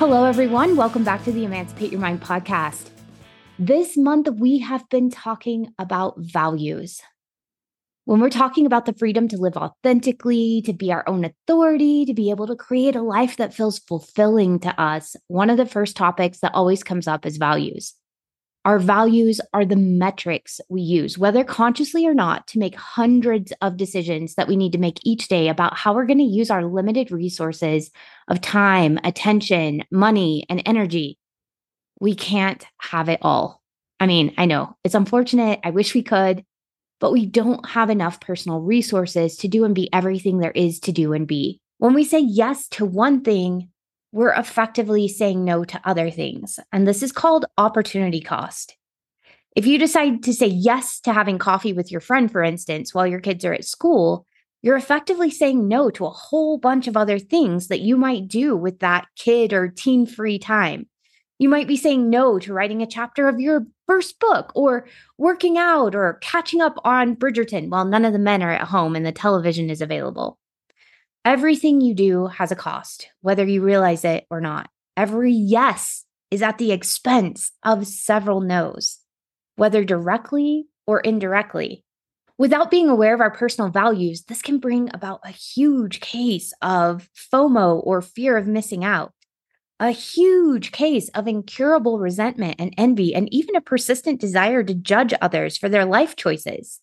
Hello, 0.00 0.24
everyone. 0.24 0.76
Welcome 0.76 1.04
back 1.04 1.24
to 1.24 1.30
the 1.30 1.44
Emancipate 1.44 1.92
Your 1.92 2.00
Mind 2.00 2.22
podcast. 2.22 2.88
This 3.58 3.98
month, 3.98 4.30
we 4.30 4.58
have 4.60 4.88
been 4.88 5.10
talking 5.10 5.74
about 5.78 6.14
values. 6.16 7.02
When 8.06 8.18
we're 8.18 8.30
talking 8.30 8.64
about 8.64 8.86
the 8.86 8.94
freedom 8.94 9.28
to 9.28 9.36
live 9.36 9.58
authentically, 9.58 10.62
to 10.64 10.72
be 10.72 10.90
our 10.90 11.06
own 11.06 11.26
authority, 11.26 12.06
to 12.06 12.14
be 12.14 12.30
able 12.30 12.46
to 12.46 12.56
create 12.56 12.96
a 12.96 13.02
life 13.02 13.36
that 13.36 13.52
feels 13.52 13.78
fulfilling 13.78 14.58
to 14.60 14.80
us, 14.80 15.16
one 15.28 15.50
of 15.50 15.58
the 15.58 15.66
first 15.66 15.98
topics 15.98 16.38
that 16.38 16.54
always 16.54 16.82
comes 16.82 17.06
up 17.06 17.26
is 17.26 17.36
values. 17.36 17.92
Our 18.66 18.78
values 18.78 19.40
are 19.54 19.64
the 19.64 19.76
metrics 19.76 20.60
we 20.68 20.82
use, 20.82 21.16
whether 21.16 21.44
consciously 21.44 22.06
or 22.06 22.12
not, 22.12 22.46
to 22.48 22.58
make 22.58 22.74
hundreds 22.74 23.52
of 23.62 23.78
decisions 23.78 24.34
that 24.34 24.48
we 24.48 24.56
need 24.56 24.72
to 24.72 24.78
make 24.78 24.98
each 25.02 25.28
day 25.28 25.48
about 25.48 25.78
how 25.78 25.94
we're 25.94 26.06
going 26.06 26.18
to 26.18 26.24
use 26.24 26.50
our 26.50 26.64
limited 26.64 27.10
resources 27.10 27.90
of 28.28 28.42
time, 28.42 28.98
attention, 29.02 29.82
money, 29.90 30.44
and 30.50 30.62
energy. 30.66 31.18
We 32.00 32.14
can't 32.14 32.66
have 32.78 33.08
it 33.08 33.20
all. 33.22 33.62
I 33.98 34.06
mean, 34.06 34.34
I 34.36 34.44
know 34.44 34.76
it's 34.84 34.94
unfortunate. 34.94 35.60
I 35.64 35.70
wish 35.70 35.94
we 35.94 36.02
could, 36.02 36.44
but 37.00 37.12
we 37.12 37.24
don't 37.24 37.66
have 37.66 37.88
enough 37.88 38.20
personal 38.20 38.60
resources 38.60 39.36
to 39.38 39.48
do 39.48 39.64
and 39.64 39.74
be 39.74 39.92
everything 39.92 40.38
there 40.38 40.50
is 40.50 40.80
to 40.80 40.92
do 40.92 41.14
and 41.14 41.26
be. 41.26 41.60
When 41.78 41.94
we 41.94 42.04
say 42.04 42.20
yes 42.20 42.68
to 42.70 42.84
one 42.84 43.22
thing, 43.22 43.70
we're 44.12 44.32
effectively 44.32 45.08
saying 45.08 45.44
no 45.44 45.64
to 45.64 45.80
other 45.84 46.10
things. 46.10 46.58
And 46.72 46.86
this 46.86 47.02
is 47.02 47.12
called 47.12 47.46
opportunity 47.58 48.20
cost. 48.20 48.76
If 49.56 49.66
you 49.66 49.78
decide 49.78 50.22
to 50.24 50.32
say 50.32 50.46
yes 50.46 51.00
to 51.00 51.12
having 51.12 51.38
coffee 51.38 51.72
with 51.72 51.90
your 51.90 52.00
friend, 52.00 52.30
for 52.30 52.42
instance, 52.42 52.94
while 52.94 53.06
your 53.06 53.20
kids 53.20 53.44
are 53.44 53.52
at 53.52 53.64
school, 53.64 54.26
you're 54.62 54.76
effectively 54.76 55.30
saying 55.30 55.66
no 55.66 55.90
to 55.90 56.06
a 56.06 56.10
whole 56.10 56.58
bunch 56.58 56.86
of 56.86 56.96
other 56.96 57.18
things 57.18 57.68
that 57.68 57.80
you 57.80 57.96
might 57.96 58.28
do 58.28 58.56
with 58.56 58.80
that 58.80 59.06
kid 59.16 59.52
or 59.52 59.68
teen 59.68 60.06
free 60.06 60.38
time. 60.38 60.86
You 61.38 61.48
might 61.48 61.66
be 61.66 61.76
saying 61.76 62.10
no 62.10 62.38
to 62.38 62.52
writing 62.52 62.82
a 62.82 62.86
chapter 62.86 63.26
of 63.26 63.40
your 63.40 63.66
first 63.86 64.20
book 64.20 64.52
or 64.54 64.86
working 65.16 65.56
out 65.56 65.94
or 65.94 66.18
catching 66.20 66.60
up 66.60 66.78
on 66.84 67.16
Bridgerton 67.16 67.70
while 67.70 67.86
none 67.86 68.04
of 68.04 68.12
the 68.12 68.18
men 68.18 68.42
are 68.42 68.52
at 68.52 68.68
home 68.68 68.94
and 68.94 69.06
the 69.06 69.12
television 69.12 69.70
is 69.70 69.80
available. 69.80 70.38
Everything 71.24 71.82
you 71.82 71.94
do 71.94 72.28
has 72.28 72.50
a 72.50 72.56
cost, 72.56 73.10
whether 73.20 73.44
you 73.44 73.60
realize 73.60 74.06
it 74.06 74.26
or 74.30 74.40
not. 74.40 74.70
Every 74.96 75.32
yes 75.32 76.06
is 76.30 76.40
at 76.40 76.56
the 76.56 76.72
expense 76.72 77.52
of 77.62 77.86
several 77.86 78.40
no's, 78.40 78.98
whether 79.56 79.84
directly 79.84 80.66
or 80.86 81.00
indirectly. 81.00 81.84
Without 82.38 82.70
being 82.70 82.88
aware 82.88 83.12
of 83.12 83.20
our 83.20 83.30
personal 83.30 83.70
values, 83.70 84.22
this 84.22 84.40
can 84.40 84.56
bring 84.58 84.88
about 84.94 85.20
a 85.22 85.30
huge 85.30 86.00
case 86.00 86.54
of 86.62 87.10
FOMO 87.14 87.82
or 87.84 88.00
fear 88.00 88.38
of 88.38 88.46
missing 88.46 88.82
out, 88.82 89.12
a 89.78 89.90
huge 89.90 90.72
case 90.72 91.10
of 91.10 91.28
incurable 91.28 91.98
resentment 91.98 92.56
and 92.58 92.72
envy, 92.78 93.14
and 93.14 93.30
even 93.30 93.56
a 93.56 93.60
persistent 93.60 94.22
desire 94.22 94.62
to 94.62 94.72
judge 94.72 95.12
others 95.20 95.58
for 95.58 95.68
their 95.68 95.84
life 95.84 96.16
choices. 96.16 96.80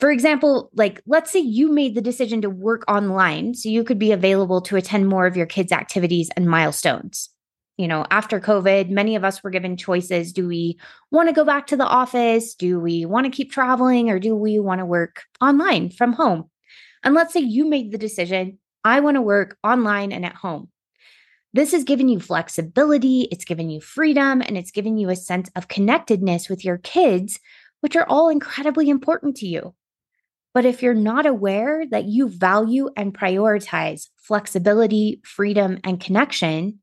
For 0.00 0.10
example, 0.10 0.70
like 0.74 1.00
let's 1.06 1.30
say 1.30 1.38
you 1.38 1.70
made 1.70 1.94
the 1.94 2.00
decision 2.00 2.42
to 2.42 2.50
work 2.50 2.84
online 2.88 3.54
so 3.54 3.68
you 3.68 3.84
could 3.84 3.98
be 3.98 4.12
available 4.12 4.60
to 4.62 4.76
attend 4.76 5.08
more 5.08 5.26
of 5.26 5.36
your 5.36 5.46
kids' 5.46 5.72
activities 5.72 6.30
and 6.36 6.48
milestones. 6.48 7.30
You 7.76 7.88
know, 7.88 8.06
after 8.10 8.40
COVID, 8.40 8.90
many 8.90 9.16
of 9.16 9.24
us 9.24 9.42
were 9.42 9.50
given 9.50 9.76
choices. 9.76 10.32
Do 10.32 10.46
we 10.46 10.78
want 11.10 11.28
to 11.28 11.34
go 11.34 11.44
back 11.44 11.66
to 11.68 11.76
the 11.76 11.86
office? 11.86 12.54
Do 12.54 12.78
we 12.78 13.04
want 13.04 13.26
to 13.26 13.32
keep 13.32 13.50
traveling 13.50 14.10
or 14.10 14.18
do 14.18 14.36
we 14.36 14.60
want 14.60 14.80
to 14.80 14.86
work 14.86 15.22
online 15.40 15.90
from 15.90 16.12
home? 16.12 16.50
And 17.02 17.14
let's 17.14 17.32
say 17.32 17.40
you 17.40 17.68
made 17.68 17.90
the 17.90 17.98
decision 17.98 18.58
I 18.84 19.00
want 19.00 19.16
to 19.16 19.22
work 19.22 19.56
online 19.64 20.12
and 20.12 20.24
at 20.24 20.34
home. 20.34 20.68
This 21.54 21.72
has 21.72 21.84
given 21.84 22.08
you 22.08 22.20
flexibility, 22.20 23.28
it's 23.30 23.44
given 23.44 23.70
you 23.70 23.80
freedom, 23.80 24.42
and 24.42 24.58
it's 24.58 24.72
given 24.72 24.98
you 24.98 25.08
a 25.08 25.16
sense 25.16 25.48
of 25.54 25.68
connectedness 25.68 26.48
with 26.48 26.64
your 26.64 26.78
kids, 26.78 27.38
which 27.80 27.96
are 27.96 28.06
all 28.08 28.28
incredibly 28.28 28.90
important 28.90 29.36
to 29.36 29.46
you. 29.46 29.74
But 30.54 30.64
if 30.64 30.82
you're 30.82 30.94
not 30.94 31.26
aware 31.26 31.84
that 31.90 32.04
you 32.04 32.28
value 32.28 32.88
and 32.96 33.12
prioritize 33.12 34.08
flexibility, 34.16 35.20
freedom, 35.24 35.80
and 35.82 36.00
connection 36.00 36.78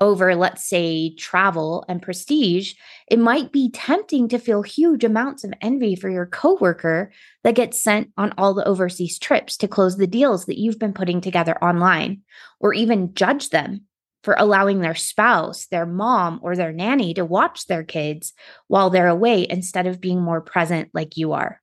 over, 0.00 0.36
let's 0.36 0.68
say, 0.68 1.12
travel 1.16 1.84
and 1.88 2.00
prestige, 2.00 2.74
it 3.10 3.18
might 3.18 3.50
be 3.50 3.70
tempting 3.72 4.28
to 4.28 4.38
feel 4.38 4.62
huge 4.62 5.02
amounts 5.02 5.42
of 5.42 5.52
envy 5.60 5.96
for 5.96 6.08
your 6.08 6.26
coworker 6.26 7.10
that 7.42 7.56
gets 7.56 7.82
sent 7.82 8.10
on 8.16 8.32
all 8.38 8.54
the 8.54 8.66
overseas 8.66 9.18
trips 9.18 9.56
to 9.56 9.66
close 9.66 9.96
the 9.96 10.06
deals 10.06 10.46
that 10.46 10.58
you've 10.58 10.78
been 10.78 10.92
putting 10.92 11.20
together 11.20 11.58
online, 11.62 12.22
or 12.60 12.72
even 12.72 13.14
judge 13.14 13.50
them 13.50 13.82
for 14.22 14.36
allowing 14.38 14.80
their 14.80 14.94
spouse, 14.94 15.66
their 15.66 15.86
mom, 15.86 16.38
or 16.42 16.54
their 16.54 16.72
nanny 16.72 17.14
to 17.14 17.24
watch 17.24 17.66
their 17.66 17.82
kids 17.82 18.32
while 18.68 18.90
they're 18.90 19.08
away 19.08 19.44
instead 19.50 19.88
of 19.88 20.00
being 20.00 20.20
more 20.20 20.40
present 20.40 20.90
like 20.94 21.16
you 21.16 21.32
are. 21.32 21.60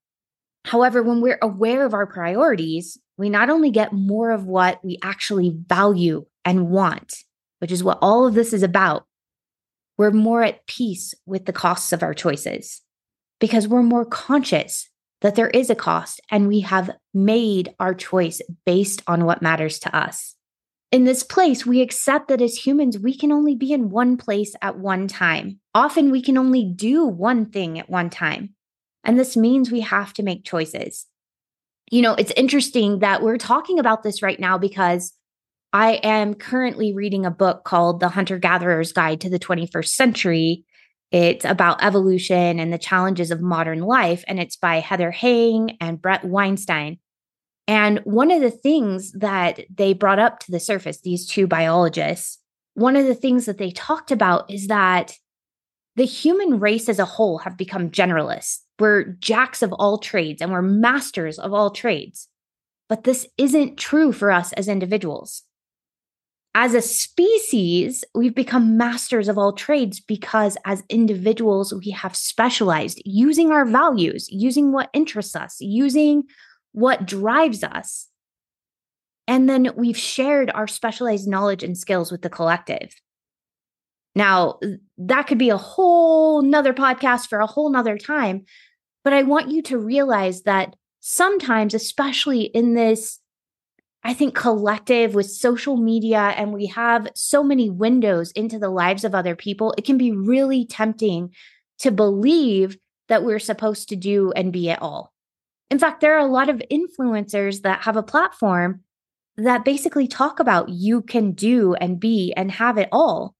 However, 0.65 1.03
when 1.03 1.21
we're 1.21 1.37
aware 1.43 1.85
of 1.85 1.93
our 1.93 2.07
priorities, 2.07 2.97
we 3.17 3.29
not 3.29 3.51
only 3.51 3.69
get 3.69 3.93
more 3.93 4.31
of 4.31 4.45
what 4.45 4.83
we 4.83 4.97
actually 5.03 5.55
value 5.67 6.25
and 6.43 6.69
want, 6.69 7.13
which 7.59 7.71
is 7.71 7.83
what 7.83 7.99
all 8.01 8.25
of 8.25 8.33
this 8.33 8.51
is 8.51 8.63
about, 8.63 9.05
we're 9.95 10.09
more 10.09 10.41
at 10.41 10.65
peace 10.65 11.13
with 11.27 11.45
the 11.45 11.53
costs 11.53 11.93
of 11.93 12.01
our 12.01 12.15
choices 12.15 12.81
because 13.39 13.67
we're 13.67 13.83
more 13.83 14.05
conscious 14.05 14.89
that 15.21 15.35
there 15.35 15.49
is 15.49 15.69
a 15.69 15.75
cost 15.75 16.19
and 16.31 16.47
we 16.47 16.61
have 16.61 16.89
made 17.13 17.73
our 17.79 17.93
choice 17.93 18.41
based 18.65 19.03
on 19.05 19.23
what 19.23 19.43
matters 19.43 19.77
to 19.79 19.95
us. 19.95 20.35
In 20.91 21.03
this 21.03 21.21
place, 21.21 21.63
we 21.63 21.81
accept 21.81 22.27
that 22.29 22.41
as 22.41 22.65
humans, 22.65 22.97
we 22.97 23.15
can 23.15 23.31
only 23.31 23.53
be 23.53 23.71
in 23.71 23.91
one 23.91 24.17
place 24.17 24.55
at 24.63 24.79
one 24.79 25.07
time. 25.07 25.59
Often, 25.75 26.09
we 26.09 26.23
can 26.23 26.39
only 26.39 26.63
do 26.63 27.05
one 27.05 27.51
thing 27.51 27.77
at 27.77 27.89
one 27.89 28.09
time. 28.09 28.55
And 29.05 29.17
this 29.19 29.38
means 29.38 29.71
we 29.71 29.81
have 29.81 30.13
to 30.13 30.23
make 30.23 30.43
choices. 30.43 31.05
You 31.91 32.01
know, 32.01 32.16
it's 32.16 32.33
interesting 32.35 32.99
that 32.99 33.21
we're 33.21 33.38
talking 33.38 33.79
about 33.79 34.03
this 34.03 34.21
right 34.21 34.39
now 34.39 34.57
because 34.57 35.13
I 35.71 35.93
am 36.03 36.33
currently 36.33 36.93
reading 36.93 37.25
a 37.25 37.31
book 37.31 37.63
called 37.63 37.99
The 37.99 38.09
Hunter 38.09 38.39
Gatherer's 38.39 38.91
Guide 38.91 39.21
to 39.21 39.29
the 39.29 39.39
21st 39.39 39.89
Century. 39.89 40.66
It's 41.11 41.45
about 41.45 41.83
evolution 41.83 42.59
and 42.59 42.73
the 42.73 42.77
challenges 42.77 43.29
of 43.29 43.41
modern 43.41 43.81
life, 43.81 44.23
and 44.27 44.39
it's 44.39 44.55
by 44.55 44.79
Heather 44.79 45.11
Heying 45.11 45.77
and 45.79 46.01
Bret 46.01 46.25
Weinstein. 46.25 46.99
And 47.67 47.99
one 47.99 48.31
of 48.31 48.41
the 48.41 48.52
things 48.52 49.11
that 49.13 49.61
they 49.73 49.93
brought 49.93 50.19
up 50.19 50.40
to 50.40 50.52
the 50.52 50.59
surface, 50.59 51.02
these 51.02 51.28
two 51.28 51.47
biologists, 51.47 52.40
one 52.73 52.96
of 52.96 53.05
the 53.05 53.16
things 53.16 53.46
that 53.46 53.57
they 53.57 53.72
talked 53.72 54.11
about 54.11 54.52
is 54.52 54.67
that 54.67 55.13
the 55.95 56.05
human 56.05 56.59
race 56.59 56.89
as 56.89 56.99
a 56.99 57.05
whole 57.05 57.37
have 57.39 57.57
become 57.57 57.89
generalists. 57.89 58.59
We're 58.79 59.03
jacks 59.19 59.61
of 59.61 59.71
all 59.73 59.97
trades 59.97 60.41
and 60.41 60.51
we're 60.51 60.61
masters 60.61 61.39
of 61.39 61.53
all 61.53 61.69
trades. 61.71 62.27
But 62.89 63.03
this 63.03 63.27
isn't 63.37 63.77
true 63.77 64.11
for 64.11 64.31
us 64.31 64.53
as 64.53 64.67
individuals. 64.67 65.43
As 66.53 66.73
a 66.73 66.81
species, 66.81 68.05
we've 68.13 68.35
become 68.35 68.77
masters 68.77 69.27
of 69.27 69.37
all 69.37 69.53
trades 69.53 69.99
because 69.99 70.57
as 70.65 70.83
individuals, 70.87 71.73
we 71.73 71.91
have 71.91 72.15
specialized 72.15 73.01
using 73.03 73.51
our 73.51 73.65
values, 73.65 74.29
using 74.31 74.71
what 74.71 74.89
interests 74.93 75.35
us, 75.35 75.57
using 75.59 76.23
what 76.71 77.05
drives 77.05 77.63
us. 77.63 78.07
And 79.27 79.49
then 79.49 79.71
we've 79.75 79.97
shared 79.97 80.51
our 80.51 80.67
specialized 80.67 81.27
knowledge 81.27 81.63
and 81.63 81.77
skills 81.77 82.11
with 82.11 82.21
the 82.21 82.29
collective. 82.29 82.93
Now, 84.16 84.59
that 84.97 85.28
could 85.28 85.38
be 85.38 85.50
a 85.50 85.58
whole 85.58 86.41
nother 86.41 86.73
podcast 86.73 87.28
for 87.28 87.40
a 87.40 87.47
whole 87.47 87.70
nother 87.70 87.97
time. 87.97 88.46
But 89.03 89.14
I 89.14 89.23
want 89.23 89.52
you 89.52 89.62
to 89.64 89.78
realize 89.78 90.44
that 90.44 90.76
sometimes, 91.02 91.73
especially 91.73 92.44
in 92.44 92.73
this, 92.73 93.20
I 94.03 94.14
think, 94.14 94.34
collective 94.34 95.14
with 95.14 95.29
social 95.29 95.78
media, 95.78 96.20
and 96.20 96.53
we 96.53 96.67
have 96.67 97.09
so 97.14 97.44
many 97.44 97.70
windows 97.70 98.32
into 98.32 98.58
the 98.58 98.70
lives 98.70 99.03
of 99.03 99.14
other 99.14 99.35
people, 99.35 99.76
it 99.78 99.85
can 99.85 99.97
be 99.97 100.12
really 100.12 100.66
tempting 100.66 101.34
to 101.79 101.91
believe 101.91 102.78
that 103.08 103.23
we're 103.23 103.40
supposed 103.40 103.90
to 103.90 103.96
do 103.96 104.32
and 104.32 104.53
be 104.53 104.70
it 104.70 104.82
all. 104.82 105.14
In 105.70 105.78
fact, 105.78 106.02
there 106.02 106.16
are 106.16 106.26
a 106.26 106.32
lot 106.32 106.50
of 106.50 106.62
influencers 106.72 107.62
that 107.62 107.82
have 107.82 107.97
a 107.97 108.03
platform 108.03 108.82
that 109.38 109.66
basically 109.66 110.08
talk 110.08 110.40
about 110.40 110.70
you 110.70 111.02
can 111.02 111.34
do 111.34 111.73
and 111.76 112.00
be 112.00 112.34
and 112.38 112.52
have 112.52 112.78
it 112.78 112.90
all. 112.91 113.35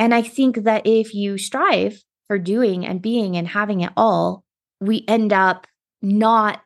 And 0.00 0.14
I 0.14 0.22
think 0.22 0.64
that 0.64 0.86
if 0.86 1.12
you 1.14 1.36
strive 1.36 2.02
for 2.26 2.38
doing 2.38 2.86
and 2.86 3.02
being 3.02 3.36
and 3.36 3.46
having 3.46 3.82
it 3.82 3.92
all, 3.98 4.44
we 4.80 5.04
end 5.06 5.30
up 5.30 5.66
not 6.00 6.62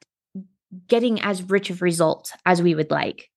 getting 0.87 1.21
as 1.21 1.43
rich 1.43 1.69
of 1.69 1.83
results 1.83 2.33
as 2.47 2.63
we 2.63 2.77
would 2.77 2.93
like. 2.93 3.29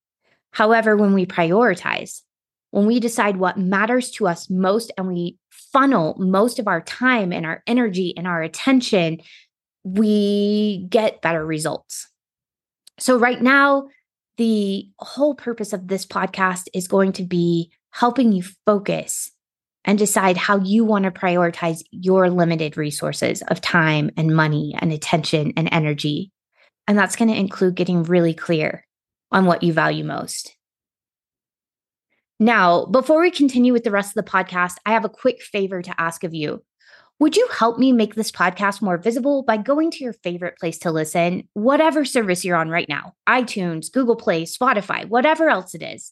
However, 0.51 0.95
when 0.95 1.15
we 1.15 1.25
prioritize, 1.25 2.21
when 2.69 2.85
we 2.85 2.99
decide 2.99 3.37
what 3.37 3.57
matters 3.57 4.11
to 4.11 4.27
us 4.27 4.51
most 4.51 4.91
and 4.99 5.07
we 5.07 5.39
funnel 5.49 6.15
most 6.19 6.59
of 6.59 6.67
our 6.67 6.81
time 6.81 7.33
and 7.33 7.43
our 7.43 7.63
energy 7.65 8.13
and 8.15 8.27
our 8.27 8.43
attention, 8.43 9.17
we 9.83 10.85
get 10.91 11.23
better 11.23 11.43
results. 11.43 12.07
So, 12.99 13.17
right 13.17 13.41
now, 13.41 13.87
the 14.37 14.91
whole 14.99 15.33
purpose 15.33 15.73
of 15.73 15.87
this 15.87 16.05
podcast 16.05 16.67
is 16.75 16.87
going 16.87 17.13
to 17.13 17.23
be 17.23 17.71
helping 17.89 18.31
you 18.31 18.43
focus 18.63 19.31
and 19.87 19.97
decide 19.97 20.35
how 20.35 20.59
you 20.59 20.83
want 20.83 21.05
to 21.05 21.11
prioritize 21.11 21.81
your 21.91 22.29
limited 22.29 22.75
resources 22.75 23.41
of 23.47 23.61
time 23.61 24.11
and 24.17 24.35
money 24.35 24.75
and 24.77 24.91
attention 24.91 25.53
and 25.55 25.69
energy. 25.71 26.31
And 26.87 26.97
that's 26.97 27.15
going 27.15 27.29
to 27.29 27.39
include 27.39 27.75
getting 27.75 28.03
really 28.03 28.33
clear 28.33 28.85
on 29.31 29.45
what 29.45 29.63
you 29.63 29.71
value 29.71 30.03
most. 30.03 30.53
Now, 32.39 32.85
before 32.85 33.21
we 33.21 33.31
continue 33.31 33.73
with 33.73 33.83
the 33.83 33.91
rest 33.91 34.15
of 34.15 34.23
the 34.23 34.29
podcast, 34.29 34.75
I 34.85 34.91
have 34.91 35.05
a 35.05 35.09
quick 35.09 35.41
favor 35.41 35.81
to 35.81 35.99
ask 35.99 36.23
of 36.23 36.35
you. 36.35 36.63
Would 37.19 37.35
you 37.35 37.47
help 37.47 37.79
me 37.79 37.91
make 37.91 38.13
this 38.13 38.31
podcast 38.31 38.81
more 38.81 38.97
visible 38.97 39.41
by 39.41 39.57
going 39.57 39.89
to 39.91 40.03
your 40.03 40.13
favorite 40.13 40.59
place 40.59 40.77
to 40.79 40.91
listen, 40.91 41.47
whatever 41.53 42.05
service 42.05 42.45
you're 42.45 42.57
on 42.57 42.69
right 42.69 42.87
now 42.87 43.13
iTunes, 43.27 43.91
Google 43.91 44.17
Play, 44.17 44.43
Spotify, 44.43 45.07
whatever 45.07 45.49
else 45.49 45.73
it 45.73 45.81
is? 45.81 46.11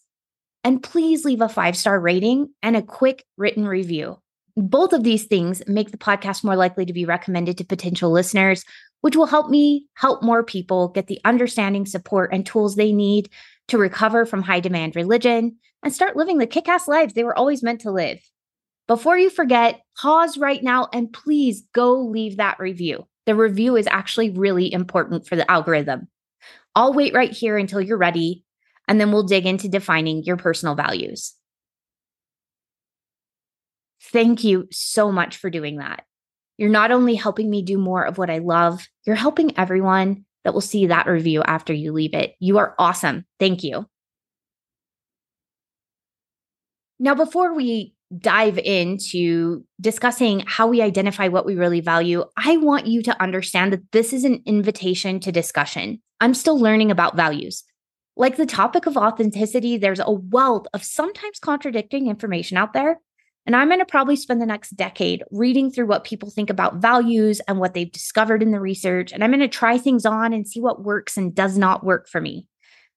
And 0.66 0.82
please 0.82 1.24
leave 1.24 1.42
a 1.42 1.48
five 1.48 1.78
star 1.78 2.00
rating 2.00 2.50
and 2.64 2.76
a 2.76 2.82
quick 2.82 3.24
written 3.38 3.68
review. 3.68 4.18
Both 4.58 4.94
of 4.94 5.04
these 5.04 5.26
things 5.26 5.62
make 5.68 5.92
the 5.92 5.98
podcast 5.98 6.44
more 6.44 6.56
likely 6.56 6.88
to 6.88 6.94
be 6.94 7.06
recommended 7.06 7.60
to 7.60 7.66
potential 7.66 8.10
listeners, 8.10 8.66
which 9.02 9.16
will 9.16 9.28
help 9.28 9.52
me 9.52 9.86
help 9.94 10.24
more 10.24 10.44
people 10.44 10.88
get 10.88 11.06
the 11.06 11.22
understanding, 11.24 11.86
support, 11.86 12.34
and 12.34 12.48
tools 12.48 12.76
they 12.76 12.92
need 12.92 13.30
to 13.68 13.78
recover 13.78 14.26
from 14.26 14.42
high 14.42 14.60
demand 14.60 14.96
religion 14.96 15.56
and 15.84 15.94
start 15.94 16.16
living 16.16 16.40
the 16.40 16.48
kick 16.48 16.68
ass 16.68 16.88
lives 16.88 17.14
they 17.14 17.24
were 17.24 17.38
always 17.38 17.62
meant 17.62 17.82
to 17.82 17.92
live. 17.92 18.20
Before 18.88 19.20
you 19.20 19.30
forget, 19.30 19.82
pause 20.02 20.36
right 20.36 20.64
now 20.64 20.88
and 20.92 21.14
please 21.14 21.64
go 21.74 21.94
leave 21.94 22.38
that 22.38 22.60
review. 22.60 23.08
The 23.28 23.36
review 23.36 23.76
is 23.76 23.86
actually 23.86 24.32
really 24.32 24.74
important 24.74 25.28
for 25.28 25.36
the 25.36 25.50
algorithm. 25.50 26.08
I'll 26.74 26.94
wait 26.94 27.14
right 27.14 27.32
here 27.32 27.56
until 27.56 27.82
you're 27.82 27.98
ready 27.98 28.45
and 28.88 29.00
then 29.00 29.12
we'll 29.12 29.24
dig 29.24 29.46
into 29.46 29.68
defining 29.68 30.24
your 30.24 30.38
personal 30.38 30.76
values. 30.76 31.34
Thank 34.02 34.44
you 34.44 34.68
so 34.72 35.12
much 35.12 35.38
for 35.38 35.50
doing 35.50 35.78
that. 35.78 36.04
You're 36.58 36.70
not 36.70 36.92
only 36.92 37.16
helping 37.16 37.50
me 37.50 37.62
do 37.62 37.78
more 37.78 38.06
of 38.06 38.18
what 38.18 38.30
I 38.30 38.38
love, 38.38 38.88
you're 39.06 39.16
helping 39.16 39.58
everyone 39.58 40.26
that 40.44 40.54
will 40.54 40.62
see 40.62 40.88
that 40.88 41.08
review 41.08 41.42
after 41.44 41.74
you 41.74 41.92
leave 41.92 42.14
it. 42.14 42.36
You 42.40 42.60
are 42.60 42.76
awesome. 42.78 43.26
Thank 43.40 43.64
you. 43.64 43.88
Now, 47.00 47.16
before 47.16 47.54
we 47.54 47.94
dive 48.18 48.58
into 48.60 49.66
discussing 49.82 50.44
how 50.46 50.68
we 50.68 50.82
identify 50.82 51.28
what 51.28 51.46
we 51.46 51.56
really 51.56 51.82
value, 51.82 52.24
I 52.38 52.58
want 52.58 52.88
you 52.88 53.02
to 53.04 53.22
understand 53.22 53.74
that 53.74 53.92
this 53.92 54.14
is 54.14 54.24
an 54.24 54.42
invitation 54.46 55.20
to 55.22 55.32
discussion. 55.32 56.02
I'm 56.22 56.34
still 56.34 56.60
learning 56.60 56.92
about 56.92 57.18
values. 57.18 57.64
Like 58.18 58.38
the 58.38 58.46
topic 58.46 58.86
of 58.86 58.96
authenticity, 58.96 59.78
there's 59.78 60.00
a 60.00 60.12
wealth 60.12 60.68
of 60.74 60.84
sometimes 60.84 61.40
contradicting 61.40 62.08
information 62.08 62.58
out 62.58 62.74
there. 62.74 63.00
And 63.46 63.56
I'm 63.56 63.68
going 63.68 63.80
to 63.80 63.86
probably 63.86 64.16
spend 64.16 64.42
the 64.42 64.46
next 64.46 64.72
decade 64.72 65.24
reading 65.32 65.70
through 65.70 65.86
what 65.86 66.04
people 66.04 66.32
think 66.32 66.50
about 66.50 66.78
values 66.78 67.42
and 67.48 67.60
what 67.60 67.74
they've 67.74 67.92
discovered 67.92 68.42
in 68.42 68.52
the 68.52 68.60
research. 68.60 69.12
And 69.12 69.24
I'm 69.24 69.30
going 69.30 69.40
to 69.42 69.48
try 69.48 69.78
things 69.78 70.06
on 70.06 70.34
and 70.34 70.48
see 70.48 70.62
what 70.62 70.84
works 70.84 71.16
and 71.18 71.36
does 71.36 71.58
not 71.58 71.84
work 71.84 72.08
for 72.08 72.20
me. 72.20 72.48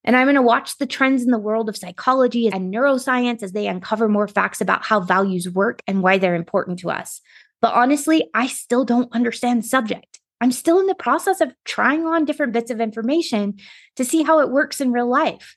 And 0.04 0.16
I'm 0.16 0.24
going 0.24 0.36
to 0.36 0.42
watch 0.42 0.78
the 0.78 0.86
trends 0.86 1.22
in 1.22 1.32
the 1.32 1.38
world 1.38 1.68
of 1.68 1.76
psychology 1.76 2.46
and 2.48 2.72
neuroscience 2.72 3.42
as 3.42 3.52
they 3.52 3.66
uncover 3.66 4.08
more 4.08 4.28
facts 4.28 4.60
about 4.60 4.84
how 4.84 5.00
values 5.00 5.50
work 5.50 5.82
and 5.86 6.02
why 6.02 6.16
they're 6.16 6.34
important 6.34 6.78
to 6.78 6.90
us. 6.90 7.20
But 7.60 7.74
honestly, 7.74 8.30
I 8.32 8.46
still 8.46 8.84
don't 8.84 9.12
understand 9.12 9.64
the 9.64 9.68
subject. 9.68 10.17
I'm 10.40 10.52
still 10.52 10.78
in 10.78 10.86
the 10.86 10.94
process 10.94 11.40
of 11.40 11.52
trying 11.64 12.06
on 12.06 12.24
different 12.24 12.52
bits 12.52 12.70
of 12.70 12.80
information 12.80 13.58
to 13.96 14.04
see 14.04 14.22
how 14.22 14.40
it 14.40 14.50
works 14.50 14.80
in 14.80 14.92
real 14.92 15.08
life. 15.08 15.56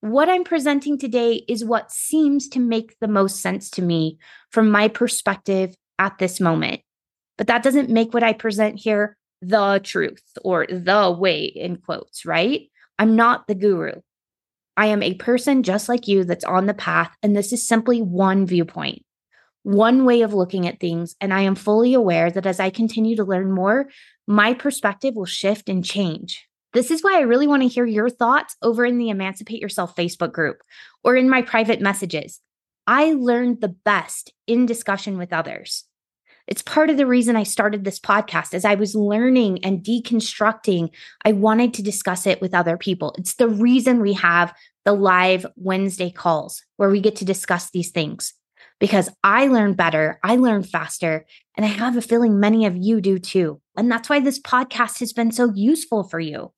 What 0.00 0.28
I'm 0.28 0.44
presenting 0.44 0.98
today 0.98 1.44
is 1.48 1.64
what 1.64 1.90
seems 1.90 2.48
to 2.48 2.60
make 2.60 2.96
the 3.00 3.08
most 3.08 3.40
sense 3.40 3.70
to 3.70 3.82
me 3.82 4.18
from 4.50 4.70
my 4.70 4.88
perspective 4.88 5.74
at 5.98 6.18
this 6.18 6.40
moment. 6.40 6.82
But 7.38 7.46
that 7.48 7.62
doesn't 7.62 7.90
make 7.90 8.14
what 8.14 8.22
I 8.22 8.32
present 8.32 8.80
here 8.80 9.16
the 9.42 9.80
truth 9.82 10.22
or 10.42 10.66
the 10.66 11.14
way, 11.16 11.44
in 11.44 11.76
quotes, 11.76 12.24
right? 12.24 12.62
I'm 12.98 13.16
not 13.16 13.46
the 13.46 13.54
guru. 13.54 14.00
I 14.76 14.86
am 14.86 15.02
a 15.02 15.14
person 15.14 15.62
just 15.62 15.88
like 15.88 16.08
you 16.08 16.24
that's 16.24 16.44
on 16.44 16.66
the 16.66 16.74
path, 16.74 17.14
and 17.22 17.34
this 17.34 17.52
is 17.52 17.66
simply 17.66 18.02
one 18.02 18.46
viewpoint 18.46 19.02
one 19.66 20.04
way 20.04 20.22
of 20.22 20.32
looking 20.32 20.68
at 20.68 20.78
things. 20.78 21.16
And 21.20 21.34
I 21.34 21.40
am 21.40 21.56
fully 21.56 21.92
aware 21.92 22.30
that 22.30 22.46
as 22.46 22.60
I 22.60 22.70
continue 22.70 23.16
to 23.16 23.24
learn 23.24 23.50
more, 23.50 23.88
my 24.26 24.54
perspective 24.54 25.14
will 25.14 25.26
shift 25.26 25.68
and 25.68 25.84
change. 25.84 26.46
This 26.72 26.90
is 26.90 27.02
why 27.02 27.16
I 27.16 27.22
really 27.22 27.46
want 27.46 27.62
to 27.62 27.68
hear 27.68 27.86
your 27.86 28.10
thoughts 28.10 28.56
over 28.60 28.84
in 28.84 28.98
the 28.98 29.08
Emancipate 29.08 29.60
Yourself 29.60 29.96
Facebook 29.96 30.32
group 30.32 30.58
or 31.04 31.16
in 31.16 31.30
my 31.30 31.42
private 31.42 31.80
messages. 31.80 32.40
I 32.86 33.12
learned 33.12 33.60
the 33.60 33.74
best 33.84 34.32
in 34.46 34.66
discussion 34.66 35.16
with 35.16 35.32
others. 35.32 35.84
It's 36.46 36.62
part 36.62 36.90
of 36.90 36.96
the 36.96 37.06
reason 37.06 37.34
I 37.34 37.42
started 37.42 37.84
this 37.84 37.98
podcast 37.98 38.54
as 38.54 38.64
I 38.64 38.76
was 38.76 38.94
learning 38.94 39.64
and 39.64 39.82
deconstructing. 39.82 40.90
I 41.24 41.32
wanted 41.32 41.74
to 41.74 41.82
discuss 41.82 42.26
it 42.26 42.40
with 42.40 42.54
other 42.54 42.76
people. 42.76 43.14
It's 43.18 43.34
the 43.34 43.48
reason 43.48 44.00
we 44.00 44.12
have 44.12 44.54
the 44.84 44.92
live 44.92 45.46
Wednesday 45.56 46.10
calls 46.10 46.62
where 46.76 46.90
we 46.90 47.00
get 47.00 47.16
to 47.16 47.24
discuss 47.24 47.70
these 47.70 47.90
things 47.90 48.34
because 48.78 49.08
I 49.24 49.46
learn 49.46 49.74
better, 49.74 50.18
I 50.22 50.36
learn 50.36 50.62
faster, 50.62 51.24
and 51.56 51.64
I 51.64 51.68
have 51.68 51.96
a 51.96 52.02
feeling 52.02 52.38
many 52.40 52.66
of 52.66 52.76
you 52.76 53.00
do 53.00 53.18
too. 53.18 53.60
And 53.76 53.90
that's 53.90 54.08
why 54.08 54.20
this 54.20 54.40
podcast 54.40 55.00
has 55.00 55.12
been 55.12 55.32
so 55.32 55.52
useful 55.54 56.04
for 56.04 56.20
you. 56.20 56.52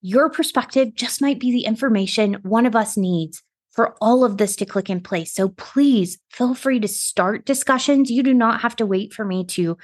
Your 0.00 0.30
perspective 0.30 0.94
just 0.94 1.20
might 1.20 1.40
be 1.40 1.50
the 1.50 1.64
information 1.64 2.34
one 2.42 2.66
of 2.66 2.76
us 2.76 2.96
needs 2.96 3.42
for 3.72 3.96
all 4.00 4.24
of 4.24 4.38
this 4.38 4.56
to 4.56 4.66
click 4.66 4.90
in 4.90 5.00
place. 5.00 5.32
So 5.32 5.50
please 5.50 6.18
feel 6.30 6.54
free 6.54 6.80
to 6.80 6.88
start 6.88 7.46
discussions. 7.46 8.10
You 8.10 8.22
do 8.22 8.34
not 8.34 8.62
have 8.62 8.76
to 8.76 8.86
wait 8.86 9.12
for 9.12 9.24
me 9.24 9.44
to 9.46 9.76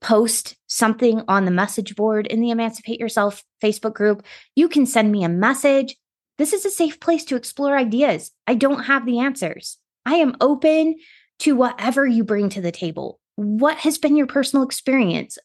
post 0.00 0.56
something 0.66 1.22
on 1.28 1.44
the 1.44 1.50
message 1.50 1.96
board 1.96 2.26
in 2.26 2.40
the 2.40 2.50
Emancipate 2.50 3.00
Yourself 3.00 3.42
Facebook 3.62 3.94
group. 3.94 4.22
You 4.54 4.68
can 4.68 4.86
send 4.86 5.10
me 5.10 5.24
a 5.24 5.28
message. 5.28 5.96
This 6.38 6.52
is 6.52 6.64
a 6.64 6.70
safe 6.70 7.00
place 7.00 7.24
to 7.26 7.36
explore 7.36 7.76
ideas. 7.76 8.30
I 8.46 8.54
don't 8.54 8.84
have 8.84 9.06
the 9.06 9.18
answers. 9.18 9.78
I 10.06 10.16
am 10.16 10.36
open 10.40 10.96
to 11.40 11.54
whatever 11.54 12.06
you 12.06 12.24
bring 12.24 12.48
to 12.50 12.60
the 12.60 12.72
table. 12.72 13.20
What 13.36 13.78
has 13.78 13.98
been 13.98 14.16
your 14.16 14.26
personal 14.26 14.64
experience 14.64 15.38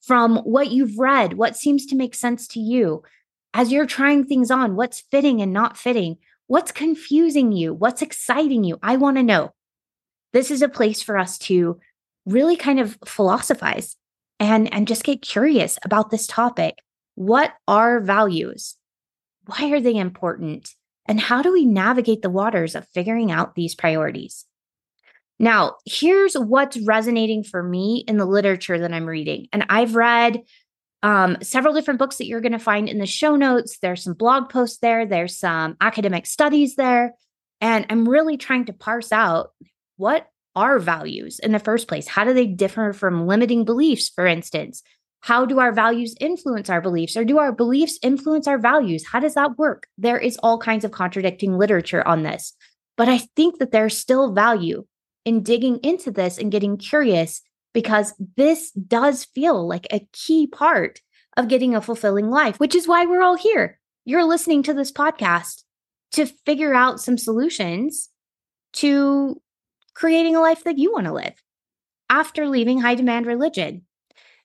from 0.00 0.38
what 0.38 0.70
you've 0.70 0.98
read? 0.98 1.34
What 1.34 1.56
seems 1.56 1.86
to 1.86 1.96
make 1.96 2.14
sense 2.14 2.46
to 2.48 2.60
you? 2.60 3.02
As 3.54 3.70
you're 3.70 3.86
trying 3.86 4.24
things 4.24 4.50
on, 4.50 4.76
what's 4.76 5.00
fitting 5.10 5.42
and 5.42 5.52
not 5.52 5.76
fitting? 5.76 6.18
What's 6.46 6.72
confusing 6.72 7.52
you? 7.52 7.74
What's 7.74 8.02
exciting 8.02 8.64
you? 8.64 8.78
I 8.82 8.96
want 8.96 9.16
to 9.16 9.22
know. 9.22 9.52
This 10.32 10.50
is 10.50 10.62
a 10.62 10.68
place 10.68 11.02
for 11.02 11.18
us 11.18 11.38
to 11.38 11.78
really 12.24 12.56
kind 12.56 12.80
of 12.80 12.96
philosophize 13.04 13.96
and, 14.40 14.72
and 14.72 14.88
just 14.88 15.04
get 15.04 15.22
curious 15.22 15.78
about 15.84 16.10
this 16.10 16.26
topic. 16.26 16.78
What 17.14 17.52
are 17.68 18.00
values? 18.00 18.76
Why 19.46 19.70
are 19.72 19.80
they 19.80 19.96
important? 19.96 20.70
And 21.06 21.20
how 21.20 21.42
do 21.42 21.52
we 21.52 21.64
navigate 21.64 22.22
the 22.22 22.30
waters 22.30 22.74
of 22.74 22.88
figuring 22.88 23.30
out 23.30 23.54
these 23.54 23.74
priorities? 23.74 24.46
Now, 25.42 25.78
here's 25.84 26.34
what's 26.34 26.78
resonating 26.78 27.42
for 27.42 27.64
me 27.64 28.04
in 28.06 28.16
the 28.16 28.24
literature 28.24 28.78
that 28.78 28.92
I'm 28.92 29.08
reading. 29.08 29.48
And 29.52 29.66
I've 29.68 29.96
read 29.96 30.40
um, 31.02 31.36
several 31.42 31.74
different 31.74 31.98
books 31.98 32.18
that 32.18 32.26
you're 32.26 32.40
going 32.40 32.52
to 32.52 32.60
find 32.60 32.88
in 32.88 32.98
the 32.98 33.06
show 33.06 33.34
notes. 33.34 33.78
There's 33.78 34.04
some 34.04 34.14
blog 34.14 34.50
posts 34.50 34.78
there, 34.78 35.04
there's 35.04 35.36
some 35.36 35.76
academic 35.80 36.26
studies 36.26 36.76
there. 36.76 37.14
And 37.60 37.86
I'm 37.90 38.08
really 38.08 38.36
trying 38.36 38.66
to 38.66 38.72
parse 38.72 39.10
out 39.10 39.50
what 39.96 40.28
are 40.54 40.78
values 40.78 41.40
in 41.40 41.50
the 41.50 41.58
first 41.58 41.88
place? 41.88 42.06
How 42.06 42.22
do 42.22 42.32
they 42.32 42.46
differ 42.46 42.92
from 42.92 43.26
limiting 43.26 43.64
beliefs, 43.64 44.10
for 44.10 44.26
instance? 44.26 44.82
How 45.22 45.44
do 45.44 45.58
our 45.58 45.72
values 45.72 46.14
influence 46.20 46.70
our 46.70 46.80
beliefs, 46.80 47.16
or 47.16 47.24
do 47.24 47.38
our 47.38 47.50
beliefs 47.52 47.98
influence 48.02 48.46
our 48.46 48.58
values? 48.58 49.04
How 49.06 49.18
does 49.18 49.34
that 49.34 49.58
work? 49.58 49.88
There 49.98 50.18
is 50.18 50.38
all 50.42 50.58
kinds 50.58 50.84
of 50.84 50.92
contradicting 50.92 51.58
literature 51.58 52.06
on 52.06 52.22
this. 52.22 52.52
But 52.96 53.08
I 53.08 53.18
think 53.34 53.58
that 53.58 53.72
there's 53.72 53.98
still 53.98 54.32
value 54.32 54.84
in 55.24 55.42
digging 55.42 55.78
into 55.82 56.10
this 56.10 56.38
and 56.38 56.52
getting 56.52 56.76
curious 56.76 57.42
because 57.72 58.14
this 58.36 58.70
does 58.72 59.24
feel 59.24 59.66
like 59.66 59.86
a 59.90 60.06
key 60.12 60.46
part 60.46 61.00
of 61.36 61.48
getting 61.48 61.74
a 61.74 61.80
fulfilling 61.80 62.30
life, 62.30 62.58
which 62.58 62.74
is 62.74 62.86
why 62.86 63.06
we're 63.06 63.22
all 63.22 63.36
here. 63.36 63.78
You're 64.04 64.24
listening 64.24 64.62
to 64.64 64.74
this 64.74 64.92
podcast 64.92 65.62
to 66.12 66.26
figure 66.26 66.74
out 66.74 67.00
some 67.00 67.16
solutions 67.16 68.10
to 68.74 69.40
creating 69.94 70.36
a 70.36 70.40
life 70.40 70.64
that 70.64 70.78
you 70.78 70.92
want 70.92 71.06
to 71.06 71.12
live 71.12 71.34
after 72.10 72.48
leaving 72.48 72.80
high 72.80 72.94
demand 72.94 73.26
religion. 73.26 73.82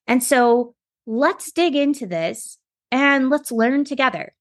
And 0.05 0.23
so 0.23 0.75
let's 1.05 1.51
dig 1.51 1.75
into 1.75 2.05
this 2.05 2.57
and 2.91 3.29
let's 3.29 3.51
learn 3.51 3.83
together. 3.83 4.33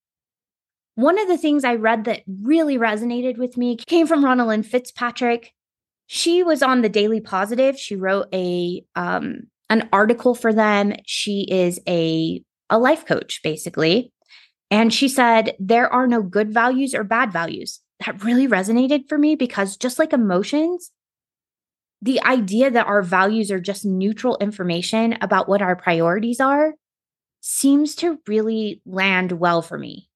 One 0.95 1.19
of 1.19 1.29
the 1.29 1.37
things 1.37 1.65
I 1.65 1.75
read 1.75 2.05
that 2.05 2.23
really 2.27 2.79
resonated 2.79 3.37
with 3.37 3.57
me 3.57 3.77
came 3.77 4.07
from 4.07 4.25
Ronalyn 4.25 4.65
Fitzpatrick. 4.65 5.53
She 6.07 6.43
was 6.43 6.63
on 6.63 6.83
the 6.83 6.89
Daily 6.89 7.21
Positive. 7.21 7.79
She 7.79 7.97
wrote 7.97 8.29
a 8.33 8.85
um, 8.95 9.49
an 9.69 9.89
article 9.93 10.35
for 10.35 10.53
them. 10.53 10.95
She 11.05 11.47
is 11.51 11.81
a 11.89 12.43
a 12.71 12.79
life 12.79 13.07
coach 13.07 13.41
basically. 13.43 14.13
And 14.71 14.93
she 14.93 15.09
said 15.09 15.55
there 15.59 15.93
are 15.93 16.07
no 16.07 16.23
good 16.23 16.53
values 16.53 16.95
or 16.95 17.05
bad 17.05 17.33
values. 17.33 17.81
That 18.05 18.23
really 18.23 18.47
resonated 18.47 19.09
for 19.09 19.17
me 19.17 19.37
because 19.37 19.77
just 19.77 19.99
like 19.99 20.13
emotions, 20.13 20.91
the 22.03 22.23
idea 22.23 22.71
that 22.71 22.87
our 22.87 23.03
values 23.03 23.51
are 23.51 23.61
just 23.61 23.85
neutral 23.85 24.37
information 24.41 25.17
about 25.21 25.49
what 25.49 25.63
our 25.63 25.77
priorities 25.77 26.41
are 26.41 26.75
seems 27.41 27.95
to 27.97 28.19
really 28.27 28.83
land 28.85 29.33
well 29.33 29.63
for 29.63 29.79
me. 29.79 30.09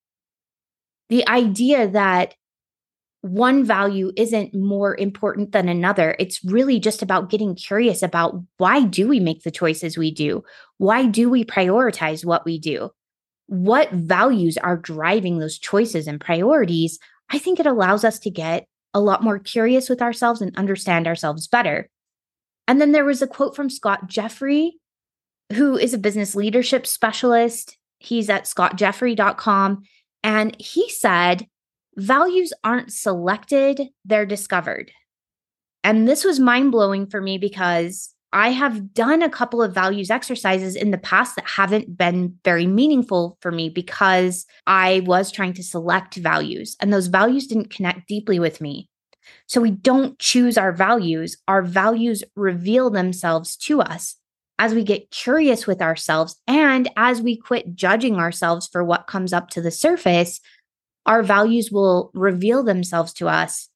The 1.09 1.27
idea 1.29 1.89
that 1.89 2.35
one 3.23 3.65
value 3.65 4.13
isn't 4.17 4.55
more 4.55 4.97
important 4.97 5.53
than 5.53 5.69
another. 5.69 6.17
It's 6.19 6.43
really 6.45 6.81
just 6.81 7.03
about 7.03 7.29
getting 7.29 7.55
curious 7.55 8.03
about 8.03 8.41
why 8.57 8.85
do 8.85 9.09
we 9.09 9.21
make 9.21 9.43
the 9.43 9.51
choices 9.51 9.99
we 9.99 10.11
do? 10.11 10.43
Why 10.79 11.05
do 11.05 11.29
we 11.29 11.45
prioritize 11.45 12.25
what 12.25 12.47
we 12.47 12.59
do? 12.59 12.91
What 13.47 13.91
values 13.91 14.57
are 14.57 14.77
driving 14.77 15.39
those 15.39 15.59
choices 15.59 16.07
and 16.07 16.21
priorities? 16.21 16.99
I 17.31 17.39
think 17.39 17.61
it 17.61 17.67
allows 17.67 18.05
us 18.05 18.19
to 18.21 18.31
get 18.31 18.67
a 18.95 19.01
lot 19.01 19.23
more 19.23 19.39
curious 19.39 19.89
with 19.89 20.01
ourselves 20.01 20.41
and 20.41 20.57
understand 20.57 21.07
ourselves 21.07 21.47
better. 21.47 21.91
And 22.67 22.81
then 22.81 22.93
there 22.93 23.05
was 23.05 23.21
a 23.21 23.27
quote 23.27 23.55
from 23.55 23.69
Scott 23.69 24.07
Jeffrey, 24.07 24.79
who 25.53 25.77
is 25.77 25.93
a 25.93 25.99
business 25.99 26.35
leadership 26.35 26.87
specialist. 26.87 27.77
He's 27.99 28.31
at 28.31 28.45
scottjeffrey.com. 28.45 29.83
And 30.23 30.57
he 30.61 30.89
said, 30.89 31.47
values 31.97 32.53
aren't 32.65 32.93
selected, 32.93 33.89
they're 34.05 34.27
discovered. 34.27 34.91
And 35.83 36.07
this 36.07 36.25
was 36.25 36.41
mind 36.41 36.73
blowing 36.73 37.07
for 37.07 37.21
me 37.21 37.39
because 37.39 38.15
I 38.33 38.51
have 38.51 38.95
done 38.95 39.23
a 39.23 39.31
couple 39.31 39.61
of 39.61 39.75
values 39.75 40.11
exercises 40.11 40.77
in 40.77 40.93
the 40.93 40.99
past 40.99 41.35
that 41.37 41.49
haven't 41.49 41.97
been 41.97 42.39
very 42.45 42.67
meaningful 42.67 43.39
for 43.41 43.51
me 43.51 43.69
because 43.69 44.47
I 44.67 45.03
was 45.05 45.33
trying 45.33 45.55
to 45.55 45.65
select 45.65 46.15
values 46.15 46.77
and 46.81 46.93
those 46.93 47.09
values 47.09 47.47
didn't 47.47 47.71
connect 47.71 48.07
deeply 48.07 48.39
with 48.39 48.61
me. 48.61 48.89
So 49.47 49.61
we 49.61 49.73
don't 49.73 50.19
choose 50.19 50.57
our 50.57 50.73
values, 50.73 51.37
our 51.49 51.63
values 51.63 52.23
reveal 52.37 52.91
themselves 52.91 53.57
to 53.59 53.81
us 53.81 54.17
as 54.61 54.75
we 54.75 54.85
get 54.85 55.11
curious 55.11 55.67
with 55.67 55.81
ourselves 55.81 56.37
and 56.47 56.89
as 56.97 57.23
we 57.23 57.37
quit 57.37 57.75
judging 57.75 58.17
ourselves 58.17 58.69
for 58.71 58.85
what 58.85 59.07
comes 59.07 59.33
up 59.33 59.49
to 59.51 59.61
the 59.61 59.71
surface. 59.71 60.41
Our 61.11 61.25
values 61.25 61.73
will 61.73 62.13
reveal 62.15 62.63
themselves 62.63 63.13
to 63.15 63.27
us 63.27 63.69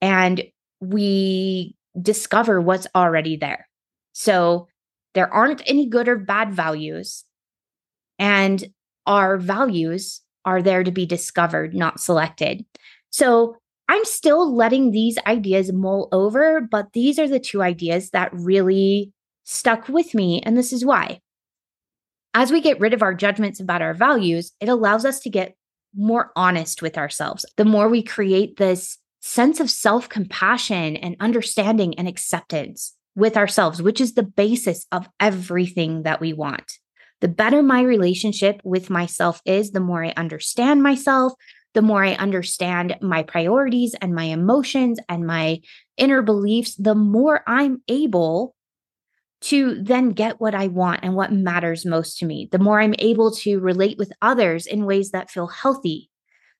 and 0.00 0.42
we 0.80 1.76
discover 2.02 2.60
what's 2.60 2.88
already 2.96 3.36
there. 3.36 3.68
So 4.12 4.66
there 5.14 5.32
aren't 5.32 5.62
any 5.66 5.86
good 5.86 6.08
or 6.08 6.16
bad 6.16 6.52
values. 6.52 7.24
And 8.18 8.72
our 9.06 9.36
values 9.36 10.20
are 10.44 10.62
there 10.62 10.82
to 10.82 10.90
be 10.90 11.06
discovered, 11.06 11.74
not 11.76 12.00
selected. 12.00 12.64
So 13.10 13.54
I'm 13.88 14.04
still 14.04 14.52
letting 14.52 14.90
these 14.90 15.16
ideas 15.28 15.72
mull 15.72 16.08
over, 16.10 16.60
but 16.60 16.92
these 16.92 17.20
are 17.20 17.28
the 17.28 17.38
two 17.38 17.62
ideas 17.62 18.10
that 18.10 18.32
really 18.32 19.12
stuck 19.44 19.88
with 19.88 20.12
me. 20.12 20.42
And 20.42 20.56
this 20.56 20.72
is 20.72 20.84
why. 20.84 21.20
As 22.34 22.50
we 22.50 22.60
get 22.60 22.80
rid 22.80 22.94
of 22.94 23.02
our 23.02 23.14
judgments 23.14 23.60
about 23.60 23.80
our 23.80 23.94
values, 23.94 24.50
it 24.58 24.68
allows 24.68 25.04
us 25.04 25.20
to 25.20 25.30
get 25.30 25.54
more 25.94 26.30
honest 26.36 26.82
with 26.82 26.96
ourselves. 26.96 27.44
The 27.56 27.64
more 27.64 27.88
we 27.88 28.02
create 28.02 28.56
this 28.56 28.98
sense 29.20 29.60
of 29.60 29.70
self 29.70 30.08
compassion 30.08 30.96
and 30.96 31.16
understanding 31.20 31.98
and 31.98 32.08
acceptance 32.08 32.94
with 33.16 33.36
ourselves, 33.36 33.82
which 33.82 34.00
is 34.00 34.14
the 34.14 34.22
basis 34.22 34.86
of 34.92 35.08
everything 35.18 36.04
that 36.04 36.20
we 36.20 36.32
want. 36.32 36.72
The 37.20 37.28
better 37.28 37.62
my 37.62 37.82
relationship 37.82 38.60
with 38.64 38.88
myself 38.88 39.42
is, 39.44 39.72
the 39.72 39.80
more 39.80 40.04
I 40.04 40.14
understand 40.16 40.82
myself, 40.82 41.34
the 41.74 41.82
more 41.82 42.02
I 42.02 42.14
understand 42.14 42.96
my 43.00 43.22
priorities 43.22 43.94
and 44.00 44.14
my 44.14 44.24
emotions 44.24 44.98
and 45.08 45.26
my 45.26 45.60
inner 45.96 46.22
beliefs, 46.22 46.74
the 46.76 46.94
more 46.94 47.42
I'm 47.46 47.82
able 47.88 48.54
to 49.42 49.82
then 49.82 50.10
get 50.10 50.40
what 50.40 50.54
I 50.54 50.66
want 50.66 51.00
and 51.02 51.14
what 51.14 51.32
matters 51.32 51.86
most 51.86 52.18
to 52.18 52.26
me. 52.26 52.48
The 52.52 52.58
more 52.58 52.80
I'm 52.80 52.94
able 52.98 53.30
to 53.36 53.58
relate 53.58 53.96
with 53.98 54.12
others 54.20 54.66
in 54.66 54.84
ways 54.84 55.10
that 55.10 55.30
feel 55.30 55.46
healthy, 55.46 56.10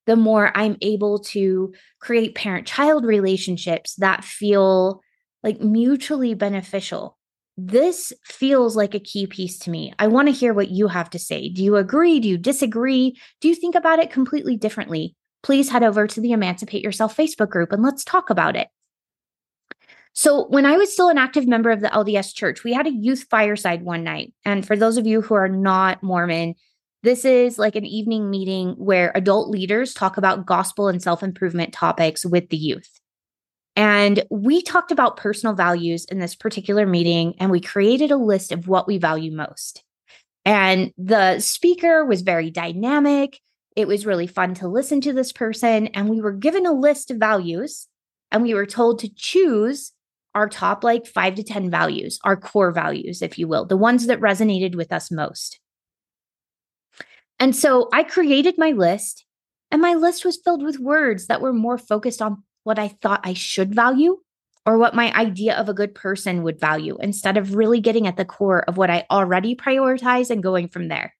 the 0.06 0.16
more 0.16 0.50
I'm 0.56 0.76
able 0.80 1.18
to 1.18 1.74
create 2.00 2.34
parent 2.34 2.66
child 2.66 3.04
relationships 3.04 3.94
that 3.96 4.24
feel 4.24 5.02
like 5.42 5.60
mutually 5.60 6.34
beneficial. 6.34 7.18
This 7.56 8.12
feels 8.24 8.76
like 8.76 8.94
a 8.94 9.00
key 9.00 9.26
piece 9.26 9.58
to 9.60 9.70
me. 9.70 9.92
I 9.98 10.06
want 10.06 10.28
to 10.28 10.32
hear 10.32 10.54
what 10.54 10.70
you 10.70 10.88
have 10.88 11.10
to 11.10 11.18
say. 11.18 11.50
Do 11.50 11.62
you 11.62 11.76
agree? 11.76 12.18
Do 12.18 12.28
you 12.28 12.38
disagree? 12.38 13.18
Do 13.40 13.48
you 13.48 13.54
think 13.54 13.74
about 13.74 13.98
it 13.98 14.10
completely 14.10 14.56
differently? 14.56 15.14
Please 15.42 15.68
head 15.68 15.82
over 15.82 16.06
to 16.06 16.20
the 16.20 16.32
Emancipate 16.32 16.82
Yourself 16.82 17.14
Facebook 17.16 17.50
group 17.50 17.72
and 17.72 17.82
let's 17.82 18.04
talk 18.04 18.30
about 18.30 18.56
it. 18.56 18.68
So, 20.12 20.46
when 20.48 20.66
I 20.66 20.76
was 20.76 20.92
still 20.92 21.08
an 21.08 21.18
active 21.18 21.46
member 21.46 21.70
of 21.70 21.80
the 21.80 21.88
LDS 21.88 22.34
church, 22.34 22.64
we 22.64 22.72
had 22.72 22.86
a 22.86 22.92
youth 22.92 23.26
fireside 23.30 23.82
one 23.82 24.04
night. 24.04 24.32
And 24.44 24.66
for 24.66 24.76
those 24.76 24.96
of 24.96 25.06
you 25.06 25.22
who 25.22 25.34
are 25.34 25.48
not 25.48 26.02
Mormon, 26.02 26.54
this 27.02 27.24
is 27.24 27.58
like 27.58 27.76
an 27.76 27.86
evening 27.86 28.28
meeting 28.28 28.70
where 28.72 29.12
adult 29.14 29.48
leaders 29.48 29.94
talk 29.94 30.16
about 30.16 30.44
gospel 30.46 30.88
and 30.88 31.02
self 31.02 31.22
improvement 31.22 31.72
topics 31.72 32.26
with 32.26 32.48
the 32.50 32.56
youth. 32.56 33.00
And 33.76 34.24
we 34.30 34.62
talked 34.62 34.90
about 34.90 35.16
personal 35.16 35.54
values 35.54 36.04
in 36.06 36.18
this 36.18 36.34
particular 36.34 36.86
meeting, 36.86 37.34
and 37.38 37.50
we 37.50 37.60
created 37.60 38.10
a 38.10 38.16
list 38.16 38.52
of 38.52 38.68
what 38.68 38.86
we 38.86 38.98
value 38.98 39.32
most. 39.32 39.82
And 40.44 40.92
the 40.98 41.38
speaker 41.38 42.04
was 42.04 42.22
very 42.22 42.50
dynamic. 42.50 43.40
It 43.76 43.86
was 43.86 44.04
really 44.04 44.26
fun 44.26 44.54
to 44.54 44.68
listen 44.68 45.00
to 45.02 45.12
this 45.12 45.32
person. 45.32 45.86
And 45.88 46.08
we 46.08 46.20
were 46.20 46.32
given 46.32 46.66
a 46.66 46.72
list 46.72 47.10
of 47.10 47.18
values, 47.18 47.86
and 48.30 48.42
we 48.42 48.54
were 48.54 48.66
told 48.66 48.98
to 48.98 49.14
choose 49.14 49.92
our 50.34 50.48
top 50.48 50.84
like 50.84 51.06
five 51.06 51.34
to 51.36 51.42
10 51.42 51.70
values, 51.70 52.18
our 52.24 52.36
core 52.36 52.72
values, 52.72 53.22
if 53.22 53.38
you 53.38 53.48
will, 53.48 53.64
the 53.64 53.76
ones 53.76 54.06
that 54.06 54.20
resonated 54.20 54.74
with 54.74 54.92
us 54.92 55.10
most. 55.10 55.60
And 57.38 57.56
so 57.56 57.88
I 57.92 58.02
created 58.02 58.56
my 58.58 58.72
list, 58.72 59.24
and 59.70 59.80
my 59.80 59.94
list 59.94 60.24
was 60.24 60.40
filled 60.44 60.62
with 60.62 60.78
words 60.78 61.26
that 61.26 61.40
were 61.40 61.52
more 61.52 61.78
focused 61.78 62.20
on 62.20 62.42
what 62.64 62.78
I 62.78 62.88
thought 62.88 63.20
I 63.24 63.32
should 63.32 63.74
value 63.74 64.18
or 64.66 64.76
what 64.76 64.94
my 64.94 65.12
idea 65.14 65.56
of 65.56 65.68
a 65.68 65.74
good 65.74 65.94
person 65.94 66.42
would 66.42 66.60
value 66.60 66.98
instead 67.00 67.36
of 67.36 67.54
really 67.54 67.80
getting 67.80 68.06
at 68.06 68.16
the 68.16 68.24
core 68.24 68.62
of 68.68 68.76
what 68.76 68.90
I 68.90 69.06
already 69.10 69.56
prioritize 69.56 70.30
and 70.30 70.42
going 70.42 70.68
from 70.68 70.88
there. 70.88 71.14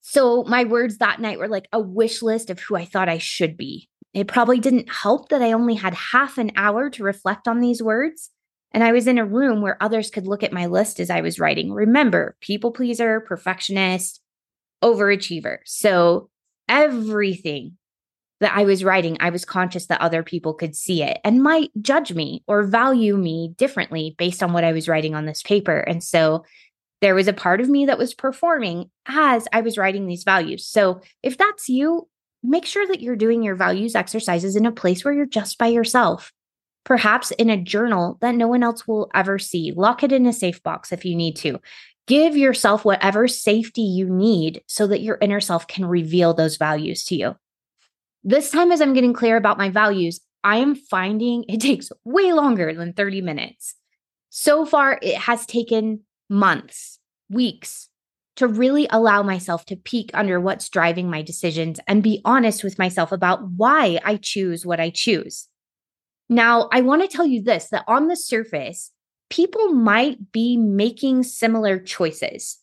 So 0.00 0.42
my 0.44 0.64
words 0.64 0.98
that 0.98 1.20
night 1.20 1.38
were 1.38 1.48
like 1.48 1.68
a 1.72 1.80
wish 1.80 2.22
list 2.22 2.50
of 2.50 2.58
who 2.58 2.74
I 2.74 2.84
thought 2.84 3.08
I 3.08 3.18
should 3.18 3.56
be. 3.56 3.88
It 4.12 4.26
probably 4.26 4.58
didn't 4.58 4.90
help 4.90 5.28
that 5.28 5.40
I 5.40 5.52
only 5.52 5.74
had 5.74 5.94
half 5.94 6.38
an 6.38 6.50
hour 6.56 6.90
to 6.90 7.04
reflect 7.04 7.46
on 7.46 7.60
these 7.60 7.82
words. 7.82 8.30
And 8.72 8.82
I 8.82 8.92
was 8.92 9.06
in 9.06 9.18
a 9.18 9.24
room 9.24 9.60
where 9.60 9.82
others 9.82 10.10
could 10.10 10.26
look 10.26 10.42
at 10.42 10.52
my 10.52 10.66
list 10.66 11.00
as 11.00 11.10
I 11.10 11.20
was 11.20 11.38
writing. 11.38 11.72
Remember, 11.72 12.36
people 12.40 12.70
pleaser, 12.70 13.20
perfectionist, 13.20 14.20
overachiever. 14.82 15.58
So 15.64 16.30
everything 16.68 17.76
that 18.40 18.56
I 18.56 18.64
was 18.64 18.82
writing, 18.82 19.16
I 19.20 19.30
was 19.30 19.44
conscious 19.44 19.86
that 19.86 20.00
other 20.00 20.22
people 20.22 20.54
could 20.54 20.74
see 20.74 21.02
it 21.02 21.18
and 21.22 21.42
might 21.42 21.70
judge 21.80 22.12
me 22.12 22.42
or 22.48 22.64
value 22.64 23.16
me 23.16 23.54
differently 23.56 24.16
based 24.18 24.42
on 24.42 24.52
what 24.52 24.64
I 24.64 24.72
was 24.72 24.88
writing 24.88 25.14
on 25.14 25.26
this 25.26 25.42
paper. 25.42 25.78
And 25.78 26.02
so 26.02 26.44
there 27.00 27.14
was 27.14 27.28
a 27.28 27.32
part 27.32 27.60
of 27.60 27.68
me 27.68 27.86
that 27.86 27.98
was 27.98 28.14
performing 28.14 28.90
as 29.06 29.46
I 29.52 29.60
was 29.60 29.78
writing 29.78 30.06
these 30.06 30.24
values. 30.24 30.66
So 30.66 31.02
if 31.22 31.38
that's 31.38 31.68
you, 31.68 32.08
make 32.42 32.66
sure 32.66 32.86
that 32.86 33.00
you're 33.00 33.16
doing 33.16 33.42
your 33.42 33.54
values 33.54 33.94
exercises 33.94 34.56
in 34.56 34.66
a 34.66 34.72
place 34.72 35.04
where 35.04 35.14
you're 35.14 35.26
just 35.26 35.58
by 35.58 35.68
yourself. 35.68 36.32
Perhaps 36.84 37.30
in 37.32 37.48
a 37.48 37.56
journal 37.56 38.18
that 38.20 38.34
no 38.34 38.48
one 38.48 38.62
else 38.62 38.86
will 38.88 39.10
ever 39.14 39.38
see. 39.38 39.72
Lock 39.74 40.02
it 40.02 40.12
in 40.12 40.26
a 40.26 40.32
safe 40.32 40.62
box 40.62 40.92
if 40.92 41.04
you 41.04 41.14
need 41.14 41.36
to. 41.36 41.60
Give 42.06 42.36
yourself 42.36 42.84
whatever 42.84 43.28
safety 43.28 43.82
you 43.82 44.08
need 44.08 44.62
so 44.66 44.86
that 44.88 45.02
your 45.02 45.18
inner 45.20 45.40
self 45.40 45.68
can 45.68 45.84
reveal 45.84 46.34
those 46.34 46.56
values 46.56 47.04
to 47.04 47.14
you. 47.14 47.36
This 48.24 48.50
time, 48.50 48.72
as 48.72 48.80
I'm 48.80 48.94
getting 48.94 49.12
clear 49.12 49.36
about 49.36 49.58
my 49.58 49.70
values, 49.70 50.20
I 50.44 50.56
am 50.56 50.74
finding 50.74 51.44
it 51.48 51.60
takes 51.60 51.90
way 52.04 52.32
longer 52.32 52.74
than 52.74 52.92
30 52.92 53.20
minutes. 53.20 53.74
So 54.30 54.64
far, 54.64 54.98
it 55.02 55.16
has 55.16 55.46
taken 55.46 56.00
months, 56.28 56.98
weeks, 57.28 57.88
to 58.36 58.48
really 58.48 58.86
allow 58.90 59.22
myself 59.22 59.64
to 59.66 59.76
peek 59.76 60.10
under 60.14 60.40
what's 60.40 60.68
driving 60.68 61.10
my 61.10 61.22
decisions 61.22 61.78
and 61.86 62.02
be 62.02 62.22
honest 62.24 62.64
with 62.64 62.78
myself 62.78 63.12
about 63.12 63.48
why 63.56 64.00
I 64.04 64.16
choose 64.16 64.64
what 64.64 64.80
I 64.80 64.90
choose. 64.90 65.48
Now, 66.32 66.70
I 66.72 66.80
want 66.80 67.02
to 67.02 67.08
tell 67.14 67.26
you 67.26 67.42
this 67.42 67.68
that 67.68 67.84
on 67.86 68.08
the 68.08 68.16
surface, 68.16 68.90
people 69.28 69.68
might 69.68 70.32
be 70.32 70.56
making 70.56 71.24
similar 71.24 71.78
choices 71.78 72.58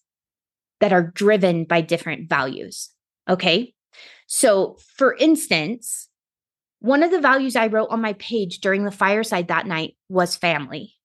that 0.80 0.92
are 0.92 1.12
driven 1.14 1.66
by 1.66 1.82
different 1.82 2.28
values. 2.28 2.90
Okay. 3.30 3.76
So, 4.26 4.78
for 4.96 5.16
instance, 5.20 6.08
one 6.80 7.04
of 7.04 7.12
the 7.12 7.22
values 7.22 7.56
I 7.56 7.68
wrote 7.68 7.90
on 7.92 8.02
my 8.02 8.14
page 8.14 8.60
during 8.60 8.86
the 8.86 8.92
fireside 8.92 9.50
that 9.50 9.68
night 9.68 9.96
was 10.08 10.36
family. 10.36 10.96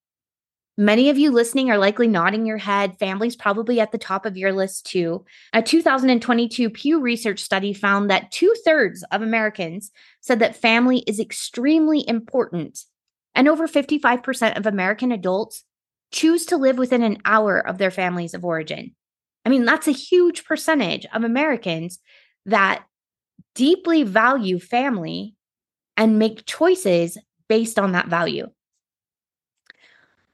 Many 0.77 1.09
of 1.11 1.19
you 1.19 1.31
listening 1.31 1.71
are 1.71 1.79
likely 1.79 2.09
nodding 2.09 2.47
your 2.47 2.59
head. 2.59 2.99
Family's 2.99 3.37
probably 3.37 3.79
at 3.79 3.93
the 3.93 3.99
top 3.99 4.27
of 4.27 4.37
your 4.37 4.53
list 4.53 4.87
too. 4.87 5.25
A 5.53 5.63
2022 5.63 6.71
Pew 6.71 7.01
Research 7.01 7.41
study 7.41 7.73
found 7.73 8.11
that 8.11 8.33
two 8.33 8.53
thirds 8.65 9.05
of 9.13 9.23
Americans 9.23 9.93
said 10.25 10.39
that 10.39 10.57
family 10.57 11.01
is 11.07 11.21
extremely 11.21 12.03
important. 12.09 12.81
And 13.35 13.47
over 13.47 13.69
55% 13.69 14.57
of 14.57 14.65
American 14.65 15.13
adults 15.13 15.65
choose 16.13 16.47
to 16.47 16.57
live 16.57 16.79
within 16.79 17.03
an 17.03 17.19
hour 17.27 17.59
of 17.59 17.77
their 17.77 17.91
families 17.91 18.33
of 18.33 18.43
origin. 18.43 18.95
I 19.45 19.51
mean, 19.51 19.67
that's 19.67 19.87
a 19.87 19.93
huge 19.93 20.47
percentage 20.47 21.05
of 21.13 21.25
Americans 21.25 21.99
that 22.47 22.87
deeply 23.55 24.03
value 24.03 24.59
family 24.59 25.35
and 25.95 26.19
make 26.19 26.47
choices 26.47 27.19
based 27.47 27.79
on 27.79 27.93
that 27.93 28.09
value. 28.09 28.47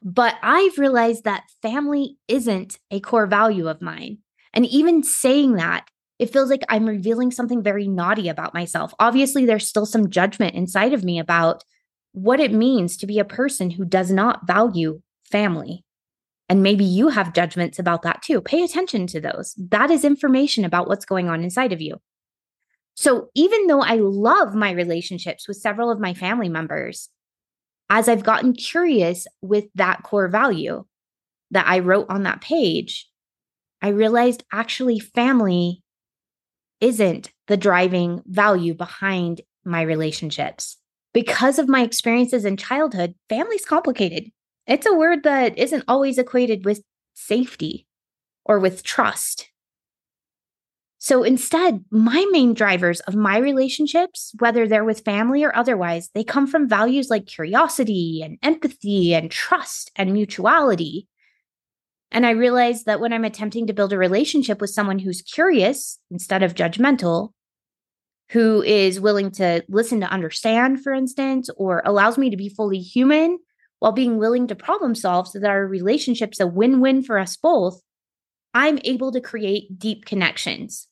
But 0.05 0.37
I've 0.41 0.79
realized 0.79 1.25
that 1.25 1.51
family 1.63 2.17
isn't 2.29 2.79
a 2.93 3.01
core 3.01 3.27
value 3.27 3.69
of 3.69 3.83
mine. 3.83 4.19
And 4.55 4.65
even 4.67 5.03
saying 5.03 5.55
that, 5.55 5.89
it 6.21 6.31
feels 6.31 6.51
like 6.51 6.63
I'm 6.69 6.85
revealing 6.85 7.31
something 7.31 7.63
very 7.63 7.89
naughty 7.89 8.29
about 8.29 8.53
myself. 8.53 8.93
Obviously, 8.99 9.47
there's 9.47 9.67
still 9.67 9.87
some 9.87 10.11
judgment 10.11 10.55
inside 10.55 10.93
of 10.93 11.03
me 11.03 11.19
about 11.19 11.65
what 12.13 12.41
it 12.41 12.53
means 12.53 12.99
to 12.99 13.07
be 13.07 13.19
a 13.19 13.25
person 13.25 13.71
who 13.71 13.87
does 13.87 14.11
not 14.11 14.47
value 14.47 15.01
family. 15.25 15.83
And 16.51 16.63
maybe 16.63 16.85
you 16.85 17.09
have 17.09 17.33
judgments 17.33 17.79
about 17.79 18.03
that 18.03 18.21
too. 18.21 18.43
Pay 18.43 18.63
attention 18.63 19.07
to 19.07 19.21
those. 19.21 19.55
That 19.57 19.91
is 19.91 20.05
information 20.05 20.67
about 20.67 20.89
what's 20.89 21.07
going 21.07 21.31
on 21.31 21.43
inside 21.43 21.73
of 21.73 21.81
you. 21.81 22.03
So, 22.97 23.31
even 23.35 23.67
though 23.67 23.81
I 23.81 23.95
love 23.95 24.55
my 24.55 24.73
relationships 24.73 25.49
with 25.49 25.57
several 25.57 25.91
of 25.91 26.01
my 26.01 26.13
family 26.13 26.51
members, 26.51 27.09
as 27.89 28.11
I've 28.11 28.25
gotten 28.25 28.53
curious 28.53 29.27
with 29.41 29.67
that 29.77 30.03
core 30.03 30.29
value 30.29 30.85
that 31.51 31.67
I 31.67 31.79
wrote 31.79 32.11
on 32.11 32.25
that 32.25 32.43
page, 32.43 33.09
I 33.81 33.89
realized 33.89 34.45
actually 34.53 34.99
family 34.99 35.83
isn't 36.81 37.31
the 37.47 37.57
driving 37.57 38.23
value 38.27 38.75
behind 38.75 39.41
my 39.65 39.83
relationships. 39.83 40.77
Because 41.13 41.59
of 41.59 41.69
my 41.69 41.83
experiences 41.83 42.45
in 42.45 42.57
childhood, 42.57 43.15
family's 43.29 43.65
complicated. 43.65 44.31
It's 44.67 44.87
a 44.87 44.95
word 44.95 45.25
that 45.25 45.59
isn't 45.59 45.85
always 45.89 46.19
equated 46.19 46.65
with 46.65 46.83
safety 47.15 47.87
or 48.45 48.59
with 48.59 48.83
trust. 48.83 49.51
So 51.03 51.23
instead, 51.23 51.85
my 51.91 52.27
main 52.31 52.53
drivers 52.53 53.01
of 53.01 53.15
my 53.15 53.39
relationships, 53.39 54.33
whether 54.39 54.69
they're 54.69 54.85
with 54.85 55.01
family 55.01 55.43
or 55.43 55.57
otherwise, 55.57 56.11
they 56.15 56.23
come 56.23 56.47
from 56.47 56.69
values 56.69 57.09
like 57.09 57.27
curiosity 57.27 58.21
and 58.23 58.39
empathy 58.43 59.15
and 59.15 59.31
trust 59.31 59.91
and 59.97 60.13
mutuality. 60.13 61.09
And 62.13 62.27
I 62.27 62.31
realize 62.31 62.85
that 62.85 63.01
when 63.01 63.13
I'm 63.13 63.25
attempting 63.25 63.67
to 63.67 63.73
build 63.73 63.93
a 63.93 63.99
relationship 63.99 64.61
with 64.61 64.71
someone 64.71 64.99
who's 64.99 65.23
curious 65.23 65.99
instead 66.11 66.43
of 66.43 66.55
judgmental, 66.55 67.31
who 68.31 68.63
is 68.63 69.01
willing 69.01 69.31
to 69.33 69.65
listen 69.69 70.01
to 70.01 70.11
understand, 70.11 70.83
for 70.83 70.93
instance, 70.93 71.51
or 71.57 71.83
allows 71.85 72.19
me 72.19 72.31
to 72.31 72.37
be 72.37 72.49
fully 72.49 72.79
human 72.79 73.39
while 73.79 73.93
being 73.93 74.19
willing 74.19 74.47
to 74.49 74.55
problem 74.55 74.95
solve 74.95 75.29
so 75.29 75.39
that 75.41 75.51
our 75.51 75.67
relationship's 75.67 76.41
a 76.41 76.47
win 76.47 76.81
win 76.81 77.03
for 77.03 77.19
us 77.19 77.37
both, 77.37 77.81
I'm 78.55 78.79
able 78.85 79.13
to 79.13 79.21
create 79.21 79.79
deep 79.79 80.05
connections. 80.05 80.87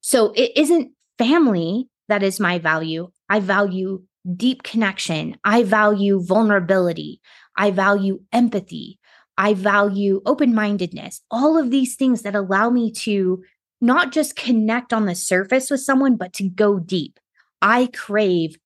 So 0.00 0.32
it 0.32 0.52
isn't 0.56 0.92
family 1.16 1.88
that 2.08 2.22
is 2.22 2.40
my 2.40 2.58
value. 2.58 3.10
I 3.28 3.40
value 3.40 4.02
deep 4.36 4.62
connection. 4.62 5.36
I 5.44 5.62
value 5.62 6.20
vulnerability. 6.22 7.20
I 7.56 7.70
value 7.70 8.20
empathy. 8.32 8.97
I 9.38 9.54
value 9.54 10.20
open 10.26 10.54
mindedness. 10.54 11.22
All 11.30 11.56
of 11.56 11.70
these 11.70 11.94
things 11.94 12.22
that 12.22 12.34
allow 12.34 12.68
me 12.68 12.90
to 12.92 13.42
not 13.80 14.12
just 14.12 14.36
connect 14.36 14.92
on 14.92 15.06
the 15.06 15.14
surface 15.14 15.70
with 15.70 15.80
someone, 15.80 16.16
but 16.16 16.32
to 16.34 16.48
go 16.48 16.80
deep. 16.80 17.20
I 17.62 17.88
crave 17.94 18.56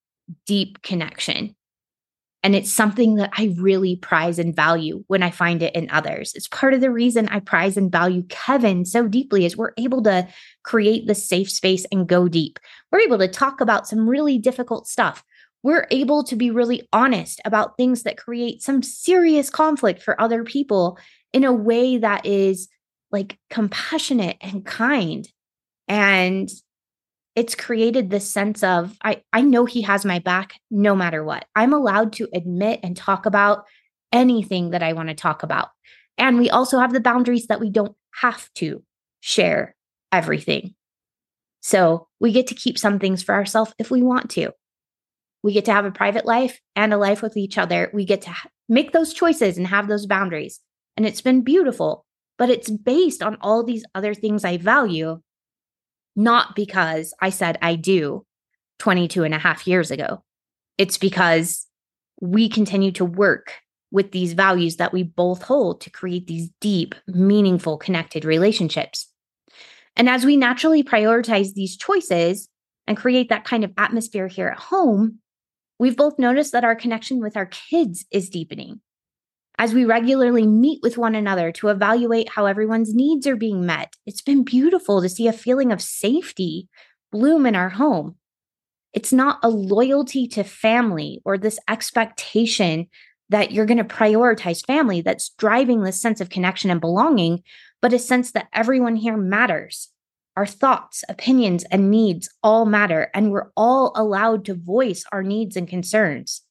deep 0.46 0.80
connection. 0.82 1.54
And 2.44 2.56
it's 2.56 2.72
something 2.72 3.16
that 3.16 3.30
I 3.36 3.54
really 3.56 3.96
prize 3.96 4.38
and 4.38 4.56
value 4.56 5.04
when 5.06 5.22
I 5.22 5.30
find 5.30 5.62
it 5.62 5.76
in 5.76 5.88
others. 5.90 6.32
It's 6.34 6.48
part 6.48 6.74
of 6.74 6.80
the 6.80 6.90
reason 6.90 7.28
I 7.28 7.38
prize 7.38 7.76
and 7.76 7.92
value 7.92 8.24
Kevin 8.28 8.84
so 8.84 9.06
deeply 9.06 9.44
is 9.44 9.56
we're 9.56 9.74
able 9.78 10.02
to 10.04 10.26
create 10.64 11.06
the 11.06 11.14
safe 11.14 11.50
space 11.50 11.86
and 11.92 12.08
go 12.08 12.26
deep. 12.26 12.58
We're 12.90 13.00
able 13.00 13.18
to 13.18 13.28
talk 13.28 13.60
about 13.60 13.86
some 13.86 14.08
really 14.08 14.38
difficult 14.38 14.88
stuff. 14.88 15.22
We're 15.62 15.86
able 15.90 16.24
to 16.24 16.36
be 16.36 16.50
really 16.50 16.88
honest 16.92 17.40
about 17.44 17.76
things 17.76 18.02
that 18.02 18.16
create 18.16 18.62
some 18.62 18.82
serious 18.82 19.48
conflict 19.48 20.02
for 20.02 20.20
other 20.20 20.44
people 20.44 20.98
in 21.32 21.44
a 21.44 21.52
way 21.52 21.98
that 21.98 22.26
is 22.26 22.68
like 23.10 23.38
compassionate 23.50 24.36
and 24.40 24.64
kind. 24.64 25.28
And 25.88 26.50
it's 27.34 27.54
created 27.54 28.10
this 28.10 28.28
sense 28.28 28.62
of 28.62 28.96
I, 29.02 29.22
I 29.32 29.42
know 29.42 29.64
he 29.64 29.82
has 29.82 30.04
my 30.04 30.18
back 30.18 30.54
no 30.70 30.94
matter 30.94 31.24
what. 31.24 31.46
I'm 31.54 31.72
allowed 31.72 32.12
to 32.14 32.28
admit 32.34 32.80
and 32.82 32.96
talk 32.96 33.24
about 33.26 33.64
anything 34.12 34.70
that 34.70 34.82
I 34.82 34.92
want 34.92 35.08
to 35.08 35.14
talk 35.14 35.42
about. 35.42 35.68
And 36.18 36.38
we 36.38 36.50
also 36.50 36.78
have 36.78 36.92
the 36.92 37.00
boundaries 37.00 37.46
that 37.46 37.60
we 37.60 37.70
don't 37.70 37.96
have 38.20 38.52
to 38.56 38.82
share 39.20 39.74
everything. 40.10 40.74
So 41.60 42.08
we 42.20 42.32
get 42.32 42.48
to 42.48 42.54
keep 42.54 42.78
some 42.78 42.98
things 42.98 43.22
for 43.22 43.34
ourselves 43.34 43.72
if 43.78 43.90
we 43.90 44.02
want 44.02 44.30
to. 44.32 44.52
We 45.42 45.52
get 45.52 45.64
to 45.66 45.72
have 45.72 45.84
a 45.84 45.90
private 45.90 46.24
life 46.24 46.60
and 46.76 46.92
a 46.92 46.98
life 46.98 47.22
with 47.22 47.36
each 47.36 47.58
other. 47.58 47.90
We 47.92 48.04
get 48.04 48.22
to 48.22 48.34
make 48.68 48.92
those 48.92 49.12
choices 49.12 49.58
and 49.58 49.66
have 49.66 49.88
those 49.88 50.06
boundaries. 50.06 50.60
And 50.96 51.06
it's 51.06 51.20
been 51.20 51.42
beautiful, 51.42 52.04
but 52.38 52.50
it's 52.50 52.70
based 52.70 53.22
on 53.22 53.36
all 53.40 53.64
these 53.64 53.84
other 53.94 54.14
things 54.14 54.44
I 54.44 54.58
value 54.58 55.20
not 56.14 56.54
because 56.54 57.14
I 57.20 57.30
said 57.30 57.58
I 57.62 57.74
do 57.74 58.26
22 58.78 59.24
and 59.24 59.34
a 59.34 59.38
half 59.38 59.66
years 59.66 59.90
ago. 59.90 60.22
It's 60.78 60.98
because 60.98 61.66
we 62.20 62.48
continue 62.48 62.92
to 62.92 63.04
work 63.04 63.54
with 63.90 64.12
these 64.12 64.32
values 64.32 64.76
that 64.76 64.92
we 64.92 65.02
both 65.02 65.42
hold 65.42 65.80
to 65.82 65.90
create 65.90 66.26
these 66.26 66.50
deep, 66.60 66.94
meaningful, 67.06 67.76
connected 67.76 68.24
relationships. 68.24 69.08
And 69.96 70.08
as 70.08 70.24
we 70.24 70.36
naturally 70.36 70.82
prioritize 70.82 71.52
these 71.52 71.76
choices 71.76 72.48
and 72.86 72.96
create 72.96 73.28
that 73.28 73.44
kind 73.44 73.64
of 73.64 73.72
atmosphere 73.76 74.28
here 74.28 74.48
at 74.48 74.58
home, 74.58 75.18
we've 75.82 75.96
both 75.96 76.16
noticed 76.16 76.52
that 76.52 76.62
our 76.62 76.76
connection 76.76 77.20
with 77.20 77.36
our 77.36 77.46
kids 77.46 78.06
is 78.12 78.30
deepening 78.30 78.80
as 79.58 79.74
we 79.74 79.84
regularly 79.84 80.46
meet 80.46 80.78
with 80.80 80.96
one 80.96 81.16
another 81.16 81.50
to 81.50 81.70
evaluate 81.70 82.28
how 82.28 82.46
everyone's 82.46 82.94
needs 82.94 83.26
are 83.26 83.34
being 83.34 83.66
met. 83.66 83.96
It's 84.06 84.22
been 84.22 84.44
beautiful 84.44 85.02
to 85.02 85.08
see 85.08 85.26
a 85.26 85.32
feeling 85.32 85.72
of 85.72 85.82
safety 85.82 86.68
bloom 87.10 87.46
in 87.46 87.56
our 87.56 87.68
home. 87.68 88.14
It's 88.92 89.12
not 89.12 89.40
a 89.42 89.48
loyalty 89.48 90.28
to 90.28 90.44
family 90.44 91.20
or 91.24 91.36
this 91.36 91.58
expectation 91.68 92.86
that 93.30 93.50
you're 93.50 93.66
going 93.66 93.78
to 93.78 93.84
prioritize 93.84 94.64
family 94.64 95.00
that's 95.00 95.30
driving 95.30 95.82
this 95.82 96.00
sense 96.00 96.20
of 96.20 96.30
connection 96.30 96.70
and 96.70 96.80
belonging, 96.80 97.42
but 97.80 97.92
a 97.92 97.98
sense 97.98 98.30
that 98.32 98.46
everyone 98.52 98.94
here 98.94 99.16
matters. 99.16 99.91
Our 100.36 100.46
thoughts, 100.46 101.04
opinions, 101.08 101.64
and 101.64 101.90
needs 101.90 102.30
all 102.42 102.64
matter, 102.64 103.10
and 103.14 103.30
we're 103.30 103.50
all 103.56 103.92
allowed 103.94 104.46
to 104.46 104.54
voice 104.54 105.04
our 105.12 105.22
needs 105.22 105.56
and 105.56 105.68
concerns. 105.68 106.42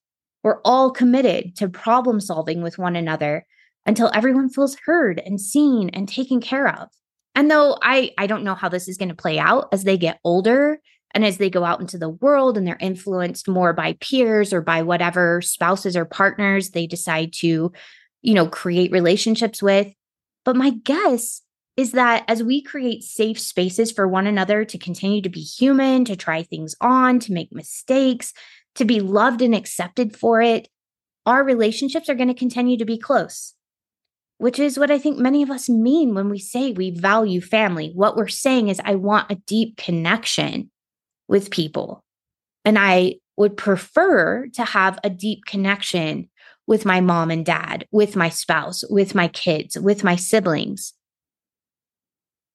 We're 0.44 0.62
all 0.64 0.92
committed 0.92 1.56
to 1.58 1.70
problem 1.70 2.20
solving 2.20 2.62
with 2.62 2.78
one 2.78 2.96
another 2.96 3.46
until 3.86 4.12
everyone 4.14 4.50
feels 4.50 4.78
heard 4.86 5.22
and 5.26 5.42
seen 5.42 5.90
and 5.90 6.08
taken 6.08 6.42
care 6.42 6.68
of. 6.68 6.90
And 7.34 7.50
though 7.50 7.78
I, 7.82 8.12
I 8.18 8.28
don't 8.28 8.44
know 8.44 8.56
how 8.56 8.70
this 8.70 8.88
is 8.88 8.98
going 8.98 9.10
to 9.10 9.16
play 9.16 9.40
out 9.40 9.70
as 9.72 9.84
they 9.84 9.98
get 9.98 10.20
older 10.24 10.80
and 11.14 11.26
as 11.26 11.38
they 11.38 11.50
go 11.50 11.64
out 11.64 11.82
into 11.82 11.98
the 11.98 12.10
world 12.10 12.58
and 12.58 12.68
they're 12.68 12.78
influenced 12.80 13.48
more 13.48 13.74
by 13.74 13.94
peers 14.00 14.54
or 14.54 14.62
by 14.62 14.82
whatever 14.82 15.42
spouses 15.42 15.96
or 15.96 16.06
partners 16.06 16.70
they 16.70 16.88
decide 16.88 17.34
to, 17.34 17.72
you 18.22 18.34
know, 18.34 18.48
create 18.48 18.92
relationships 18.92 19.62
with. 19.62 19.88
But 20.46 20.56
my 20.56 20.72
guess 20.72 21.42
is 21.78 21.94
that 21.94 22.26
as 22.28 22.44
we 22.44 22.62
create 22.62 23.04
safe 23.04 23.40
spaces 23.40 23.92
for 23.92 24.08
one 24.08 24.28
another 24.28 24.66
to 24.66 24.78
continue 24.78 25.22
to 25.22 25.30
be 25.30 25.42
human, 25.42 26.06
to 26.06 26.16
try 26.16 26.44
things 26.44 26.76
on, 26.82 27.20
to 27.20 27.32
make 27.32 27.52
mistakes, 27.52 28.34
to 28.76 28.86
be 28.86 29.00
loved 29.00 29.42
and 29.42 29.56
accepted 29.56 30.16
for 30.16 30.42
it, 30.42 30.68
our 31.26 31.44
relationships 31.44 32.10
are 32.10 32.16
going 32.16 32.28
to 32.28 32.34
continue 32.34 32.78
to 32.78 32.86
be 32.86 32.98
close. 32.98 33.54
which 34.42 34.58
is 34.58 34.80
what 34.80 34.90
I 34.90 34.98
think 34.98 35.20
many 35.20 35.44
of 35.44 35.52
us 35.52 35.70
mean 35.70 36.16
when 36.16 36.28
we 36.28 36.40
say 36.40 36.72
we 36.72 36.90
value 36.90 37.42
family. 37.42 37.92
What 37.94 38.16
we're 38.16 38.28
saying 38.28 38.70
is, 38.70 38.82
I 38.84 38.96
want 38.96 39.32
a 39.32 39.36
deep 39.36 39.78
connection 39.78 40.72
with 41.28 41.52
people. 41.52 42.04
And 42.66 42.80
I 42.80 43.18
would 43.38 43.56
prefer 43.56 44.48
to 44.56 44.66
have 44.66 44.98
a 45.04 45.12
deep 45.12 45.46
connection 45.46 46.28
with 46.66 46.86
my 46.86 47.02
mom 47.02 47.30
and 47.30 47.46
dad, 47.46 47.86
with 47.92 48.16
my 48.16 48.30
spouse, 48.30 48.84
with 48.90 49.14
my 49.14 49.28
kids, 49.28 49.78
with 49.78 50.04
my 50.04 50.16
siblings. 50.16 50.94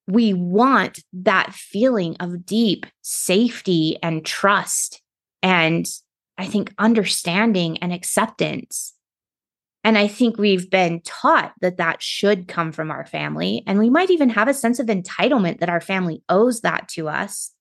We 0.06 0.32
want 0.32 1.00
that 1.12 1.52
feeling 1.52 2.16
of 2.20 2.46
deep 2.46 2.86
safety 3.02 3.98
and 4.02 4.24
trust 4.24 5.02
and 5.42 5.86
I 6.38 6.46
think 6.46 6.72
understanding 6.78 7.78
and 7.78 7.92
acceptance. 7.92 8.94
And 9.84 9.96
I 9.96 10.08
think 10.08 10.36
we've 10.36 10.68
been 10.68 11.00
taught 11.02 11.52
that 11.60 11.76
that 11.76 12.02
should 12.02 12.48
come 12.48 12.72
from 12.72 12.90
our 12.90 13.06
family. 13.06 13.62
And 13.66 13.78
we 13.78 13.88
might 13.88 14.10
even 14.10 14.30
have 14.30 14.48
a 14.48 14.54
sense 14.54 14.78
of 14.78 14.88
entitlement 14.88 15.60
that 15.60 15.70
our 15.70 15.80
family 15.80 16.22
owes 16.28 16.62
that 16.62 16.88
to 16.88 17.08
us. 17.08 17.52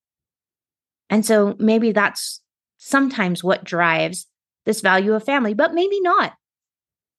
And 1.10 1.26
so 1.26 1.56
maybe 1.60 1.92
that's 1.92 2.42
sometimes 2.78 3.44
what 3.44 3.64
drives 3.64 4.26
this 4.66 4.82
value 4.82 5.14
of 5.14 5.24
family, 5.24 5.54
but 5.54 5.74
maybe 5.74 6.02
not. 6.02 6.34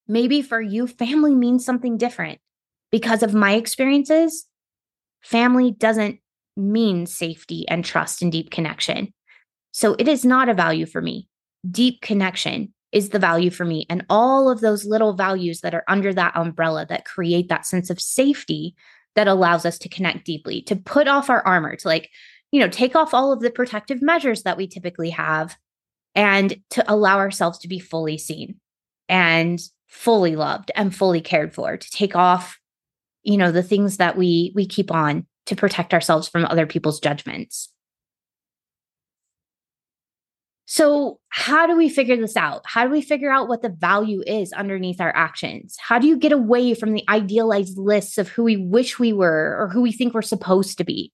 Maybe 0.08 0.42
for 0.42 0.60
you, 0.60 0.86
family 0.86 1.34
means 1.34 1.64
something 1.64 1.96
different. 1.96 2.40
Because 2.90 3.22
of 3.22 3.34
my 3.34 3.54
experiences, 3.54 4.46
family 5.26 5.72
doesn't 5.72 6.20
mean 6.56 7.04
safety 7.06 7.66
and 7.68 7.84
trust 7.84 8.22
and 8.22 8.30
deep 8.30 8.50
connection. 8.50 9.12
So 9.72 9.94
it 9.98 10.08
is 10.08 10.24
not 10.24 10.48
a 10.48 10.54
value 10.54 10.86
for 10.86 11.02
me. 11.02 11.28
Deep 11.68 12.00
connection 12.00 12.72
is 12.92 13.08
the 13.08 13.18
value 13.18 13.50
for 13.50 13.64
me. 13.64 13.86
And 13.90 14.06
all 14.08 14.48
of 14.48 14.60
those 14.60 14.86
little 14.86 15.12
values 15.12 15.60
that 15.60 15.74
are 15.74 15.84
under 15.88 16.14
that 16.14 16.36
umbrella 16.36 16.86
that 16.88 17.04
create 17.04 17.48
that 17.48 17.66
sense 17.66 17.90
of 17.90 18.00
safety 18.00 18.76
that 19.16 19.26
allows 19.26 19.66
us 19.66 19.78
to 19.80 19.88
connect 19.88 20.24
deeply, 20.24 20.62
to 20.62 20.76
put 20.76 21.08
off 21.08 21.28
our 21.28 21.44
armor, 21.44 21.74
to 21.74 21.88
like, 21.88 22.08
you 22.52 22.60
know, 22.60 22.68
take 22.68 22.94
off 22.94 23.12
all 23.12 23.32
of 23.32 23.40
the 23.40 23.50
protective 23.50 24.00
measures 24.00 24.44
that 24.44 24.56
we 24.56 24.68
typically 24.68 25.10
have 25.10 25.56
and 26.14 26.56
to 26.70 26.84
allow 26.90 27.18
ourselves 27.18 27.58
to 27.58 27.68
be 27.68 27.80
fully 27.80 28.16
seen 28.16 28.60
and 29.08 29.60
fully 29.88 30.36
loved 30.36 30.70
and 30.76 30.94
fully 30.94 31.20
cared 31.20 31.52
for, 31.52 31.76
to 31.76 31.90
take 31.90 32.14
off, 32.14 32.58
you 33.26 33.36
know, 33.36 33.50
the 33.50 33.62
things 33.62 33.96
that 33.96 34.16
we 34.16 34.52
we 34.54 34.66
keep 34.66 34.90
on 34.90 35.26
to 35.46 35.56
protect 35.56 35.92
ourselves 35.92 36.28
from 36.28 36.44
other 36.44 36.66
people's 36.66 37.00
judgments. 37.00 37.70
So, 40.68 41.20
how 41.28 41.66
do 41.66 41.76
we 41.76 41.88
figure 41.88 42.16
this 42.16 42.36
out? 42.36 42.62
How 42.64 42.84
do 42.84 42.90
we 42.90 43.02
figure 43.02 43.30
out 43.30 43.48
what 43.48 43.62
the 43.62 43.68
value 43.68 44.22
is 44.26 44.52
underneath 44.52 45.00
our 45.00 45.14
actions? 45.14 45.76
How 45.80 45.98
do 45.98 46.06
you 46.06 46.16
get 46.16 46.32
away 46.32 46.74
from 46.74 46.92
the 46.92 47.04
idealized 47.08 47.78
lists 47.78 48.16
of 48.18 48.28
who 48.28 48.44
we 48.44 48.56
wish 48.56 48.98
we 48.98 49.12
were 49.12 49.56
or 49.58 49.68
who 49.68 49.82
we 49.82 49.92
think 49.92 50.14
we're 50.14 50.22
supposed 50.22 50.78
to 50.78 50.84
be? 50.84 51.12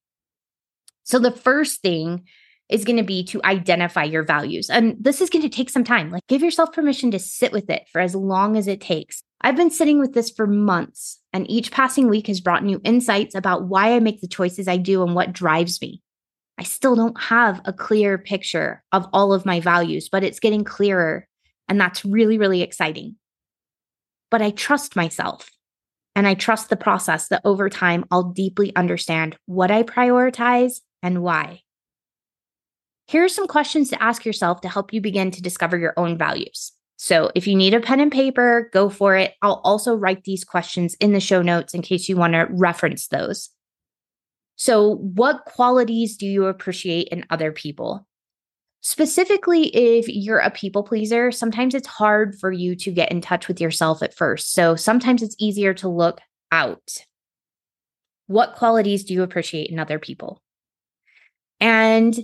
So, 1.05 1.18
the 1.18 1.33
first 1.33 1.83
thing 1.83 2.25
is 2.68 2.85
going 2.85 2.96
to 2.96 3.03
be 3.03 3.25
to 3.25 3.40
identify 3.44 4.05
your 4.05 4.22
values. 4.22 4.70
And 4.70 4.96
this 4.98 5.20
is 5.20 5.31
going 5.31 5.42
to 5.42 5.48
take 5.48 5.70
some 5.70 5.85
time. 5.85 6.11
Like, 6.11 6.27
give 6.29 6.42
yourself 6.42 6.72
permission 6.72 7.11
to 7.11 7.18
sit 7.18 7.53
with 7.53 7.68
it 7.68 7.85
for 7.92 8.01
as 8.01 8.14
long 8.14 8.57
as 8.57 8.66
it 8.66 8.81
takes. 8.81 9.22
I've 9.42 9.57
been 9.57 9.70
sitting 9.70 9.98
with 9.98 10.14
this 10.14 10.31
for 10.31 10.46
months, 10.46 11.18
and 11.33 11.51
each 11.51 11.72
passing 11.72 12.09
week 12.09 12.29
has 12.29 12.40
brought 12.40 12.64
new 12.64 12.81
insights 12.85 13.35
about 13.35 13.64
why 13.64 13.94
I 13.94 14.01
make 14.01 14.20
the 14.20 14.29
choices 14.29 14.68
I 14.68 14.77
do 14.77 15.03
and 15.03 15.14
what 15.14 15.33
drives 15.33 15.81
me. 15.81 16.01
I 16.59 16.62
still 16.62 16.94
don't 16.94 17.20
have 17.20 17.61
a 17.64 17.72
clear 17.72 18.18
picture 18.18 18.85
of 18.92 19.09
all 19.12 19.33
of 19.33 19.44
my 19.44 19.59
values, 19.59 20.09
but 20.09 20.22
it's 20.22 20.38
getting 20.38 20.64
clearer. 20.64 21.27
And 21.68 21.81
that's 21.81 22.05
really, 22.05 22.38
really 22.38 22.62
exciting. 22.62 23.16
But 24.31 24.42
I 24.42 24.51
trust 24.51 24.94
myself 24.94 25.51
and 26.14 26.27
I 26.27 26.35
trust 26.35 26.68
the 26.68 26.77
process 26.77 27.29
that 27.29 27.42
over 27.44 27.68
time 27.68 28.05
I'll 28.11 28.31
deeply 28.31 28.75
understand 28.77 29.37
what 29.46 29.70
I 29.70 29.83
prioritize 29.83 30.81
and 31.03 31.22
why. 31.22 31.62
Here 33.07 33.25
are 33.25 33.29
some 33.29 33.47
questions 33.47 33.91
to 33.91 34.03
ask 34.03 34.25
yourself 34.25 34.61
to 34.62 34.69
help 34.69 34.93
you 34.93 35.01
begin 35.01 35.31
to 35.33 35.43
discover 35.43 35.79
your 35.79 35.95
own 35.97 36.17
values. 36.17 36.73
So, 36.97 37.33
if 37.35 37.49
you 37.49 37.57
need 37.57 37.75
a 37.75 37.81
pen 37.81 37.99
and 37.99 38.12
paper, 38.12 38.71
go 38.73 38.88
for 38.88 39.17
it. 39.17 39.35
I'll 39.43 39.61
also 39.65 39.95
write 39.97 40.23
these 40.23 40.45
questions 40.45 40.95
in 41.01 41.12
the 41.12 41.19
show 41.19 41.43
notes 41.43 41.75
in 41.75 41.83
case 41.83 42.09
you 42.09 42.17
want 42.17 42.35
to 42.35 42.47
reference 42.49 43.09
those. 43.09 43.51
So, 44.55 44.95
what 44.97 45.45
qualities 45.45 46.17
do 46.17 46.27
you 46.27 46.47
appreciate 46.47 47.09
in 47.09 47.27
other 47.29 47.51
people? 47.51 48.07
Specifically, 48.83 49.75
if 49.75 50.09
you're 50.09 50.38
a 50.38 50.51
people 50.51 50.85
pleaser, 50.85 51.33
sometimes 51.33 51.75
it's 51.75 51.88
hard 51.88 52.37
for 52.38 52.53
you 52.53 52.77
to 52.77 52.93
get 52.93 53.11
in 53.11 53.21
touch 53.21 53.49
with 53.49 53.61
yourself 53.61 54.03
at 54.03 54.15
first. 54.15 54.53
So, 54.53 54.77
sometimes 54.77 55.23
it's 55.23 55.37
easier 55.41 55.75
to 55.75 55.88
look 55.88 56.21
out. 56.53 57.05
What 58.29 58.55
qualities 58.55 59.03
do 59.03 59.15
you 59.15 59.25
appreciate 59.25 59.71
in 59.71 59.81
other 59.81 59.99
people? 59.99 60.41
And 61.59 62.17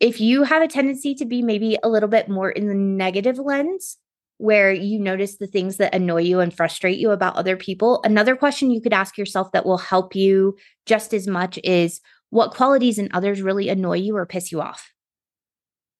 if 0.00 0.20
you 0.20 0.44
have 0.44 0.62
a 0.62 0.68
tendency 0.68 1.14
to 1.16 1.24
be 1.24 1.42
maybe 1.42 1.78
a 1.82 1.88
little 1.88 2.08
bit 2.08 2.28
more 2.28 2.50
in 2.50 2.68
the 2.68 2.74
negative 2.74 3.38
lens, 3.38 3.98
where 4.38 4.72
you 4.72 5.00
notice 5.00 5.36
the 5.36 5.46
things 5.48 5.76
that 5.76 5.94
annoy 5.94 6.22
you 6.22 6.40
and 6.40 6.54
frustrate 6.54 6.98
you 6.98 7.10
about 7.10 7.36
other 7.36 7.56
people. 7.56 8.00
Another 8.04 8.36
question 8.36 8.70
you 8.70 8.80
could 8.80 8.92
ask 8.92 9.18
yourself 9.18 9.50
that 9.52 9.66
will 9.66 9.78
help 9.78 10.14
you 10.14 10.56
just 10.86 11.12
as 11.12 11.26
much 11.26 11.58
is 11.64 12.00
what 12.30 12.54
qualities 12.54 12.98
in 12.98 13.08
others 13.12 13.42
really 13.42 13.68
annoy 13.68 13.96
you 13.96 14.16
or 14.16 14.26
piss 14.26 14.52
you 14.52 14.60
off? 14.60 14.92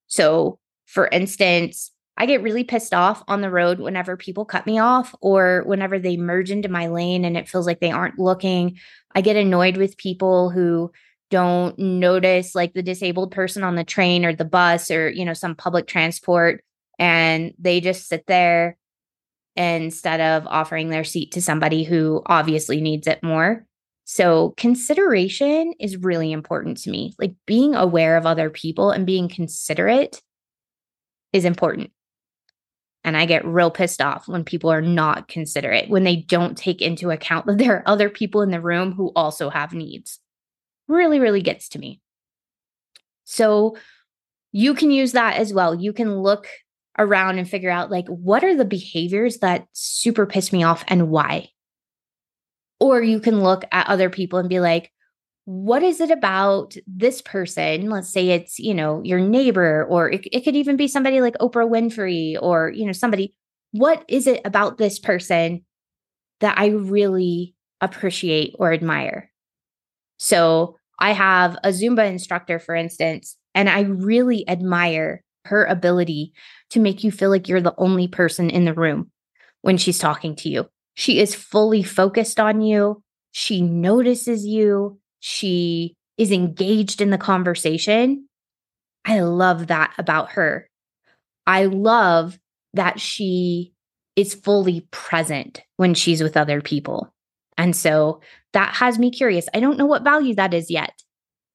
So, 0.06 0.60
for 0.86 1.08
instance, 1.08 1.90
I 2.16 2.26
get 2.26 2.42
really 2.42 2.64
pissed 2.64 2.94
off 2.94 3.22
on 3.28 3.40
the 3.40 3.50
road 3.50 3.80
whenever 3.80 4.16
people 4.16 4.44
cut 4.44 4.66
me 4.66 4.78
off 4.78 5.14
or 5.20 5.62
whenever 5.66 5.98
they 5.98 6.16
merge 6.16 6.50
into 6.50 6.68
my 6.68 6.88
lane 6.88 7.24
and 7.24 7.36
it 7.36 7.48
feels 7.48 7.66
like 7.66 7.80
they 7.80 7.90
aren't 7.90 8.18
looking. 8.18 8.78
I 9.14 9.20
get 9.20 9.36
annoyed 9.36 9.76
with 9.76 9.96
people 9.96 10.50
who 10.50 10.92
don't 11.30 11.78
notice 11.78 12.54
like 12.54 12.72
the 12.74 12.82
disabled 12.82 13.32
person 13.32 13.62
on 13.62 13.74
the 13.74 13.84
train 13.84 14.24
or 14.24 14.34
the 14.34 14.44
bus 14.44 14.90
or 14.90 15.10
you 15.10 15.24
know 15.24 15.34
some 15.34 15.54
public 15.54 15.86
transport 15.86 16.62
and 16.98 17.54
they 17.58 17.80
just 17.80 18.08
sit 18.08 18.26
there 18.26 18.76
instead 19.56 20.20
of 20.20 20.46
offering 20.46 20.88
their 20.88 21.04
seat 21.04 21.32
to 21.32 21.42
somebody 21.42 21.82
who 21.84 22.22
obviously 22.26 22.80
needs 22.80 23.06
it 23.06 23.22
more. 23.22 23.66
So, 24.04 24.54
consideration 24.56 25.74
is 25.78 25.98
really 25.98 26.32
important 26.32 26.78
to 26.78 26.90
me. 26.90 27.14
Like 27.18 27.34
being 27.46 27.74
aware 27.74 28.16
of 28.16 28.24
other 28.24 28.48
people 28.48 28.90
and 28.90 29.04
being 29.04 29.28
considerate 29.28 30.22
is 31.32 31.44
important. 31.44 31.90
And 33.04 33.16
I 33.16 33.26
get 33.26 33.44
real 33.44 33.70
pissed 33.70 34.00
off 34.00 34.26
when 34.26 34.44
people 34.44 34.70
are 34.70 34.80
not 34.80 35.28
considerate, 35.28 35.90
when 35.90 36.04
they 36.04 36.16
don't 36.16 36.56
take 36.56 36.80
into 36.80 37.10
account 37.10 37.46
that 37.46 37.58
there 37.58 37.76
are 37.76 37.82
other 37.86 38.08
people 38.08 38.42
in 38.42 38.50
the 38.50 38.60
room 38.60 38.92
who 38.92 39.12
also 39.14 39.50
have 39.50 39.72
needs. 39.74 40.20
Really, 40.88 41.20
really 41.20 41.42
gets 41.42 41.68
to 41.70 41.78
me. 41.78 42.00
So, 43.24 43.76
you 44.52 44.74
can 44.74 44.90
use 44.90 45.12
that 45.12 45.36
as 45.36 45.52
well. 45.52 45.74
You 45.74 45.92
can 45.92 46.20
look 46.20 46.48
around 46.98 47.38
and 47.38 47.48
figure 47.48 47.70
out 47.70 47.90
like 47.90 48.06
what 48.08 48.42
are 48.42 48.56
the 48.56 48.64
behaviors 48.64 49.38
that 49.38 49.66
super 49.72 50.26
piss 50.26 50.52
me 50.52 50.64
off 50.64 50.84
and 50.88 51.10
why. 51.10 51.48
Or 52.80 53.02
you 53.02 53.20
can 53.20 53.42
look 53.42 53.64
at 53.72 53.88
other 53.88 54.10
people 54.10 54.38
and 54.38 54.48
be 54.48 54.60
like, 54.60 54.90
what 55.44 55.82
is 55.82 56.00
it 56.00 56.10
about 56.10 56.76
this 56.86 57.22
person? 57.22 57.88
Let's 57.88 58.12
say 58.12 58.30
it's, 58.30 58.58
you 58.58 58.74
know, 58.74 59.02
your 59.02 59.20
neighbor, 59.20 59.86
or 59.88 60.10
it, 60.10 60.26
it 60.32 60.40
could 60.42 60.56
even 60.56 60.76
be 60.76 60.88
somebody 60.88 61.20
like 61.20 61.34
Oprah 61.38 61.68
Winfrey 61.68 62.36
or, 62.40 62.70
you 62.74 62.84
know, 62.86 62.92
somebody. 62.92 63.34
What 63.72 64.04
is 64.08 64.26
it 64.26 64.40
about 64.44 64.78
this 64.78 64.98
person 64.98 65.64
that 66.40 66.58
I 66.58 66.68
really 66.68 67.54
appreciate 67.80 68.54
or 68.58 68.72
admire? 68.72 69.30
So 70.18 70.76
I 70.98 71.12
have 71.12 71.56
a 71.64 71.68
Zumba 71.68 72.10
instructor, 72.10 72.58
for 72.58 72.74
instance, 72.74 73.36
and 73.54 73.68
I 73.68 73.80
really 73.80 74.48
admire 74.48 75.22
her 75.44 75.64
ability 75.64 76.32
to 76.70 76.80
make 76.80 77.02
you 77.02 77.10
feel 77.10 77.30
like 77.30 77.48
you're 77.48 77.60
the 77.60 77.74
only 77.78 78.08
person 78.08 78.50
in 78.50 78.64
the 78.64 78.74
room 78.74 79.10
when 79.62 79.78
she's 79.78 79.98
talking 79.98 80.36
to 80.36 80.48
you. 80.48 80.68
She 80.94 81.20
is 81.20 81.34
fully 81.34 81.82
focused 81.82 82.38
on 82.38 82.60
you. 82.60 83.02
She 83.30 83.62
notices 83.62 84.44
you. 84.44 84.98
She 85.20 85.96
is 86.16 86.32
engaged 86.32 87.00
in 87.00 87.10
the 87.10 87.18
conversation. 87.18 88.28
I 89.04 89.20
love 89.20 89.68
that 89.68 89.94
about 89.96 90.32
her. 90.32 90.68
I 91.46 91.66
love 91.66 92.38
that 92.74 93.00
she 93.00 93.72
is 94.16 94.34
fully 94.34 94.86
present 94.90 95.62
when 95.76 95.94
she's 95.94 96.22
with 96.22 96.36
other 96.36 96.60
people. 96.60 97.14
And 97.56 97.74
so 97.74 98.20
that 98.52 98.74
has 98.74 98.98
me 98.98 99.10
curious. 99.10 99.48
I 99.54 99.60
don't 99.60 99.78
know 99.78 99.86
what 99.86 100.04
value 100.04 100.34
that 100.36 100.54
is 100.54 100.70
yet, 100.70 100.92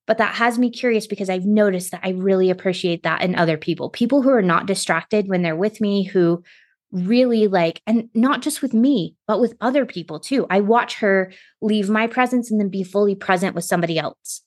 but 0.05 0.17
that 0.17 0.35
has 0.35 0.59
me 0.59 0.69
curious 0.69 1.07
because 1.07 1.29
I've 1.29 1.45
noticed 1.45 1.91
that 1.91 2.01
I 2.03 2.09
really 2.09 2.49
appreciate 2.49 3.03
that 3.03 3.21
in 3.21 3.35
other 3.35 3.57
people. 3.57 3.89
People 3.89 4.21
who 4.21 4.29
are 4.29 4.41
not 4.41 4.65
distracted 4.65 5.27
when 5.27 5.41
they're 5.41 5.55
with 5.55 5.81
me, 5.81 6.03
who 6.03 6.43
really 6.91 7.47
like, 7.47 7.81
and 7.87 8.09
not 8.13 8.41
just 8.41 8.61
with 8.61 8.73
me, 8.73 9.15
but 9.27 9.39
with 9.39 9.55
other 9.59 9.85
people 9.85 10.19
too. 10.19 10.45
I 10.49 10.59
watch 10.61 10.99
her 10.99 11.33
leave 11.61 11.89
my 11.89 12.05
presence 12.05 12.51
and 12.51 12.59
then 12.59 12.69
be 12.69 12.83
fully 12.83 13.15
present 13.15 13.55
with 13.55 13.65
somebody 13.65 13.97
else 13.97 14.43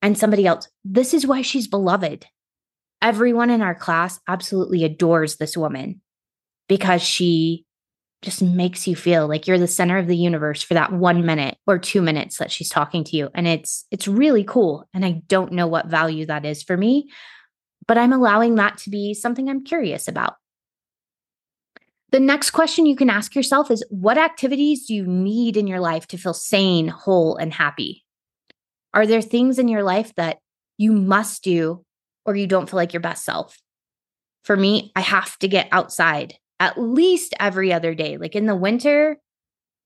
and 0.00 0.16
somebody 0.16 0.46
else. 0.46 0.68
This 0.84 1.12
is 1.12 1.26
why 1.26 1.42
she's 1.42 1.68
beloved. 1.68 2.26
Everyone 3.02 3.50
in 3.50 3.60
our 3.60 3.74
class 3.74 4.18
absolutely 4.26 4.84
adores 4.84 5.36
this 5.36 5.56
woman 5.56 6.00
because 6.66 7.02
she 7.02 7.65
just 8.22 8.42
makes 8.42 8.86
you 8.86 8.96
feel 8.96 9.28
like 9.28 9.46
you're 9.46 9.58
the 9.58 9.68
center 9.68 9.98
of 9.98 10.06
the 10.06 10.16
universe 10.16 10.62
for 10.62 10.74
that 10.74 10.92
1 10.92 11.24
minute 11.24 11.58
or 11.66 11.78
2 11.78 12.02
minutes 12.02 12.38
that 12.38 12.50
she's 12.50 12.68
talking 12.68 13.04
to 13.04 13.16
you 13.16 13.28
and 13.34 13.46
it's 13.46 13.84
it's 13.90 14.08
really 14.08 14.42
cool 14.42 14.88
and 14.94 15.04
I 15.04 15.22
don't 15.28 15.52
know 15.52 15.66
what 15.66 15.86
value 15.86 16.26
that 16.26 16.44
is 16.44 16.62
for 16.62 16.76
me 16.76 17.08
but 17.86 17.98
I'm 17.98 18.12
allowing 18.12 18.56
that 18.56 18.78
to 18.78 18.90
be 18.90 19.14
something 19.14 19.48
I'm 19.48 19.64
curious 19.64 20.08
about. 20.08 20.34
The 22.10 22.20
next 22.20 22.50
question 22.50 22.86
you 22.86 22.96
can 22.96 23.10
ask 23.10 23.34
yourself 23.34 23.70
is 23.70 23.84
what 23.90 24.18
activities 24.18 24.86
do 24.86 24.94
you 24.94 25.06
need 25.06 25.56
in 25.56 25.66
your 25.66 25.80
life 25.80 26.06
to 26.08 26.18
feel 26.18 26.34
sane, 26.34 26.88
whole, 26.88 27.36
and 27.36 27.52
happy? 27.52 28.04
Are 28.94 29.06
there 29.06 29.22
things 29.22 29.58
in 29.58 29.68
your 29.68 29.82
life 29.82 30.14
that 30.14 30.38
you 30.78 30.92
must 30.92 31.42
do 31.42 31.84
or 32.24 32.34
you 32.36 32.46
don't 32.46 32.70
feel 32.70 32.76
like 32.76 32.92
your 32.92 33.00
best 33.00 33.24
self? 33.24 33.58
For 34.44 34.56
me, 34.56 34.92
I 34.94 35.00
have 35.00 35.36
to 35.40 35.48
get 35.48 35.68
outside 35.72 36.34
at 36.60 36.78
least 36.80 37.34
every 37.38 37.72
other 37.72 37.94
day. 37.94 38.16
Like 38.16 38.34
in 38.34 38.46
the 38.46 38.56
winter, 38.56 39.18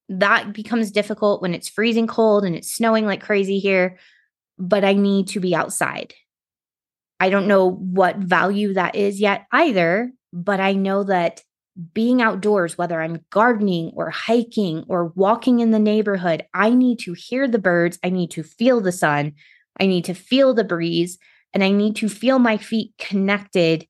that 0.08 0.52
becomes 0.52 0.90
difficult 0.90 1.40
when 1.40 1.54
it's 1.54 1.68
freezing 1.68 2.06
cold 2.06 2.44
and 2.44 2.56
it's 2.56 2.74
snowing 2.74 3.06
like 3.06 3.22
crazy 3.22 3.58
here, 3.58 3.98
but 4.58 4.84
I 4.84 4.92
need 4.94 5.28
to 5.28 5.40
be 5.40 5.54
outside. 5.54 6.14
I 7.20 7.30
don't 7.30 7.46
know 7.46 7.70
what 7.70 8.16
value 8.16 8.74
that 8.74 8.96
is 8.96 9.20
yet 9.20 9.46
either, 9.52 10.10
but 10.32 10.58
I 10.58 10.72
know 10.72 11.04
that 11.04 11.42
being 11.94 12.20
outdoors, 12.20 12.76
whether 12.76 13.00
I'm 13.00 13.24
gardening 13.30 13.92
or 13.94 14.10
hiking 14.10 14.84
or 14.88 15.12
walking 15.14 15.60
in 15.60 15.70
the 15.70 15.78
neighborhood, 15.78 16.44
I 16.54 16.70
need 16.70 16.98
to 17.00 17.12
hear 17.12 17.46
the 17.46 17.58
birds. 17.58 17.98
I 18.02 18.10
need 18.10 18.30
to 18.32 18.42
feel 18.42 18.80
the 18.80 18.92
sun. 18.92 19.34
I 19.78 19.86
need 19.86 20.04
to 20.06 20.14
feel 20.14 20.54
the 20.54 20.64
breeze. 20.64 21.18
And 21.52 21.62
I 21.62 21.70
need 21.70 21.96
to 21.96 22.08
feel 22.08 22.38
my 22.38 22.56
feet 22.56 22.92
connected 22.98 23.86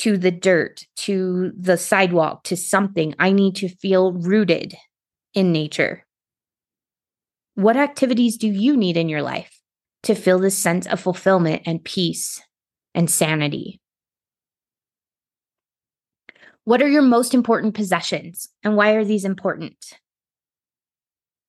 to 0.00 0.16
the 0.16 0.30
dirt, 0.30 0.86
to 0.96 1.52
the 1.58 1.76
sidewalk, 1.76 2.42
to 2.44 2.56
something. 2.56 3.14
I 3.18 3.32
need 3.32 3.56
to 3.56 3.68
feel 3.68 4.14
rooted 4.14 4.74
in 5.34 5.52
nature. 5.52 6.06
What 7.54 7.76
activities 7.76 8.38
do 8.38 8.48
you 8.48 8.78
need 8.78 8.96
in 8.96 9.10
your 9.10 9.20
life 9.20 9.60
to 10.04 10.14
feel 10.14 10.38
this 10.38 10.56
sense 10.56 10.86
of 10.86 11.00
fulfillment 11.00 11.62
and 11.66 11.84
peace 11.84 12.40
and 12.94 13.10
sanity? 13.10 13.78
What 16.64 16.80
are 16.80 16.88
your 16.88 17.02
most 17.02 17.34
important 17.34 17.74
possessions 17.74 18.48
and 18.64 18.76
why 18.76 18.92
are 18.92 19.04
these 19.04 19.26
important? 19.26 19.76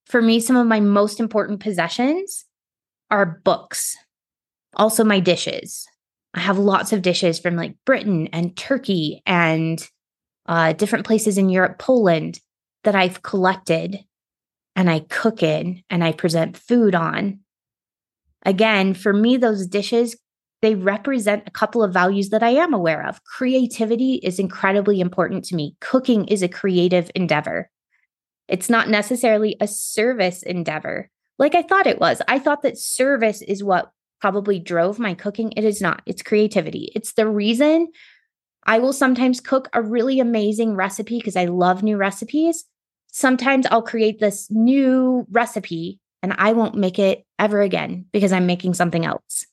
For 0.07 0.21
me, 0.21 0.41
some 0.41 0.57
of 0.57 0.67
my 0.67 0.81
most 0.81 1.21
important 1.21 1.61
possessions 1.61 2.43
are 3.09 3.39
books, 3.45 3.95
also 4.75 5.05
my 5.05 5.21
dishes. 5.21 5.87
I 6.33 6.39
have 6.39 6.57
lots 6.57 6.93
of 6.93 7.01
dishes 7.01 7.39
from 7.39 7.55
like 7.55 7.75
Britain 7.85 8.27
and 8.31 8.55
Turkey 8.55 9.21
and 9.25 9.85
uh, 10.45 10.73
different 10.73 11.05
places 11.05 11.37
in 11.37 11.49
Europe, 11.49 11.77
Poland 11.77 12.39
that 12.83 12.95
I've 12.95 13.21
collected 13.21 13.99
and 14.75 14.89
I 14.89 14.99
cook 14.99 15.43
in 15.43 15.83
and 15.89 16.03
I 16.03 16.13
present 16.13 16.57
food 16.57 16.95
on. 16.95 17.39
Again, 18.45 18.93
for 18.93 19.13
me, 19.13 19.37
those 19.37 19.67
dishes 19.67 20.15
they 20.61 20.75
represent 20.75 21.43
a 21.47 21.51
couple 21.51 21.83
of 21.83 21.91
values 21.91 22.29
that 22.29 22.43
I 22.43 22.51
am 22.51 22.71
aware 22.71 23.07
of. 23.07 23.23
Creativity 23.23 24.15
is 24.23 24.37
incredibly 24.37 25.01
important 25.01 25.43
to 25.45 25.55
me. 25.55 25.75
Cooking 25.81 26.25
is 26.27 26.43
a 26.43 26.47
creative 26.47 27.09
endeavor. 27.15 27.71
It's 28.47 28.69
not 28.69 28.87
necessarily 28.87 29.57
a 29.59 29.67
service 29.67 30.43
endeavor 30.43 31.09
like 31.41 31.55
I 31.55 31.63
thought 31.63 31.87
it 31.87 31.99
was. 31.99 32.21
I 32.27 32.37
thought 32.37 32.61
that 32.61 32.77
service 32.77 33.41
is 33.41 33.63
what 33.63 33.91
probably 34.21 34.59
drove 34.59 34.99
my 34.99 35.13
cooking. 35.13 35.51
It 35.57 35.63
is 35.63 35.81
not, 35.81 36.01
it's 36.05 36.21
creativity. 36.21 36.91
It's 36.95 37.13
the 37.13 37.27
reason 37.27 37.91
I 38.65 38.77
will 38.77 38.93
sometimes 38.93 39.41
cook 39.41 39.67
a 39.73 39.81
really 39.81 40.19
amazing 40.19 40.75
recipe 40.75 41.17
because 41.17 41.35
I 41.35 41.45
love 41.45 41.83
new 41.83 41.97
recipes. 41.97 42.65
Sometimes 43.11 43.65
I'll 43.65 43.81
create 43.81 44.19
this 44.19 44.49
new 44.51 45.25
recipe 45.31 45.99
and 46.21 46.33
I 46.37 46.53
won't 46.53 46.75
make 46.75 46.99
it 46.99 47.25
ever 47.39 47.61
again 47.61 48.05
because 48.13 48.31
I'm 48.31 48.45
making 48.45 48.75
something 48.75 49.05
else. 49.05 49.45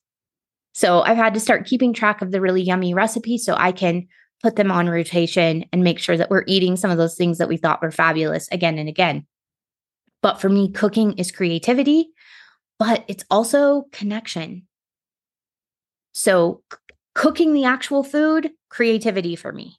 So 0.74 1.00
I've 1.00 1.16
had 1.16 1.34
to 1.34 1.40
start 1.40 1.66
keeping 1.66 1.92
track 1.92 2.22
of 2.22 2.30
the 2.30 2.40
really 2.40 2.62
yummy 2.62 2.94
recipes 2.94 3.44
so 3.44 3.54
I 3.56 3.72
can 3.72 4.06
put 4.42 4.56
them 4.56 4.70
on 4.70 4.88
rotation 4.88 5.64
and 5.72 5.82
make 5.82 5.98
sure 5.98 6.16
that 6.16 6.30
we're 6.30 6.44
eating 6.46 6.76
some 6.76 6.90
of 6.90 6.98
those 6.98 7.16
things 7.16 7.38
that 7.38 7.48
we 7.48 7.56
thought 7.56 7.82
were 7.82 7.90
fabulous 7.90 8.48
again 8.52 8.78
and 8.78 8.88
again. 8.88 9.26
But 10.22 10.40
for 10.40 10.48
me, 10.48 10.70
cooking 10.70 11.14
is 11.14 11.32
creativity, 11.32 12.10
but 12.78 13.04
it's 13.08 13.24
also 13.30 13.86
connection. 13.92 14.66
So 16.12 16.62
c- 16.72 16.78
cooking 17.14 17.52
the 17.52 17.64
actual 17.64 18.02
food, 18.02 18.50
creativity 18.68 19.36
for 19.36 19.52
me. 19.52 19.78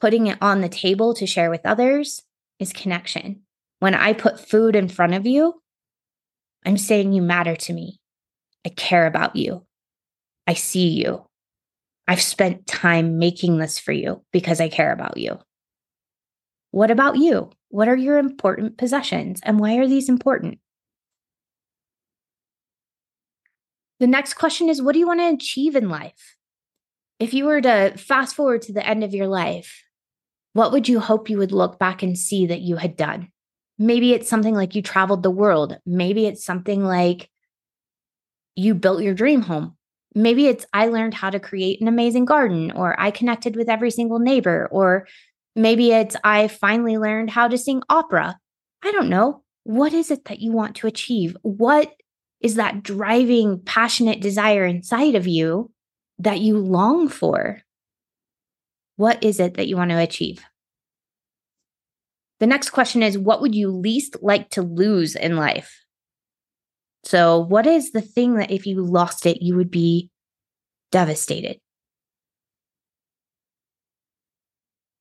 Putting 0.00 0.26
it 0.26 0.38
on 0.40 0.60
the 0.60 0.68
table 0.68 1.14
to 1.14 1.26
share 1.26 1.50
with 1.50 1.64
others 1.64 2.22
is 2.58 2.72
connection. 2.72 3.42
When 3.80 3.94
I 3.94 4.12
put 4.12 4.40
food 4.40 4.74
in 4.74 4.88
front 4.88 5.14
of 5.14 5.26
you, 5.26 5.60
I'm 6.64 6.78
saying 6.78 7.12
you 7.12 7.22
matter 7.22 7.56
to 7.56 7.72
me. 7.72 8.00
I 8.64 8.70
care 8.70 9.06
about 9.06 9.36
you. 9.36 9.64
I 10.46 10.54
see 10.54 10.88
you. 10.88 11.24
I've 12.06 12.22
spent 12.22 12.66
time 12.66 13.18
making 13.18 13.58
this 13.58 13.78
for 13.78 13.92
you 13.92 14.24
because 14.32 14.60
I 14.60 14.68
care 14.68 14.92
about 14.92 15.18
you. 15.18 15.38
What 16.70 16.90
about 16.90 17.18
you? 17.18 17.50
What 17.68 17.88
are 17.88 17.96
your 17.96 18.18
important 18.18 18.78
possessions 18.78 19.40
and 19.42 19.60
why 19.60 19.76
are 19.76 19.86
these 19.86 20.08
important? 20.08 20.58
The 24.00 24.06
next 24.06 24.34
question 24.34 24.68
is 24.68 24.82
What 24.82 24.92
do 24.92 24.98
you 24.98 25.06
want 25.06 25.20
to 25.20 25.28
achieve 25.28 25.76
in 25.76 25.88
life? 25.88 26.36
If 27.18 27.34
you 27.34 27.46
were 27.46 27.60
to 27.60 27.94
fast 27.96 28.36
forward 28.36 28.62
to 28.62 28.72
the 28.72 28.86
end 28.86 29.02
of 29.02 29.14
your 29.14 29.26
life, 29.26 29.82
what 30.52 30.72
would 30.72 30.88
you 30.88 31.00
hope 31.00 31.28
you 31.28 31.38
would 31.38 31.52
look 31.52 31.78
back 31.78 32.02
and 32.02 32.16
see 32.16 32.46
that 32.46 32.60
you 32.60 32.76
had 32.76 32.96
done? 32.96 33.28
Maybe 33.78 34.12
it's 34.12 34.28
something 34.28 34.54
like 34.54 34.74
you 34.74 34.82
traveled 34.82 35.22
the 35.22 35.30
world. 35.30 35.78
Maybe 35.86 36.26
it's 36.26 36.44
something 36.44 36.84
like 36.84 37.28
you 38.56 38.74
built 38.74 39.02
your 39.02 39.14
dream 39.14 39.42
home 39.42 39.76
maybe 40.14 40.46
it's 40.46 40.66
I 40.72 40.86
learned 40.86 41.14
how 41.14 41.30
to 41.30 41.40
create 41.40 41.80
an 41.80 41.88
amazing 41.88 42.24
garden, 42.24 42.72
or 42.72 42.98
I 43.00 43.10
connected 43.10 43.56
with 43.56 43.68
every 43.68 43.90
single 43.90 44.18
neighbor, 44.18 44.68
or 44.70 45.06
maybe 45.54 45.92
it's 45.92 46.16
I 46.24 46.48
finally 46.48 46.98
learned 46.98 47.30
how 47.30 47.48
to 47.48 47.58
sing 47.58 47.82
opera. 47.88 48.38
I 48.82 48.92
don't 48.92 49.08
know. 49.08 49.42
What 49.64 49.92
is 49.92 50.10
it 50.10 50.24
that 50.26 50.40
you 50.40 50.52
want 50.52 50.76
to 50.76 50.86
achieve? 50.86 51.36
What 51.42 51.92
is 52.40 52.54
that 52.54 52.82
driving, 52.82 53.60
passionate 53.64 54.20
desire 54.20 54.64
inside 54.64 55.14
of 55.14 55.26
you 55.26 55.70
that 56.18 56.40
you 56.40 56.58
long 56.58 57.08
for? 57.08 57.62
What 58.96 59.22
is 59.22 59.40
it 59.40 59.54
that 59.54 59.68
you 59.68 59.76
want 59.76 59.90
to 59.90 59.98
achieve? 59.98 60.44
The 62.40 62.46
next 62.46 62.70
question 62.70 63.02
is 63.02 63.18
What 63.18 63.40
would 63.40 63.54
you 63.54 63.70
least 63.70 64.16
like 64.22 64.50
to 64.50 64.62
lose 64.62 65.16
in 65.16 65.36
life? 65.36 65.84
So, 67.04 67.38
what 67.40 67.66
is 67.66 67.92
the 67.92 68.00
thing 68.00 68.34
that 68.34 68.50
if 68.50 68.66
you 68.66 68.82
lost 68.84 69.26
it, 69.26 69.42
you 69.42 69.56
would 69.56 69.70
be 69.70 70.10
devastated? 70.90 71.58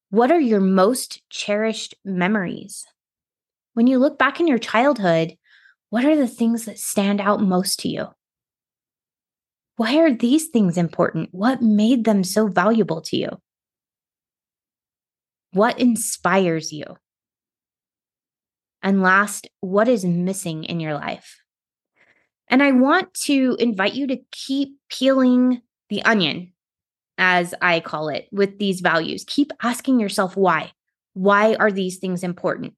What 0.10 0.32
are 0.32 0.40
your 0.40 0.62
most 0.62 1.22
cherished 1.30 1.96
memories? 2.06 2.86
When 3.74 3.88
you 3.88 4.00
look 4.00 4.18
back 4.18 4.40
in 4.40 4.48
your 4.48 4.58
childhood, 4.58 5.36
what 5.90 6.06
are 6.06 6.16
the 6.16 6.28
things 6.28 6.66
that 6.66 6.80
stand 6.80 7.22
out 7.22 7.42
most 7.42 7.80
to 7.82 7.90
you? 7.90 8.08
Why 9.78 9.98
are 9.98 10.12
these 10.12 10.48
things 10.48 10.78
important? 10.78 11.30
What 11.32 11.62
made 11.62 12.04
them 12.04 12.24
so 12.24 12.48
valuable 12.48 13.02
to 13.04 13.18
you? 13.18 13.30
What 15.52 15.80
inspires 15.80 16.74
you? 16.74 16.98
And 18.82 19.02
last, 19.02 19.48
what 19.62 19.88
is 19.88 20.04
missing 20.04 20.64
in 20.64 20.80
your 20.80 20.94
life? 20.94 21.38
And 22.48 22.64
I 22.64 22.72
want 22.72 23.14
to 23.26 23.56
invite 23.60 23.94
you 23.94 24.08
to 24.08 24.20
keep 24.32 24.78
peeling 24.90 25.62
the 25.90 26.02
onion, 26.04 26.54
as 27.18 27.54
I 27.62 27.80
call 27.80 28.10
it, 28.10 28.28
with 28.32 28.60
these 28.60 28.82
values. 28.82 29.26
Keep 29.28 29.52
asking 29.62 30.00
yourself 30.00 30.38
why. 30.38 30.72
Why 31.14 31.56
are 31.56 31.72
these 31.72 31.98
things 31.98 32.24
important? 32.24 32.74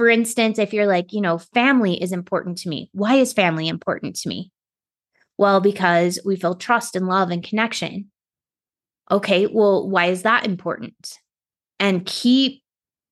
For 0.00 0.08
instance, 0.08 0.58
if 0.58 0.72
you're 0.72 0.86
like, 0.86 1.12
you 1.12 1.20
know, 1.20 1.36
family 1.36 2.02
is 2.02 2.10
important 2.10 2.56
to 2.60 2.70
me. 2.70 2.88
Why 2.92 3.16
is 3.16 3.34
family 3.34 3.68
important 3.68 4.16
to 4.16 4.30
me? 4.30 4.50
Well, 5.36 5.60
because 5.60 6.18
we 6.24 6.36
feel 6.36 6.54
trust 6.54 6.96
and 6.96 7.06
love 7.06 7.30
and 7.30 7.44
connection. 7.44 8.10
Okay, 9.10 9.46
well, 9.46 9.86
why 9.86 10.06
is 10.06 10.22
that 10.22 10.46
important? 10.46 11.18
And 11.78 12.06
keep 12.06 12.62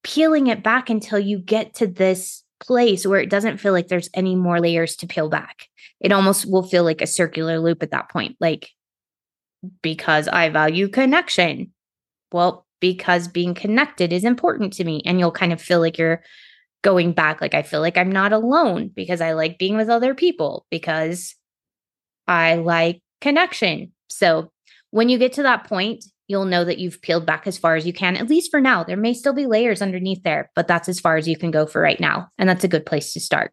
peeling 0.03 0.47
it 0.47 0.63
back 0.63 0.89
until 0.89 1.19
you 1.19 1.39
get 1.39 1.75
to 1.75 1.87
this 1.87 2.43
place 2.59 3.07
where 3.07 3.21
it 3.21 3.29
doesn't 3.29 3.59
feel 3.59 3.75
like 3.75 3.89
there's 3.89 4.09
any 4.15 4.35
more 4.35 4.59
layers 4.59 4.97
to 4.97 5.07
peel 5.07 5.29
back. 5.29 5.67
It 6.01 6.11
almost 6.11 6.51
will 6.51 6.63
feel 6.63 6.85
like 6.85 7.03
a 7.03 7.07
circular 7.07 7.59
loop 7.59 7.83
at 7.83 7.91
that 7.91 8.09
point. 8.09 8.37
Like, 8.41 8.71
because 9.83 10.27
I 10.27 10.49
value 10.49 10.89
connection. 10.89 11.71
Well, 12.33 12.65
because 12.81 13.29
being 13.29 13.53
connected 13.53 14.11
is 14.11 14.25
important 14.25 14.73
to 14.73 14.85
me. 14.85 15.03
And 15.05 15.19
you'll 15.19 15.33
kind 15.33 15.53
of 15.53 15.61
feel 15.61 15.81
like 15.81 15.99
you're 15.99 16.23
going 16.83 17.13
back. 17.13 17.41
Like, 17.41 17.55
I 17.55 17.63
feel 17.63 17.81
like 17.81 17.97
I'm 17.97 18.13
not 18.13 18.33
alone 18.33 18.89
because 18.89 19.21
I 19.21 19.33
like 19.33 19.59
being 19.59 19.77
with 19.77 19.89
other 19.89 20.15
people, 20.15 20.67
because 20.71 21.35
I 22.27 22.57
like 22.57 23.03
connection. 23.21 23.93
So, 24.09 24.51
when 24.91 25.09
you 25.09 25.19
get 25.19 25.35
to 25.35 25.43
that 25.43 25.65
point, 25.65 26.05
you'll 26.29 26.45
know 26.45 26.65
that 26.65 26.79
you've 26.79 27.03
peeled 27.03 27.27
back 27.27 27.47
as 27.47 27.59
far 27.59 27.75
as 27.75 27.87
you 27.87 27.93
can, 27.93 28.17
at 28.17 28.29
least 28.29 28.51
for 28.51 28.61
now. 28.61 28.85
There 28.85 28.97
may 28.97 29.15
still 29.15 29.33
be 29.33 29.47
layers 29.47 29.83
underneath 29.83 30.23
there, 30.23 30.51
but 30.55 30.69
that's 30.69 30.89
as 30.89 31.01
far 31.01 31.17
as 31.17 31.27
you 31.27 31.37
can 31.37 31.51
go 31.51 31.67
for 31.67 31.81
right 31.81 31.99
now. 31.99 32.29
And 32.39 32.49
that's 32.49 32.65
a 32.65 32.69
good 32.69 32.87
place 32.87 33.13
to 33.15 33.21
start. 33.21 33.53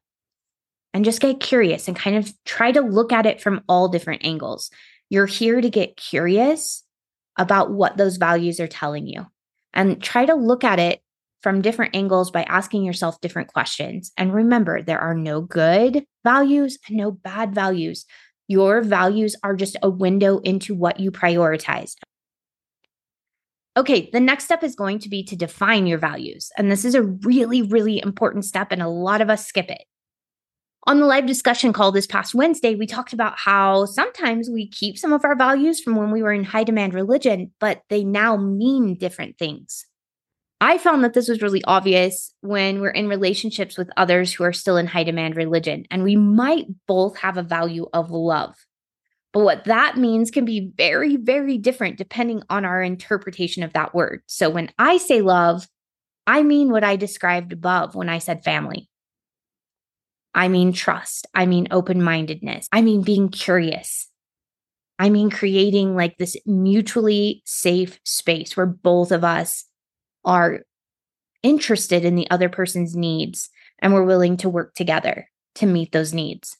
And 0.93 1.03
just 1.03 1.21
get 1.21 1.39
curious 1.39 1.87
and 1.87 1.97
kind 1.97 2.15
of 2.15 2.31
try 2.45 2.71
to 2.71 2.81
look 2.81 3.11
at 3.11 3.25
it 3.25 3.41
from 3.41 3.63
all 3.67 3.89
different 3.89 4.25
angles. 4.25 4.69
You're 5.09 5.25
here 5.25 5.59
to 5.59 5.69
get 5.69 5.97
curious 5.97 6.83
about 7.37 7.71
what 7.71 7.97
those 7.97 8.17
values 8.17 8.59
are 8.59 8.67
telling 8.67 9.07
you 9.07 9.25
and 9.73 10.01
try 10.01 10.25
to 10.25 10.35
look 10.35 10.63
at 10.63 10.79
it 10.79 11.01
from 11.45 11.61
different 11.61 11.95
angles 11.95 12.31
by 12.31 12.41
asking 12.45 12.83
yourself 12.83 13.21
different 13.21 13.53
questions. 13.53 14.11
And 14.17 14.33
remember, 14.33 14.81
there 14.81 14.97
are 14.97 15.13
no 15.13 15.41
good 15.41 16.03
values 16.23 16.79
and 16.87 16.97
no 16.97 17.11
bad 17.11 17.53
values. 17.53 18.07
Your 18.47 18.81
values 18.81 19.35
are 19.43 19.55
just 19.55 19.77
a 19.83 19.89
window 19.91 20.39
into 20.39 20.73
what 20.73 20.99
you 20.99 21.11
prioritize. 21.11 21.97
Okay, 23.77 24.09
the 24.11 24.19
next 24.19 24.45
step 24.45 24.63
is 24.63 24.73
going 24.73 24.97
to 24.97 25.07
be 25.07 25.23
to 25.23 25.35
define 25.35 25.85
your 25.85 25.99
values. 25.99 26.49
And 26.57 26.71
this 26.71 26.83
is 26.83 26.95
a 26.95 27.03
really, 27.03 27.61
really 27.61 28.01
important 28.01 28.45
step, 28.45 28.71
and 28.71 28.81
a 28.81 28.87
lot 28.89 29.21
of 29.21 29.29
us 29.29 29.45
skip 29.45 29.69
it. 29.69 29.83
On 30.87 30.99
the 30.99 31.05
live 31.05 31.27
discussion 31.27 31.73
call 31.73 31.91
this 31.91 32.07
past 32.07 32.33
Wednesday, 32.33 32.73
we 32.73 32.87
talked 32.87 33.13
about 33.13 33.37
how 33.37 33.85
sometimes 33.85 34.49
we 34.49 34.67
keep 34.67 34.97
some 34.97 35.13
of 35.13 35.23
our 35.23 35.35
values 35.35 35.79
from 35.79 35.95
when 35.95 36.09
we 36.09 36.23
were 36.23 36.33
in 36.33 36.43
high 36.43 36.63
demand 36.63 36.95
religion, 36.95 37.51
but 37.59 37.83
they 37.89 38.03
now 38.03 38.35
mean 38.35 38.97
different 38.97 39.37
things. 39.37 39.85
I 40.61 40.77
found 40.77 41.03
that 41.03 41.13
this 41.13 41.27
was 41.27 41.41
really 41.41 41.63
obvious 41.65 42.33
when 42.41 42.79
we're 42.79 42.89
in 42.89 43.09
relationships 43.09 43.77
with 43.77 43.89
others 43.97 44.33
who 44.33 44.43
are 44.45 44.53
still 44.53 44.77
in 44.77 44.87
high 44.87 45.03
demand 45.03 45.35
religion, 45.35 45.85
and 45.91 46.03
we 46.03 46.15
might 46.15 46.65
both 46.87 47.17
have 47.17 47.37
a 47.37 47.43
value 47.43 47.87
of 47.93 48.09
love. 48.09 48.55
But 49.33 49.43
what 49.43 49.65
that 49.65 49.97
means 49.97 50.31
can 50.31 50.45
be 50.45 50.71
very, 50.77 51.17
very 51.17 51.57
different 51.57 51.97
depending 51.97 52.41
on 52.49 52.63
our 52.63 52.81
interpretation 52.81 53.63
of 53.63 53.73
that 53.73 53.93
word. 53.93 54.21
So 54.27 54.49
when 54.49 54.71
I 54.79 54.97
say 54.97 55.21
love, 55.21 55.67
I 56.25 56.41
mean 56.41 56.71
what 56.71 56.85
I 56.85 56.95
described 56.95 57.51
above 57.51 57.95
when 57.95 58.07
I 58.07 58.19
said 58.19 58.45
family. 58.45 58.89
I 60.33 60.47
mean 60.47 60.71
trust. 60.71 61.27
I 61.33 61.47
mean 61.47 61.67
open 61.71 62.01
mindedness. 62.01 62.69
I 62.71 62.81
mean 62.81 63.01
being 63.01 63.27
curious. 63.27 64.09
I 64.99 65.09
mean 65.09 65.29
creating 65.29 65.95
like 65.95 66.17
this 66.17 66.37
mutually 66.45 67.41
safe 67.45 67.99
space 68.05 68.55
where 68.55 68.65
both 68.65 69.11
of 69.11 69.25
us 69.25 69.65
are 70.25 70.61
interested 71.43 72.03
in 72.03 72.15
the 72.15 72.29
other 72.31 72.49
person's 72.49 72.95
needs 72.95 73.49
and 73.79 73.93
we're 73.93 74.03
willing 74.03 74.37
to 74.37 74.49
work 74.49 74.73
together 74.73 75.29
to 75.55 75.65
meet 75.65 75.91
those 75.91 76.13
needs. 76.13 76.57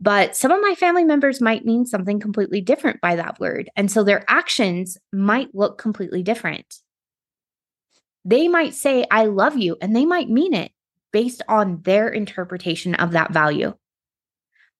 But 0.00 0.36
some 0.36 0.52
of 0.52 0.60
my 0.60 0.74
family 0.74 1.04
members 1.04 1.40
might 1.40 1.64
mean 1.64 1.84
something 1.84 2.20
completely 2.20 2.60
different 2.60 3.00
by 3.00 3.16
that 3.16 3.40
word. 3.40 3.68
And 3.76 3.90
so 3.90 4.04
their 4.04 4.24
actions 4.28 4.96
might 5.12 5.54
look 5.54 5.76
completely 5.76 6.22
different. 6.22 6.76
They 8.24 8.46
might 8.46 8.74
say, 8.74 9.04
I 9.10 9.26
love 9.26 9.56
you, 9.56 9.76
and 9.80 9.96
they 9.96 10.04
might 10.04 10.28
mean 10.28 10.54
it 10.54 10.72
based 11.12 11.42
on 11.48 11.82
their 11.82 12.08
interpretation 12.08 12.94
of 12.94 13.12
that 13.12 13.32
value. 13.32 13.74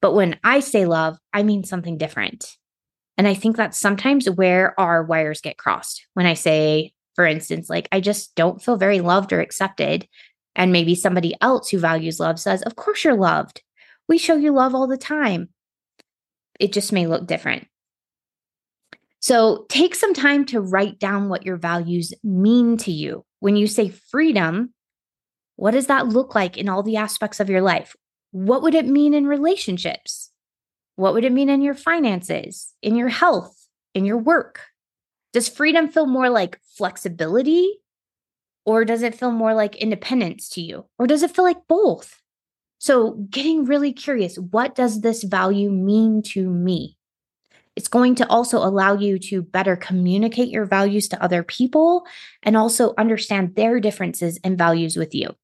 But 0.01 0.15
when 0.15 0.39
I 0.45 0.61
say 0.61 0.87
love, 0.87 1.19
I 1.33 1.43
mean 1.43 1.65
something 1.65 1.99
different. 1.99 2.57
And 3.17 3.27
I 3.27 3.35
think 3.35 3.57
that's 3.57 3.79
sometimes 3.79 4.31
where 4.31 4.79
our 4.79 5.03
wires 5.03 5.41
get 5.41 5.59
crossed. 5.59 6.07
When 6.15 6.27
I 6.27 6.35
say, 6.35 6.93
for 7.19 7.27
instance, 7.27 7.69
like, 7.69 7.89
I 7.91 7.99
just 7.99 8.37
don't 8.37 8.63
feel 8.63 8.77
very 8.77 9.01
loved 9.01 9.33
or 9.33 9.41
accepted. 9.41 10.07
And 10.55 10.71
maybe 10.71 10.95
somebody 10.95 11.35
else 11.41 11.69
who 11.69 11.81
values 11.81 12.21
love 12.21 12.39
says, 12.39 12.63
Of 12.63 12.77
course 12.77 13.03
you're 13.03 13.17
loved. 13.17 13.61
We 14.07 14.19
show 14.19 14.37
you 14.37 14.53
love 14.53 14.73
all 14.73 14.87
the 14.87 14.97
time. 14.97 15.49
It 16.61 16.73
just 16.73 16.93
may 16.93 17.09
look 17.09 17.27
different. 17.27 17.67
So 19.19 19.67
take 19.69 19.97
some 19.97 20.15
time 20.15 20.45
to 20.45 20.61
write 20.61 21.01
down 21.01 21.29
what 21.29 21.45
your 21.45 21.57
values 21.57 22.15
mean 22.23 22.77
to 22.77 22.93
you. 22.93 23.25
When 23.41 23.57
you 23.57 23.67
say 23.67 23.89
freedom, 23.89 24.73
what 25.57 25.73
does 25.73 25.89
that 25.89 26.07
look 26.07 26.37
like 26.37 26.57
in 26.57 26.69
all 26.69 26.85
the 26.85 26.99
aspects 26.99 27.41
of 27.41 27.51
your 27.51 27.63
life? 27.63 27.97
What 28.31 28.63
would 28.63 28.77
it 28.77 28.87
mean 28.87 29.13
in 29.13 29.27
relationships? 29.27 30.31
What 30.95 31.15
would 31.15 31.25
it 31.25 31.33
mean 31.33 31.49
in 31.49 31.63
your 31.63 31.75
finances, 31.75 32.73
in 32.81 32.95
your 32.95 33.09
health, 33.09 33.57
in 33.93 34.05
your 34.05 34.19
work? 34.19 34.61
Does 35.33 35.49
freedom 35.49 35.89
feel 35.89 36.07
more 36.07 36.31
like 36.31 36.61
flexibility 36.77 37.81
or 38.65 38.85
does 38.85 39.03
it 39.03 39.15
feel 39.15 39.31
more 39.31 39.55
like 39.55 39.77
independence 39.77 40.49
to 40.51 40.61
you? 40.61 40.87
Or 40.99 41.07
does 41.07 41.23
it 41.23 41.35
feel 41.35 41.45
like 41.45 41.67
both? 41.69 42.21
So, 42.79 43.13
getting 43.31 43.65
really 43.65 43.93
curious 43.93 44.37
what 44.37 44.75
does 44.75 45.01
this 45.01 45.25
value 45.25 45.71
mean 45.71 46.23
to 46.35 46.49
me? 46.49 46.97
It's 47.77 47.89
going 47.89 48.17
to 48.17 48.29
also 48.29 48.59
allow 48.59 48.95
you 48.95 49.19
to 49.21 49.41
better 49.41 49.77
communicate 49.77 50.49
your 50.49 50.65
values 50.65 51.09
to 51.09 51.23
other 51.23 51.43
people 51.43 52.07
and 52.43 52.57
also 52.57 52.93
understand 52.99 53.55
their 53.55 53.81
differences 53.81 54.39
and 54.43 54.59
values 54.59 54.97
with 54.97 55.15
you. 55.15 55.35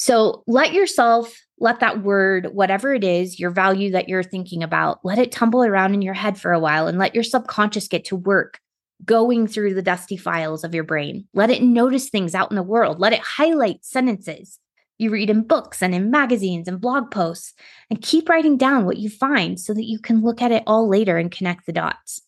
So, 0.00 0.44
let 0.46 0.72
yourself 0.72 1.38
let 1.58 1.80
that 1.80 2.02
word, 2.02 2.48
whatever 2.54 2.94
it 2.94 3.04
is, 3.04 3.38
your 3.38 3.50
value 3.50 3.90
that 3.90 4.08
you're 4.08 4.22
thinking 4.22 4.62
about, 4.62 5.00
let 5.04 5.18
it 5.18 5.30
tumble 5.30 5.62
around 5.62 5.92
in 5.92 6.00
your 6.00 6.14
head 6.14 6.40
for 6.40 6.52
a 6.52 6.58
while 6.58 6.86
and 6.86 6.98
let 6.98 7.14
your 7.14 7.22
subconscious 7.22 7.86
get 7.86 8.06
to 8.06 8.16
work 8.16 8.58
going 9.04 9.46
through 9.46 9.74
the 9.74 9.82
dusty 9.82 10.16
files 10.16 10.64
of 10.64 10.74
your 10.74 10.84
brain. 10.84 11.28
Let 11.34 11.50
it 11.50 11.62
notice 11.62 12.08
things 12.08 12.34
out 12.34 12.50
in 12.50 12.56
the 12.56 12.62
world. 12.62 12.98
Let 12.98 13.12
it 13.12 13.20
highlight 13.20 13.84
sentences 13.84 14.58
you 14.96 15.10
read 15.10 15.28
in 15.28 15.42
books 15.42 15.82
and 15.82 15.94
in 15.94 16.10
magazines 16.10 16.66
and 16.66 16.80
blog 16.80 17.10
posts, 17.10 17.54
and 17.90 18.02
keep 18.02 18.28
writing 18.28 18.56
down 18.56 18.86
what 18.86 18.98
you 18.98 19.10
find 19.10 19.60
so 19.60 19.74
that 19.74 19.86
you 19.86 19.98
can 19.98 20.22
look 20.22 20.40
at 20.40 20.52
it 20.52 20.62
all 20.66 20.88
later 20.88 21.18
and 21.18 21.30
connect 21.30 21.66
the 21.66 21.72
dots. 21.72 22.22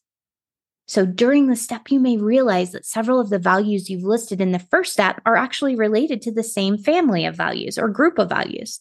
So, 0.92 1.06
during 1.06 1.46
the 1.46 1.56
step, 1.56 1.90
you 1.90 1.98
may 1.98 2.18
realize 2.18 2.72
that 2.72 2.84
several 2.84 3.18
of 3.18 3.30
the 3.30 3.38
values 3.38 3.88
you've 3.88 4.02
listed 4.02 4.42
in 4.42 4.52
the 4.52 4.58
first 4.58 4.92
step 4.92 5.22
are 5.24 5.36
actually 5.36 5.74
related 5.74 6.20
to 6.20 6.30
the 6.30 6.42
same 6.42 6.76
family 6.76 7.24
of 7.24 7.34
values 7.34 7.78
or 7.78 7.88
group 7.88 8.18
of 8.18 8.28
values. 8.28 8.78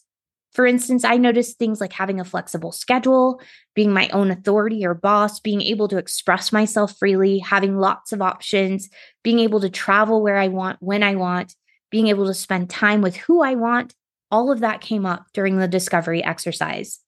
For 0.51 0.65
instance, 0.65 1.05
I 1.05 1.15
noticed 1.15 1.57
things 1.57 1.79
like 1.79 1.93
having 1.93 2.19
a 2.19 2.25
flexible 2.25 2.73
schedule, 2.73 3.39
being 3.75 3.93
my 3.93 4.09
own 4.09 4.29
authority 4.29 4.85
or 4.85 4.93
boss, 4.93 5.39
being 5.39 5.61
able 5.61 5.87
to 5.87 5.97
express 5.97 6.51
myself 6.51 6.97
freely, 6.99 7.39
having 7.39 7.77
lots 7.77 8.11
of 8.11 8.21
options, 8.21 8.89
being 9.23 9.39
able 9.39 9.61
to 9.61 9.69
travel 9.69 10.21
where 10.21 10.35
I 10.35 10.49
want, 10.49 10.79
when 10.81 11.03
I 11.03 11.15
want, 11.15 11.55
being 11.91 12.07
able 12.07 12.25
to 12.25 12.33
spend 12.33 12.69
time 12.69 12.99
with 12.99 13.15
who 13.15 13.41
I 13.41 13.55
want. 13.55 13.95
All 14.29 14.51
of 14.51 14.59
that 14.59 14.81
came 14.81 15.05
up 15.05 15.27
during 15.33 15.59
the 15.59 15.67
discovery 15.69 16.21
exercise. 16.21 16.99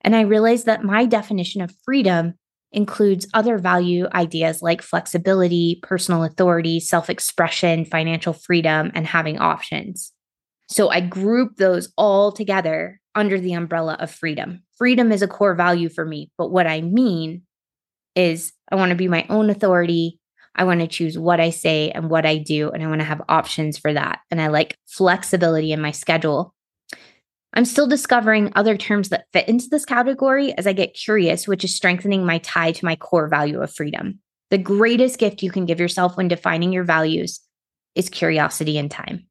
And 0.00 0.16
I 0.16 0.22
realized 0.22 0.64
that 0.64 0.82
my 0.82 1.04
definition 1.04 1.60
of 1.60 1.74
freedom 1.84 2.38
includes 2.76 3.26
other 3.34 3.58
value 3.58 4.06
ideas 4.14 4.62
like 4.62 4.82
flexibility, 4.82 5.80
personal 5.82 6.22
authority, 6.22 6.78
self 6.78 7.10
expression, 7.10 7.84
financial 7.84 8.34
freedom, 8.34 8.92
and 8.94 9.06
having 9.06 9.38
options. 9.38 10.12
So 10.68 10.90
I 10.90 11.00
group 11.00 11.56
those 11.56 11.92
all 11.96 12.30
together 12.30 13.00
under 13.14 13.40
the 13.40 13.54
umbrella 13.54 13.96
of 13.98 14.10
freedom. 14.10 14.62
Freedom 14.76 15.10
is 15.10 15.22
a 15.22 15.28
core 15.28 15.54
value 15.54 15.88
for 15.88 16.04
me, 16.04 16.30
but 16.36 16.50
what 16.50 16.66
I 16.66 16.82
mean 16.82 17.42
is 18.14 18.52
I 18.70 18.76
want 18.76 18.90
to 18.90 18.96
be 18.96 19.08
my 19.08 19.26
own 19.30 19.48
authority. 19.48 20.20
I 20.54 20.64
want 20.64 20.80
to 20.80 20.86
choose 20.86 21.18
what 21.18 21.40
I 21.40 21.50
say 21.50 21.90
and 21.90 22.10
what 22.10 22.26
I 22.26 22.38
do, 22.38 22.70
and 22.70 22.82
I 22.82 22.88
want 22.88 23.00
to 23.00 23.06
have 23.06 23.22
options 23.28 23.78
for 23.78 23.92
that. 23.92 24.20
And 24.30 24.40
I 24.40 24.48
like 24.48 24.76
flexibility 24.86 25.72
in 25.72 25.80
my 25.80 25.92
schedule 25.92 26.54
I'm 27.56 27.64
still 27.64 27.86
discovering 27.86 28.52
other 28.54 28.76
terms 28.76 29.08
that 29.08 29.24
fit 29.32 29.48
into 29.48 29.68
this 29.70 29.86
category 29.86 30.52
as 30.58 30.66
I 30.66 30.74
get 30.74 30.92
curious, 30.92 31.48
which 31.48 31.64
is 31.64 31.74
strengthening 31.74 32.26
my 32.26 32.36
tie 32.38 32.72
to 32.72 32.84
my 32.84 32.96
core 32.96 33.28
value 33.28 33.62
of 33.62 33.74
freedom. 33.74 34.20
The 34.50 34.58
greatest 34.58 35.18
gift 35.18 35.42
you 35.42 35.50
can 35.50 35.64
give 35.64 35.80
yourself 35.80 36.18
when 36.18 36.28
defining 36.28 36.70
your 36.70 36.84
values 36.84 37.40
is 37.94 38.10
curiosity 38.10 38.76
and 38.76 38.90
time. 38.90 39.26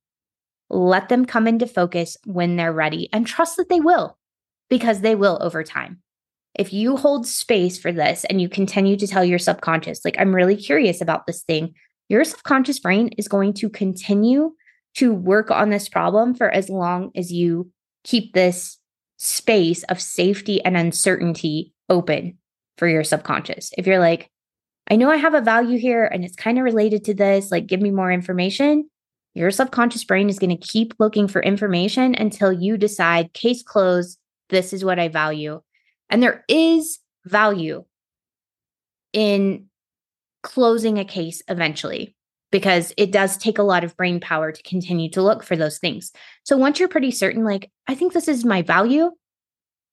Let 0.72 1.08
them 1.08 1.26
come 1.26 1.48
into 1.48 1.68
focus 1.68 2.18
when 2.26 2.56
they're 2.56 2.74
ready 2.74 3.10
and 3.14 3.28
trust 3.28 3.58
that 3.58 3.70
they 3.70 3.80
will, 3.80 4.18
because 4.72 5.02
they 5.02 5.14
will 5.14 5.38
over 5.40 5.64
time. 5.64 6.02
If 6.56 6.74
you 6.74 6.98
hold 6.98 7.28
space 7.28 7.78
for 7.78 7.92
this 7.92 8.26
and 8.26 8.42
you 8.42 8.50
continue 8.50 8.98
to 8.98 9.08
tell 9.08 9.24
your 9.24 9.38
subconscious, 9.38 10.04
like, 10.04 10.16
I'm 10.18 10.34
really 10.34 10.56
curious 10.56 11.00
about 11.00 11.28
this 11.28 11.44
thing, 11.44 11.76
your 12.10 12.24
subconscious 12.24 12.80
brain 12.80 13.10
is 13.20 13.28
going 13.28 13.54
to 13.54 13.70
continue 13.70 14.56
to 14.96 15.14
work 15.14 15.52
on 15.52 15.70
this 15.70 15.88
problem 15.90 16.34
for 16.34 16.50
as 16.50 16.70
long 16.70 17.12
as 17.16 17.32
you 17.32 17.70
keep 18.06 18.34
this 18.34 18.78
space 19.18 19.84
of 19.84 20.00
safety 20.00 20.64
and 20.64 20.78
uncertainty 20.78 21.74
open 21.90 22.38
for 22.78 22.88
your 22.88 23.04
subconscious. 23.04 23.72
If 23.78 23.88
you're 23.88 24.00
like, 24.00 24.30
I 24.90 24.96
know 24.96 25.10
I 25.10 25.18
have 25.18 25.34
a 25.34 25.42
value 25.42 25.80
here 25.80 26.06
and 26.06 26.24
it's 26.24 26.36
kind 26.36 26.58
of 26.58 26.64
related 26.64 27.04
to 27.06 27.14
this, 27.14 27.52
like 27.52 27.66
give 27.66 27.82
me 27.82 27.92
more 27.92 28.12
information, 28.12 28.90
your 29.34 29.52
subconscious 29.52 30.04
brain 30.04 30.30
is 30.30 30.40
going 30.40 30.56
to 30.56 30.68
keep 30.68 30.94
looking 31.00 31.28
for 31.28 31.42
information 31.42 32.16
until 32.16 32.54
you 32.54 32.78
decide, 32.78 33.34
case 33.34 33.64
closed, 33.64 34.18
this 34.50 34.72
is 34.72 34.86
what 34.86 35.00
I 35.00 35.10
value. 35.10 35.62
And 36.10 36.22
there 36.22 36.46
is 36.48 37.00
value 37.26 37.84
in 39.12 39.66
closing 40.44 41.00
a 41.00 41.06
case 41.06 41.42
eventually 41.48 42.15
because 42.56 42.94
it 42.96 43.12
does 43.12 43.36
take 43.36 43.58
a 43.58 43.64
lot 43.64 43.84
of 43.84 43.98
brain 43.98 44.18
power 44.18 44.50
to 44.50 44.64
continue 44.64 45.10
to 45.10 45.22
look 45.22 45.44
for 45.44 45.58
those 45.58 45.78
things. 45.78 46.14
So 46.46 46.56
once 46.56 46.80
you're 46.80 46.88
pretty 46.88 47.12
certain, 47.12 47.44
like, 47.44 47.70
I 47.86 47.96
think 47.96 48.14
this 48.14 48.30
is 48.30 48.46
my 48.46 48.62
value, 48.62 49.12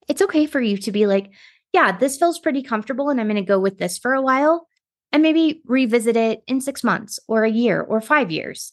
it's 0.08 0.22
okay 0.22 0.46
for 0.46 0.60
you 0.60 0.76
to 0.76 0.92
be 0.92 1.06
like, 1.06 1.32
yeah, 1.72 1.90
this 1.90 2.16
feels 2.16 2.38
pretty 2.38 2.62
comfortable 2.62 3.10
and 3.10 3.20
I'm 3.20 3.26
going 3.26 3.34
to 3.34 3.42
go 3.42 3.58
with 3.58 3.78
this 3.78 3.98
for 3.98 4.12
a 4.14 4.22
while 4.22 4.68
and 5.10 5.24
maybe 5.24 5.60
revisit 5.66 6.16
it 6.16 6.44
in 6.46 6.60
six 6.60 6.84
months 6.84 7.18
or 7.26 7.42
a 7.42 7.50
year 7.50 7.80
or 7.80 8.00
five 8.00 8.30
years. 8.30 8.72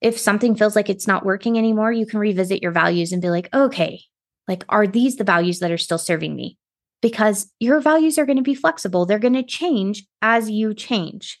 If 0.00 0.18
something 0.18 0.56
feels 0.56 0.74
like 0.74 0.88
it's 0.88 1.06
not 1.06 1.26
working 1.26 1.58
anymore, 1.58 1.92
you 1.92 2.06
can 2.06 2.18
revisit 2.18 2.62
your 2.62 2.72
values 2.72 3.12
and 3.12 3.20
be 3.20 3.28
like, 3.28 3.52
okay, 3.52 4.00
like, 4.48 4.64
are 4.70 4.86
these 4.86 5.16
the 5.16 5.24
values 5.24 5.58
that 5.58 5.70
are 5.70 5.76
still 5.76 5.98
serving 5.98 6.34
me? 6.34 6.56
Because 7.02 7.52
your 7.60 7.80
values 7.80 8.16
are 8.16 8.24
going 8.24 8.38
to 8.38 8.42
be 8.42 8.54
flexible, 8.54 9.04
they're 9.04 9.18
going 9.18 9.34
to 9.34 9.42
change 9.42 10.06
as 10.22 10.48
you 10.48 10.72
change. 10.72 11.38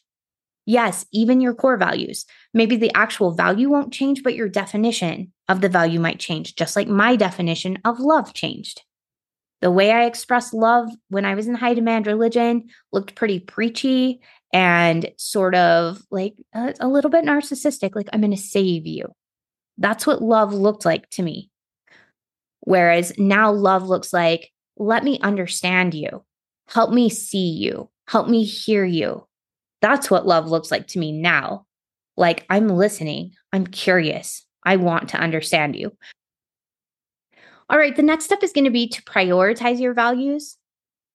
Yes, 0.66 1.06
even 1.12 1.40
your 1.40 1.54
core 1.54 1.76
values. 1.76 2.26
Maybe 2.52 2.76
the 2.76 2.92
actual 2.94 3.32
value 3.32 3.70
won't 3.70 3.92
change, 3.92 4.24
but 4.24 4.34
your 4.34 4.48
definition 4.48 5.32
of 5.48 5.60
the 5.60 5.68
value 5.68 6.00
might 6.00 6.18
change, 6.18 6.56
just 6.56 6.74
like 6.74 6.88
my 6.88 7.14
definition 7.14 7.78
of 7.84 8.00
love 8.00 8.34
changed. 8.34 8.82
The 9.62 9.70
way 9.70 9.92
I 9.92 10.04
expressed 10.04 10.52
love 10.52 10.90
when 11.08 11.24
I 11.24 11.34
was 11.34 11.46
in 11.46 11.54
high 11.54 11.74
demand 11.74 12.06
religion 12.06 12.64
looked 12.92 13.14
pretty 13.14 13.38
preachy 13.38 14.20
and 14.52 15.08
sort 15.16 15.54
of 15.54 16.02
like 16.10 16.34
a, 16.52 16.74
a 16.80 16.88
little 16.88 17.10
bit 17.10 17.24
narcissistic, 17.24 17.94
like, 17.94 18.08
I'm 18.12 18.20
going 18.20 18.32
to 18.32 18.36
save 18.36 18.86
you. 18.86 19.14
That's 19.78 20.06
what 20.06 20.20
love 20.20 20.52
looked 20.52 20.84
like 20.84 21.08
to 21.10 21.22
me. 21.22 21.50
Whereas 22.60 23.12
now 23.18 23.52
love 23.52 23.84
looks 23.86 24.12
like, 24.12 24.50
let 24.76 25.04
me 25.04 25.20
understand 25.20 25.94
you, 25.94 26.24
help 26.68 26.90
me 26.90 27.08
see 27.08 27.50
you, 27.50 27.88
help 28.08 28.28
me 28.28 28.42
hear 28.44 28.84
you. 28.84 29.26
That's 29.86 30.10
what 30.10 30.26
love 30.26 30.48
looks 30.48 30.72
like 30.72 30.88
to 30.88 30.98
me 30.98 31.12
now. 31.12 31.64
Like, 32.16 32.44
I'm 32.50 32.66
listening, 32.66 33.34
I'm 33.52 33.68
curious, 33.68 34.44
I 34.64 34.74
want 34.74 35.10
to 35.10 35.16
understand 35.16 35.76
you. 35.76 35.92
All 37.70 37.78
right, 37.78 37.94
the 37.94 38.02
next 38.02 38.24
step 38.24 38.42
is 38.42 38.52
going 38.52 38.64
to 38.64 38.72
be 38.72 38.88
to 38.88 39.02
prioritize 39.04 39.78
your 39.78 39.94
values. 39.94 40.56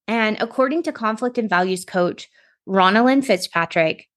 And 0.08 0.38
according 0.40 0.84
to 0.84 0.94
conflict 0.94 1.38
and 1.38 1.50
values 1.50 1.84
coach 1.84 2.30
Ronalyn 2.66 3.26
Fitzpatrick, 3.26 4.08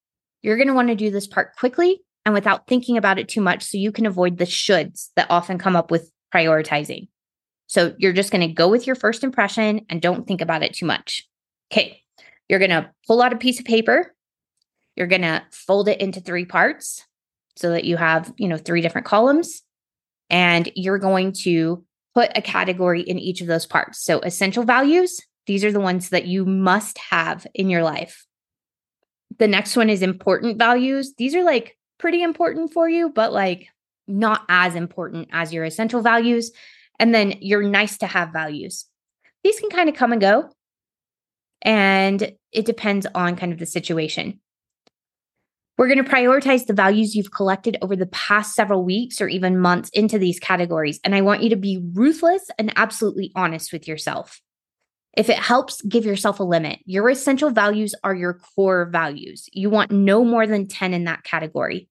you're 0.42 0.56
going 0.56 0.68
to 0.68 0.74
want 0.74 0.86
to 0.86 0.94
do 0.94 1.10
this 1.10 1.26
part 1.26 1.56
quickly 1.56 2.04
and 2.24 2.32
without 2.32 2.68
thinking 2.68 2.96
about 2.96 3.18
it 3.18 3.28
too 3.28 3.40
much 3.40 3.64
so 3.64 3.76
you 3.76 3.90
can 3.90 4.06
avoid 4.06 4.38
the 4.38 4.44
shoulds 4.44 5.08
that 5.16 5.26
often 5.30 5.58
come 5.58 5.74
up 5.74 5.90
with 5.90 6.12
prioritizing. 6.32 7.08
So 7.66 7.96
you're 7.98 8.12
just 8.12 8.30
going 8.30 8.48
to 8.48 8.54
go 8.54 8.68
with 8.68 8.86
your 8.86 8.94
first 8.94 9.24
impression 9.24 9.84
and 9.90 10.00
don't 10.00 10.28
think 10.28 10.40
about 10.40 10.62
it 10.62 10.74
too 10.74 10.86
much. 10.86 11.26
Okay, 11.72 12.02
you're 12.48 12.60
going 12.60 12.70
to 12.70 12.88
pull 13.08 13.20
out 13.20 13.32
a 13.32 13.36
piece 13.36 13.58
of 13.58 13.66
paper. 13.66 14.13
You're 14.96 15.06
going 15.06 15.22
to 15.22 15.42
fold 15.50 15.88
it 15.88 16.00
into 16.00 16.20
three 16.20 16.44
parts 16.44 17.04
so 17.56 17.70
that 17.70 17.84
you 17.84 17.96
have, 17.96 18.32
you 18.36 18.48
know, 18.48 18.56
three 18.56 18.80
different 18.80 19.06
columns. 19.06 19.62
And 20.30 20.70
you're 20.74 20.98
going 20.98 21.32
to 21.42 21.84
put 22.14 22.30
a 22.36 22.42
category 22.42 23.02
in 23.02 23.18
each 23.18 23.40
of 23.40 23.46
those 23.46 23.66
parts. 23.66 24.02
So, 24.02 24.20
essential 24.20 24.64
values, 24.64 25.20
these 25.46 25.64
are 25.64 25.72
the 25.72 25.80
ones 25.80 26.10
that 26.10 26.26
you 26.26 26.46
must 26.46 26.98
have 27.10 27.46
in 27.54 27.68
your 27.68 27.82
life. 27.82 28.26
The 29.38 29.48
next 29.48 29.76
one 29.76 29.90
is 29.90 30.00
important 30.00 30.58
values. 30.58 31.12
These 31.18 31.34
are 31.34 31.44
like 31.44 31.76
pretty 31.98 32.22
important 32.22 32.72
for 32.72 32.88
you, 32.88 33.10
but 33.10 33.32
like 33.32 33.68
not 34.06 34.44
as 34.48 34.74
important 34.74 35.28
as 35.32 35.52
your 35.52 35.64
essential 35.64 36.00
values. 36.00 36.52
And 36.98 37.14
then 37.14 37.34
your 37.40 37.62
nice 37.62 37.98
to 37.98 38.06
have 38.06 38.32
values. 38.32 38.86
These 39.42 39.58
can 39.58 39.70
kind 39.70 39.88
of 39.88 39.96
come 39.96 40.12
and 40.12 40.20
go. 40.20 40.50
And 41.60 42.32
it 42.52 42.66
depends 42.66 43.06
on 43.14 43.36
kind 43.36 43.52
of 43.52 43.58
the 43.58 43.66
situation. 43.66 44.40
We're 45.76 45.88
going 45.88 46.04
to 46.04 46.10
prioritize 46.10 46.66
the 46.66 46.72
values 46.72 47.16
you've 47.16 47.32
collected 47.32 47.76
over 47.82 47.96
the 47.96 48.06
past 48.06 48.54
several 48.54 48.84
weeks 48.84 49.20
or 49.20 49.26
even 49.26 49.58
months 49.58 49.90
into 49.90 50.18
these 50.18 50.38
categories. 50.38 51.00
And 51.02 51.14
I 51.16 51.20
want 51.20 51.42
you 51.42 51.50
to 51.50 51.56
be 51.56 51.82
ruthless 51.92 52.48
and 52.58 52.72
absolutely 52.76 53.32
honest 53.34 53.72
with 53.72 53.88
yourself. 53.88 54.40
If 55.16 55.28
it 55.28 55.38
helps, 55.38 55.82
give 55.82 56.04
yourself 56.04 56.38
a 56.38 56.44
limit. 56.44 56.78
Your 56.86 57.08
essential 57.08 57.50
values 57.50 57.94
are 58.04 58.14
your 58.14 58.40
core 58.54 58.86
values. 58.86 59.48
You 59.52 59.70
want 59.70 59.90
no 59.90 60.24
more 60.24 60.46
than 60.46 60.68
10 60.68 60.94
in 60.94 61.04
that 61.04 61.24
category. 61.24 61.88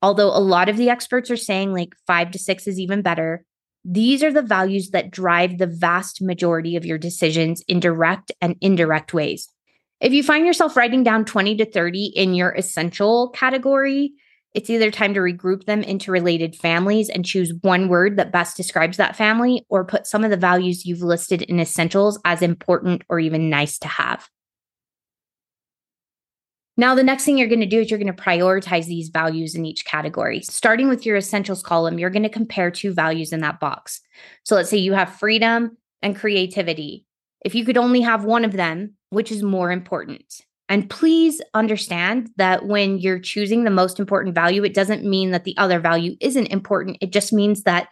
Although 0.00 0.28
a 0.28 0.38
lot 0.38 0.68
of 0.68 0.76
the 0.76 0.90
experts 0.90 1.30
are 1.30 1.36
saying 1.36 1.72
like 1.72 1.94
five 2.06 2.30
to 2.32 2.38
six 2.38 2.66
is 2.66 2.78
even 2.78 3.02
better, 3.02 3.44
these 3.84 4.22
are 4.22 4.32
the 4.32 4.42
values 4.42 4.90
that 4.90 5.10
drive 5.10 5.58
the 5.58 5.66
vast 5.66 6.22
majority 6.22 6.76
of 6.76 6.86
your 6.86 6.98
decisions 6.98 7.62
in 7.68 7.80
direct 7.80 8.32
and 8.40 8.56
indirect 8.60 9.14
ways. 9.14 9.48
If 10.00 10.12
you 10.12 10.22
find 10.22 10.46
yourself 10.46 10.76
writing 10.76 11.02
down 11.02 11.24
20 11.24 11.56
to 11.56 11.70
30 11.70 12.04
in 12.16 12.34
your 12.34 12.50
essential 12.50 13.30
category, 13.30 14.12
it's 14.52 14.70
either 14.70 14.90
time 14.90 15.14
to 15.14 15.20
regroup 15.20 15.64
them 15.64 15.82
into 15.82 16.12
related 16.12 16.54
families 16.54 17.08
and 17.08 17.24
choose 17.24 17.52
one 17.62 17.88
word 17.88 18.16
that 18.16 18.32
best 18.32 18.56
describes 18.56 18.96
that 18.98 19.16
family, 19.16 19.64
or 19.68 19.84
put 19.84 20.06
some 20.06 20.22
of 20.22 20.30
the 20.30 20.36
values 20.36 20.86
you've 20.86 21.02
listed 21.02 21.42
in 21.42 21.58
essentials 21.58 22.20
as 22.24 22.40
important 22.40 23.02
or 23.08 23.18
even 23.18 23.50
nice 23.50 23.78
to 23.78 23.88
have. 23.88 24.28
Now, 26.76 26.94
the 26.96 27.04
next 27.04 27.24
thing 27.24 27.38
you're 27.38 27.48
going 27.48 27.60
to 27.60 27.66
do 27.66 27.80
is 27.80 27.90
you're 27.90 28.00
going 28.00 28.14
to 28.14 28.22
prioritize 28.22 28.86
these 28.86 29.08
values 29.08 29.54
in 29.54 29.64
each 29.64 29.84
category. 29.84 30.40
Starting 30.42 30.88
with 30.88 31.06
your 31.06 31.16
essentials 31.16 31.62
column, 31.62 31.98
you're 31.98 32.10
going 32.10 32.24
to 32.24 32.28
compare 32.28 32.70
two 32.70 32.92
values 32.92 33.32
in 33.32 33.40
that 33.40 33.60
box. 33.60 34.00
So 34.44 34.56
let's 34.56 34.70
say 34.70 34.78
you 34.78 34.92
have 34.92 35.14
freedom 35.16 35.76
and 36.02 36.16
creativity. 36.16 37.06
If 37.44 37.54
you 37.54 37.64
could 37.64 37.76
only 37.76 38.00
have 38.00 38.24
one 38.24 38.44
of 38.44 38.52
them, 38.52 38.94
which 39.14 39.32
is 39.32 39.42
more 39.42 39.70
important? 39.70 40.42
And 40.68 40.88
please 40.88 41.40
understand 41.52 42.30
that 42.36 42.66
when 42.66 42.98
you're 42.98 43.18
choosing 43.18 43.64
the 43.64 43.70
most 43.70 44.00
important 44.00 44.34
value, 44.34 44.64
it 44.64 44.74
doesn't 44.74 45.04
mean 45.04 45.30
that 45.30 45.44
the 45.44 45.56
other 45.58 45.78
value 45.78 46.16
isn't 46.20 46.46
important. 46.46 46.98
It 47.00 47.12
just 47.12 47.32
means 47.32 47.62
that 47.64 47.88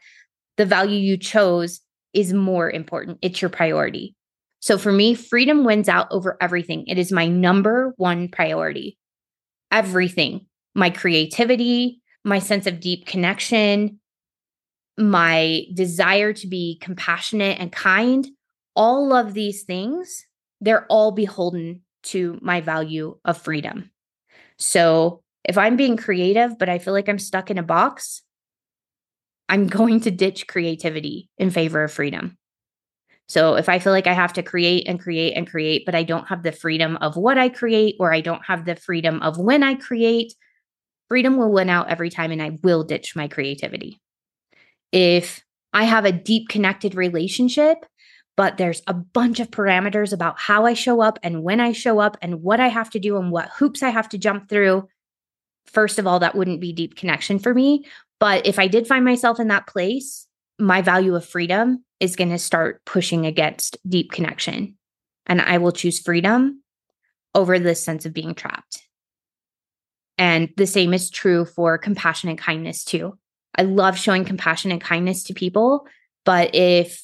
the 0.57 0.65
value 0.65 0.99
you 0.99 1.17
chose 1.17 1.81
is 2.13 2.33
more 2.33 2.71
important. 2.71 3.19
It's 3.23 3.43
your 3.43 3.51
priority. 3.51 4.15
So 4.61 4.79
for 4.79 4.93
me, 4.93 5.15
freedom 5.15 5.65
wins 5.65 5.89
out 5.89 6.07
over 6.11 6.37
everything. 6.41 6.85
It 6.87 6.99
is 6.99 7.13
my 7.13 7.27
number 7.27 7.95
one 7.97 8.29
priority. 8.29 8.97
Everything, 9.71 10.47
my 10.75 10.91
creativity, 10.91 12.01
my 12.25 12.39
sense 12.39 12.67
of 12.67 12.81
deep 12.81 13.07
connection, 13.07 13.99
my 14.99 15.63
desire 15.75 16.33
to 16.35 16.47
be 16.47 16.79
compassionate 16.81 17.59
and 17.59 17.73
kind, 17.73 18.29
all 18.77 19.13
of 19.13 19.35
these 19.35 19.65
things, 19.65 20.25
they're 20.63 20.87
all 20.87 21.11
beholden 21.11 21.83
to 22.05 22.39
my 22.41 22.61
value 22.61 23.19
of 23.25 23.37
freedom. 23.37 23.91
So 24.59 25.23
if 25.45 25.59
I'm 25.59 25.77
being 25.77 25.97
creative, 25.97 26.57
but 26.59 26.69
I 26.69 26.79
feel 26.79 26.95
like 26.95 27.09
I'm 27.09 27.19
stuck 27.19 27.51
in 27.51 27.59
a 27.59 27.65
box, 27.65 28.23
I'm 29.49 29.67
going 29.79 30.01
to 30.03 30.11
ditch 30.11 30.47
creativity 30.47 31.29
in 31.37 31.51
favor 31.51 31.83
of 31.83 31.93
freedom. 31.93 32.39
So 33.29 33.55
if 33.57 33.69
I 33.69 33.79
feel 33.79 33.93
like 33.93 34.07
I 34.07 34.13
have 34.13 34.35
to 34.35 34.43
create 34.43 34.87
and 34.87 35.01
create 35.01 35.35
and 35.37 35.51
create, 35.51 35.85
but 35.85 35.95
I 35.95 36.03
don't 36.03 36.29
have 36.29 36.43
the 36.43 36.53
freedom 36.53 36.97
of 36.99 37.17
what 37.17 37.39
I 37.39 37.49
create, 37.49 37.97
or 37.99 38.13
I 38.13 38.21
don't 38.21 38.45
have 38.47 38.65
the 38.65 38.77
freedom 38.77 39.21
of 39.23 39.39
when 39.39 39.63
I 39.63 39.75
create, 39.75 40.35
freedom 41.09 41.37
will 41.37 41.51
win 41.51 41.71
out 41.71 41.89
every 41.89 42.11
time 42.11 42.31
and 42.31 42.43
I 42.43 42.59
will 42.63 42.85
ditch 42.85 43.17
my 43.17 43.29
creativity. 43.29 44.01
If 44.93 45.43
I 45.73 45.85
have 45.85 46.05
a 46.05 46.13
deep 46.13 46.49
connected 46.49 46.95
relationship, 46.95 47.79
but 48.37 48.57
there's 48.57 48.83
a 48.87 48.95
bunch 48.95 49.41
of 49.41 49.51
parameters 49.51 50.13
about 50.13 50.39
how 50.39 50.65
I 50.65 50.75
show 50.75 51.01
up 51.01 51.19
and 51.23 51.43
when 51.43 51.61
I 51.61 51.73
show 51.73 51.99
up 51.99 52.17
and 52.23 52.43
what 52.43 52.61
I 52.61 52.69
have 52.69 52.91
to 52.91 52.99
do 52.99 53.19
and 53.19 53.31
what 53.31 53.51
hoops 53.51 53.83
I 53.83 53.91
have 53.91 54.09
to 54.11 54.19
jump 54.19 54.49
through. 54.49 54.89
First 55.67 55.99
of 55.99 56.07
all, 56.07 56.19
that 56.21 56.35
wouldn't 56.35 56.61
be 56.61 56.73
deep 56.73 56.97
connection 56.97 57.39
for 57.39 57.53
me. 57.53 57.85
But 58.19 58.47
if 58.47 58.59
I 58.59 58.69
did 58.69 58.87
find 58.87 59.05
myself 59.05 59.39
in 59.39 59.49
that 59.49 59.67
place, 59.67 60.27
my 60.59 60.81
value 60.81 61.15
of 61.15 61.25
freedom 61.25 61.85
is 62.01 62.17
going 62.17 62.31
to 62.31 62.39
start 62.39 62.83
pushing 62.85 63.27
against 63.27 63.77
deep 63.89 64.13
connection. 64.13 64.77
And 65.27 65.41
I 65.41 65.59
will 65.59 65.73
choose 65.73 66.01
freedom 66.01 66.63
over 67.35 67.59
this 67.59 67.83
sense 67.83 68.07
of 68.07 68.13
being 68.13 68.35
trapped. 68.35 68.83
And 70.19 70.51
the 70.57 70.67
same 70.67 70.95
is 70.95 71.11
true 71.11 71.45
for 71.45 71.79
compassion 71.79 72.29
and 72.29 72.39
kindness 72.39 72.85
too. 72.85 73.19
I 73.57 73.63
love 73.63 73.99
showing 73.99 74.25
compassion 74.25 74.71
and 74.71 74.81
kindness 74.81 75.25
to 75.25 75.35
people. 75.35 75.87
But 76.25 76.55
if 76.55 77.03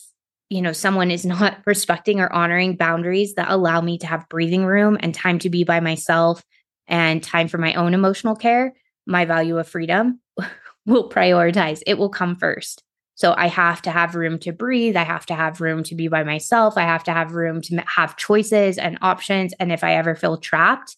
you 0.51 0.63
know 0.63 0.73
someone 0.73 1.11
is 1.11 1.27
not 1.35 1.59
respecting 1.67 2.21
or 2.21 2.33
honoring 2.33 2.77
boundaries 2.77 3.35
that 3.35 3.51
allow 3.51 3.81
me 3.81 3.99
to 3.99 4.07
have 4.07 4.29
breathing 4.29 4.65
room 4.65 4.97
and 5.01 5.15
time 5.15 5.39
to 5.39 5.51
be 5.51 5.65
by 5.65 5.81
myself 5.81 6.45
and 6.87 7.23
time 7.23 7.49
for 7.49 7.59
my 7.59 7.75
own 7.75 7.95
emotional 7.95 8.37
care 8.37 8.75
my 9.09 9.25
value 9.25 9.59
of 9.59 9.67
freedom 9.67 10.21
will 10.87 11.09
prioritize. 11.09 11.83
It 11.87 11.99
will 11.99 12.11
come 12.11 12.37
first. 12.37 12.85
So 13.15 13.35
i 13.37 13.49
have 13.49 13.83
to 13.83 13.91
have 13.91 14.15
room 14.15 14.39
to 14.41 14.53
breathe. 14.53 14.97
I 14.97 15.03
have 15.03 15.27
to 15.27 15.35
have 15.35 15.61
room 15.61 15.83
to 15.85 15.97
be 15.97 16.07
by 16.07 16.23
myself. 16.23 16.77
I 16.77 16.83
have 16.83 17.03
to 17.05 17.13
have 17.13 17.33
room 17.33 17.61
to 17.63 17.83
have 17.87 18.17
choices 18.17 18.79
and 18.79 18.99
options. 19.03 19.53
And 19.59 19.73
if 19.73 19.83
i 19.83 19.95
ever 19.95 20.15
feel 20.15 20.37
trapped 20.37 20.97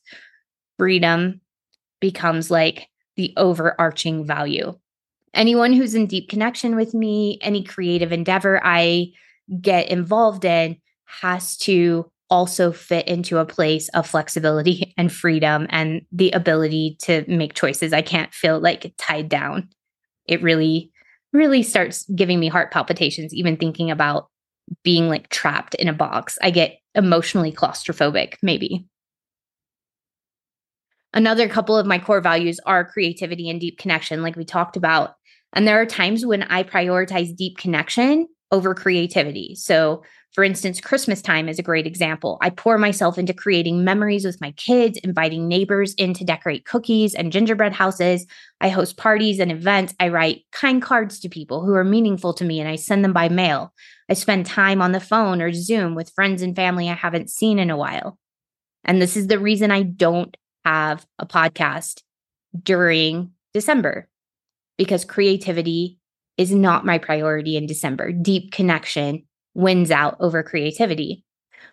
freedom 0.78 1.40
becomes 2.00 2.50
like 2.50 2.88
the 3.16 3.32
overarching 3.36 4.24
value. 4.24 4.78
Anyone 5.34 5.72
who's 5.74 5.94
in 5.94 6.06
deep 6.06 6.28
connection 6.28 6.74
with 6.74 6.94
me 6.94 7.38
any 7.40 7.62
creative 7.62 8.12
endeavor 8.12 8.60
i 8.64 9.12
get 9.60 9.88
involved 9.88 10.44
in 10.44 10.76
has 11.06 11.56
to 11.58 12.10
also 12.30 12.70
fit 12.70 13.08
into 13.08 13.38
a 13.38 13.44
place 13.44 13.88
of 13.90 14.06
flexibility 14.06 14.94
and 14.96 15.12
freedom 15.12 15.66
and 15.70 16.02
the 16.12 16.30
ability 16.30 16.96
to 17.02 17.24
make 17.26 17.54
choices. 17.54 17.92
I 17.92 18.02
can't 18.02 18.32
feel 18.32 18.60
like 18.60 18.94
tied 18.96 19.28
down. 19.28 19.68
It 20.26 20.42
really, 20.42 20.92
really 21.32 21.62
starts 21.62 22.04
giving 22.14 22.38
me 22.38 22.48
heart 22.48 22.70
palpitations, 22.70 23.34
even 23.34 23.56
thinking 23.56 23.90
about 23.90 24.28
being 24.84 25.08
like 25.08 25.28
trapped 25.28 25.74
in 25.74 25.88
a 25.88 25.92
box. 25.92 26.38
I 26.40 26.50
get 26.50 26.78
emotionally 26.94 27.52
claustrophobic, 27.52 28.34
maybe. 28.42 28.86
Another 31.12 31.48
couple 31.48 31.76
of 31.76 31.86
my 31.86 31.98
core 31.98 32.20
values 32.20 32.60
are 32.66 32.88
creativity 32.88 33.50
and 33.50 33.60
deep 33.60 33.78
connection, 33.78 34.22
like 34.22 34.36
we 34.36 34.44
talked 34.44 34.76
about. 34.76 35.14
And 35.52 35.66
there 35.66 35.80
are 35.80 35.86
times 35.86 36.24
when 36.24 36.44
I 36.44 36.62
prioritize 36.62 37.34
deep 37.34 37.58
connection 37.58 38.28
over 38.50 38.74
creativity. 38.74 39.54
So, 39.54 40.02
for 40.32 40.44
instance, 40.44 40.80
Christmas 40.80 41.20
time 41.20 41.48
is 41.48 41.58
a 41.58 41.62
great 41.62 41.86
example. 41.86 42.38
I 42.40 42.50
pour 42.50 42.78
myself 42.78 43.18
into 43.18 43.34
creating 43.34 43.82
memories 43.82 44.24
with 44.24 44.40
my 44.40 44.52
kids, 44.52 44.98
inviting 45.02 45.48
neighbors 45.48 45.92
in 45.94 46.14
to 46.14 46.24
decorate 46.24 46.64
cookies 46.64 47.14
and 47.14 47.32
gingerbread 47.32 47.72
houses. 47.72 48.26
I 48.60 48.68
host 48.68 48.96
parties 48.96 49.40
and 49.40 49.50
events. 49.50 49.92
I 49.98 50.08
write 50.08 50.44
kind 50.52 50.80
cards 50.80 51.18
to 51.20 51.28
people 51.28 51.64
who 51.64 51.74
are 51.74 51.84
meaningful 51.84 52.32
to 52.34 52.44
me 52.44 52.60
and 52.60 52.68
I 52.68 52.76
send 52.76 53.04
them 53.04 53.12
by 53.12 53.28
mail. 53.28 53.72
I 54.08 54.14
spend 54.14 54.46
time 54.46 54.80
on 54.80 54.92
the 54.92 55.00
phone 55.00 55.42
or 55.42 55.52
Zoom 55.52 55.96
with 55.96 56.12
friends 56.14 56.42
and 56.42 56.54
family 56.54 56.88
I 56.88 56.94
haven't 56.94 57.30
seen 57.30 57.58
in 57.58 57.70
a 57.70 57.76
while. 57.76 58.16
And 58.84 59.02
this 59.02 59.16
is 59.16 59.26
the 59.26 59.38
reason 59.38 59.72
I 59.72 59.82
don't 59.82 60.36
have 60.64 61.04
a 61.18 61.26
podcast 61.26 62.02
during 62.62 63.32
December 63.52 64.08
because 64.76 65.04
creativity 65.04 65.99
is 66.40 66.54
not 66.54 66.86
my 66.86 66.96
priority 66.96 67.54
in 67.54 67.66
December. 67.66 68.12
Deep 68.12 68.50
connection 68.50 69.22
wins 69.52 69.90
out 69.90 70.16
over 70.20 70.42
creativity. 70.42 71.22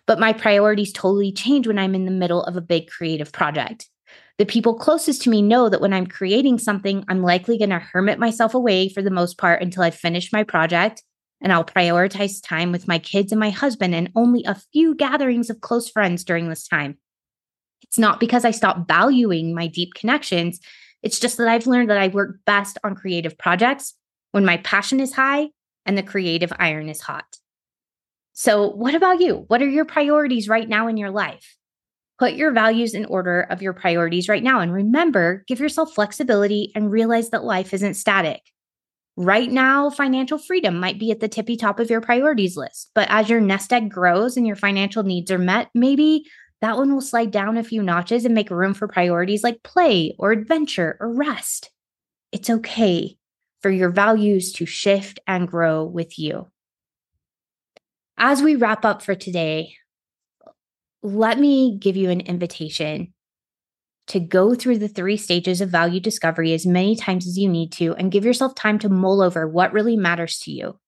But 0.06 0.20
my 0.20 0.34
priorities 0.34 0.92
totally 0.92 1.32
change 1.32 1.66
when 1.66 1.78
I'm 1.78 1.94
in 1.94 2.04
the 2.04 2.10
middle 2.10 2.42
of 2.42 2.54
a 2.54 2.60
big 2.60 2.86
creative 2.90 3.32
project. 3.32 3.88
The 4.36 4.44
people 4.44 4.74
closest 4.74 5.22
to 5.22 5.30
me 5.30 5.40
know 5.40 5.70
that 5.70 5.80
when 5.80 5.94
I'm 5.94 6.06
creating 6.06 6.58
something, 6.58 7.02
I'm 7.08 7.22
likely 7.22 7.56
going 7.56 7.70
to 7.70 7.78
hermit 7.78 8.18
myself 8.18 8.54
away 8.54 8.90
for 8.90 9.00
the 9.00 9.10
most 9.10 9.38
part 9.38 9.62
until 9.62 9.82
I 9.82 9.90
finish 9.90 10.34
my 10.34 10.44
project. 10.44 11.02
And 11.40 11.50
I'll 11.50 11.64
prioritize 11.64 12.42
time 12.42 12.70
with 12.70 12.86
my 12.86 12.98
kids 12.98 13.32
and 13.32 13.40
my 13.40 13.50
husband 13.50 13.94
and 13.94 14.10
only 14.14 14.44
a 14.44 14.60
few 14.74 14.94
gatherings 14.94 15.48
of 15.48 15.62
close 15.62 15.88
friends 15.88 16.24
during 16.24 16.50
this 16.50 16.68
time. 16.68 16.98
It's 17.84 17.98
not 17.98 18.20
because 18.20 18.44
I 18.44 18.50
stop 18.50 18.86
valuing 18.86 19.54
my 19.54 19.66
deep 19.66 19.94
connections. 19.94 20.60
It's 21.02 21.18
just 21.18 21.38
that 21.38 21.48
I've 21.48 21.66
learned 21.66 21.88
that 21.88 21.96
I 21.96 22.08
work 22.08 22.40
best 22.44 22.76
on 22.84 22.96
creative 22.96 23.38
projects 23.38 23.94
when 24.32 24.44
my 24.44 24.58
passion 24.58 25.00
is 25.00 25.14
high 25.14 25.48
and 25.86 25.96
the 25.96 26.02
creative 26.02 26.52
iron 26.58 26.88
is 26.88 27.00
hot. 27.00 27.38
So, 28.32 28.68
what 28.68 28.94
about 28.94 29.20
you? 29.20 29.44
What 29.48 29.62
are 29.62 29.68
your 29.68 29.84
priorities 29.84 30.48
right 30.48 30.68
now 30.68 30.86
in 30.86 30.96
your 30.96 31.10
life? 31.10 31.56
Put 32.18 32.34
your 32.34 32.52
values 32.52 32.94
in 32.94 33.04
order 33.04 33.42
of 33.42 33.62
your 33.62 33.72
priorities 33.72 34.28
right 34.28 34.42
now. 34.42 34.60
And 34.60 34.72
remember, 34.72 35.44
give 35.48 35.60
yourself 35.60 35.94
flexibility 35.94 36.72
and 36.74 36.90
realize 36.90 37.30
that 37.30 37.44
life 37.44 37.74
isn't 37.74 37.94
static. 37.94 38.42
Right 39.16 39.50
now, 39.50 39.90
financial 39.90 40.38
freedom 40.38 40.78
might 40.78 40.98
be 40.98 41.10
at 41.10 41.18
the 41.18 41.26
tippy 41.26 41.56
top 41.56 41.80
of 41.80 41.90
your 41.90 42.00
priorities 42.00 42.56
list. 42.56 42.90
But 42.94 43.08
as 43.10 43.28
your 43.28 43.40
nest 43.40 43.72
egg 43.72 43.90
grows 43.90 44.36
and 44.36 44.46
your 44.46 44.56
financial 44.56 45.02
needs 45.02 45.30
are 45.32 45.38
met, 45.38 45.68
maybe 45.74 46.24
that 46.60 46.76
one 46.76 46.92
will 46.92 47.00
slide 47.00 47.32
down 47.32 47.56
a 47.56 47.64
few 47.64 47.82
notches 47.82 48.24
and 48.24 48.34
make 48.34 48.50
room 48.50 48.74
for 48.74 48.86
priorities 48.86 49.42
like 49.42 49.64
play 49.64 50.14
or 50.18 50.30
adventure 50.30 50.96
or 51.00 51.12
rest. 51.12 51.70
It's 52.30 52.50
okay 52.50 53.17
for 53.60 53.70
your 53.70 53.90
values 53.90 54.52
to 54.52 54.66
shift 54.66 55.18
and 55.26 55.48
grow 55.48 55.84
with 55.84 56.18
you. 56.18 56.48
As 58.16 58.42
we 58.42 58.56
wrap 58.56 58.84
up 58.84 59.02
for 59.02 59.14
today, 59.14 59.74
let 61.02 61.38
me 61.38 61.76
give 61.78 61.96
you 61.96 62.10
an 62.10 62.20
invitation 62.20 63.14
to 64.08 64.18
go 64.20 64.54
through 64.54 64.78
the 64.78 64.88
three 64.88 65.16
stages 65.16 65.60
of 65.60 65.68
value 65.68 66.00
discovery 66.00 66.52
as 66.52 66.66
many 66.66 66.96
times 66.96 67.26
as 67.26 67.38
you 67.38 67.48
need 67.48 67.70
to 67.72 67.94
and 67.94 68.10
give 68.10 68.24
yourself 68.24 68.54
time 68.54 68.78
to 68.78 68.88
mull 68.88 69.22
over 69.22 69.46
what 69.46 69.72
really 69.72 69.96
matters 69.96 70.38
to 70.40 70.50
you, 70.50 70.78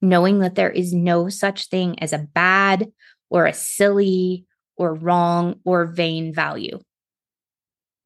knowing 0.00 0.38
that 0.38 0.54
there 0.54 0.70
is 0.70 0.94
no 0.94 1.28
such 1.28 1.66
thing 1.66 1.98
as 1.98 2.12
a 2.12 2.26
bad 2.34 2.90
or 3.28 3.46
a 3.46 3.52
silly 3.52 4.46
or 4.76 4.94
wrong 4.94 5.56
or 5.64 5.86
vain 5.86 6.32
value. 6.32 6.78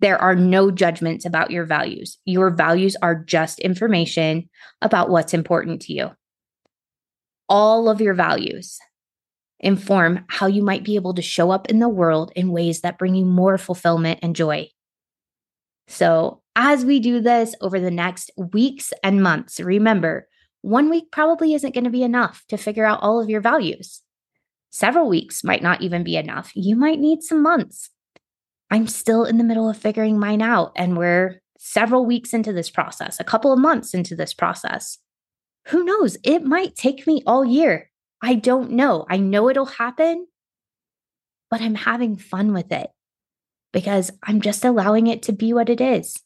There 0.01 0.21
are 0.21 0.35
no 0.35 0.71
judgments 0.71 1.25
about 1.25 1.51
your 1.51 1.65
values. 1.65 2.19
Your 2.25 2.51
values 2.51 2.97
are 3.01 3.15
just 3.15 3.61
information 3.61 4.51
about 4.83 5.09
what's 5.11 5.35
important 5.35 5.83
to 5.83 5.93
you 5.93 6.11
all 7.49 7.89
of 7.89 8.01
your 8.01 8.15
values 8.15 8.79
inform 9.61 10.25
how 10.29 10.47
you 10.47 10.63
might 10.63 10.85
be 10.85 10.97
able 10.97 11.15
to 11.15 11.23
show 11.23 11.51
up 11.51 11.69
in 11.71 11.79
the 11.79 11.89
world 11.89 12.33
in 12.37 12.51
ways 12.51 12.81
that 12.81 12.99
bring 12.99 13.15
you 13.15 13.25
more 13.25 13.57
fulfillment 13.57 14.19
and 14.23 14.37
joy. 14.37 14.69
So, 15.89 16.43
as 16.57 16.85
we 16.85 17.01
do 17.01 17.21
this 17.21 17.55
over 17.61 17.79
the 17.79 17.91
next 17.91 18.31
weeks 18.37 18.93
and 19.03 19.23
months, 19.23 19.61
remember 19.61 20.27
one 20.63 20.91
week 20.91 21.13
probably 21.13 21.55
isn't 21.55 21.75
going 21.75 21.85
to 21.85 21.91
be 21.91 22.03
enough 22.03 22.45
to 22.49 22.57
figure 22.57 22.85
out 22.85 23.01
all 23.03 23.21
of 23.21 23.31
your 23.31 23.41
values. 23.41 24.03
Several 24.71 25.09
weeks 25.09 25.45
might 25.45 25.63
not 25.63 25.83
even 25.83 26.03
be 26.03 26.17
enough. 26.17 26.51
You 26.55 26.77
might 26.77 26.99
need 26.99 27.23
some 27.23 27.43
months. 27.43 27.91
I'm 28.71 28.87
still 28.87 29.25
in 29.25 29.39
the 29.39 29.45
middle 29.45 29.69
of 29.69 29.77
figuring 29.77 30.19
mine 30.19 30.43
out, 30.43 30.73
and 30.77 30.97
we're 30.97 31.41
several 31.59 32.05
weeks 32.05 32.35
into 32.35 32.53
this 32.53 32.71
process, 32.71 33.19
a 33.21 33.25
couple 33.25 33.53
of 33.53 33.59
months 33.59 33.95
into 33.95 34.15
this 34.17 34.35
process 34.35 34.99
who 35.69 35.85
knows? 35.85 36.17
It 36.23 36.45
might 36.45 36.77
take 36.77 37.07
me 37.07 37.23
all 37.27 37.45
year. 37.45 37.91
I 38.23 38.35
don't 38.35 38.73
know. 38.73 39.05
I 39.11 39.17
know 39.17 39.49
it'll 39.49 39.67
happen, 39.67 40.27
but 41.51 41.61
I'm 41.61 41.75
having 41.75 42.17
fun 42.17 42.53
with 42.53 42.73
it 42.73 42.91
because 43.73 44.13
I'm 44.23 44.41
just 44.41 44.65
allowing 44.65 45.09
it 45.09 45.23
to 45.25 45.33
be 45.33 45.53
what 45.53 45.69
it 45.69 45.81
is. 45.81 46.17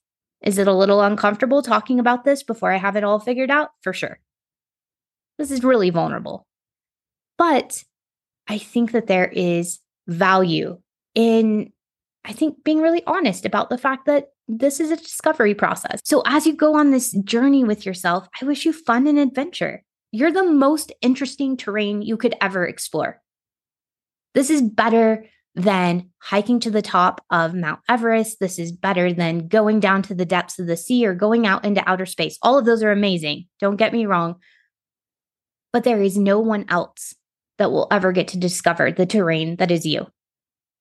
Is 0.43 0.59
it 0.59 0.69
a 0.69 0.75
little 0.75 1.01
uncomfortable 1.01 1.63
talking 1.63 1.99
about 1.99 2.25
this 2.25 2.43
before 2.43 2.71
I 2.71 2.77
have 2.77 2.97
it 2.97 3.05
all 3.05 3.19
figured 3.19 3.51
out? 3.51 3.71
For 3.83 3.93
sure. 3.93 4.21
This 5.39 5.51
is 5.51 5.65
really 5.65 5.91
vulnerable. 5.91 6.47
But 7.39 7.83
I 8.47 8.59
think 8.59 8.93
that 8.93 9.07
there 9.07 9.29
is 9.29 9.81
value 10.07 10.81
in, 11.15 11.73
I 12.25 12.33
think, 12.33 12.63
being 12.65 12.81
really 12.81 13.03
honest 13.07 13.47
about 13.47 13.71
the 13.71 13.79
fact 13.79 14.07
that 14.07 14.29
this 14.47 14.81
is 14.81 14.91
a 14.91 14.97
discovery 14.97 15.55
process. 15.55 16.01
So, 16.05 16.23
as 16.27 16.47
you 16.47 16.55
go 16.55 16.75
on 16.75 16.91
this 16.91 17.13
journey 17.25 17.65
with 17.65 17.87
yourself, 17.87 18.29
I 18.41 18.45
wish 18.45 18.65
you 18.65 18.73
fun 18.73 19.07
and 19.07 19.19
adventure. 19.19 19.83
You're 20.13 20.33
the 20.33 20.45
most 20.45 20.93
interesting 21.01 21.57
terrain 21.57 22.03
you 22.03 22.17
could 22.17 22.35
ever 22.41 22.67
explore. 22.67 23.21
This 24.35 24.51
is 24.51 24.63
better 24.63 25.25
than 25.55 26.11
hiking 26.19 26.61
to 26.61 26.71
the 26.71 26.83
top 26.83 27.25
of 27.31 27.55
Mount 27.55 27.81
Everest. 27.89 28.39
This 28.39 28.59
is 28.59 28.73
better 28.73 29.13
than 29.13 29.49
going 29.49 29.81
down 29.81 30.03
to 30.03 30.15
the 30.15 30.25
depths 30.25 30.59
of 30.59 30.67
the 30.67 30.77
sea 30.77 31.07
or 31.07 31.15
going 31.15 31.47
out 31.47 31.65
into 31.65 31.89
outer 31.89 32.07
space. 32.07 32.39
All 32.43 32.59
of 32.59 32.65
those 32.65 32.83
are 32.83 32.93
amazing. 32.93 33.47
Don't 33.59 33.77
get 33.77 33.93
me 33.93 34.07
wrong. 34.07 34.37
But 35.73 35.85
there 35.85 36.03
is 36.03 36.17
no 36.17 36.39
one 36.39 36.67
else 36.69 37.15
that 37.59 37.71
will 37.71 37.89
ever 37.91 38.13
get 38.13 38.29
to 38.29 38.39
discover 38.39 38.91
the 38.91 39.07
terrain 39.07 39.57
that 39.57 39.71
is 39.71 39.85
you. 39.85 40.07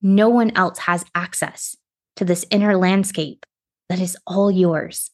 No 0.01 0.29
one 0.29 0.51
else 0.55 0.79
has 0.79 1.05
access 1.13 1.75
to 2.15 2.25
this 2.25 2.45
inner 2.51 2.77
landscape 2.77 3.45
that 3.89 3.99
is 3.99 4.17
all 4.25 4.49
yours 4.51 5.11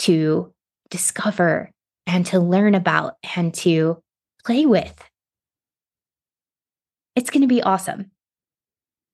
to 0.00 0.52
discover 0.90 1.70
and 2.06 2.26
to 2.26 2.38
learn 2.38 2.74
about 2.74 3.14
and 3.36 3.52
to 3.54 4.02
play 4.44 4.66
with. 4.66 4.94
It's 7.14 7.30
going 7.30 7.42
to 7.42 7.46
be 7.46 7.62
awesome. 7.62 8.10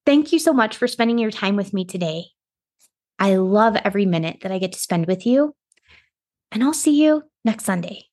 Thank 0.07 0.33
you 0.33 0.39
so 0.39 0.53
much 0.53 0.77
for 0.77 0.87
spending 0.87 1.19
your 1.19 1.31
time 1.31 1.57
with 1.57 1.75
me 1.75 1.85
today. 1.85 2.27
I 3.19 3.37
love 3.37 3.77
every 3.77 4.07
minute 4.07 4.39
that 4.43 4.53
I 4.53 4.59
get 4.59 4.73
to 4.73 4.79
spend 4.79 5.07
with 5.07 5.27
you, 5.27 5.55
and 6.53 6.63
I'll 6.63 6.73
see 6.73 7.03
you 7.03 7.25
next 7.45 7.65
Sunday. 7.65 8.08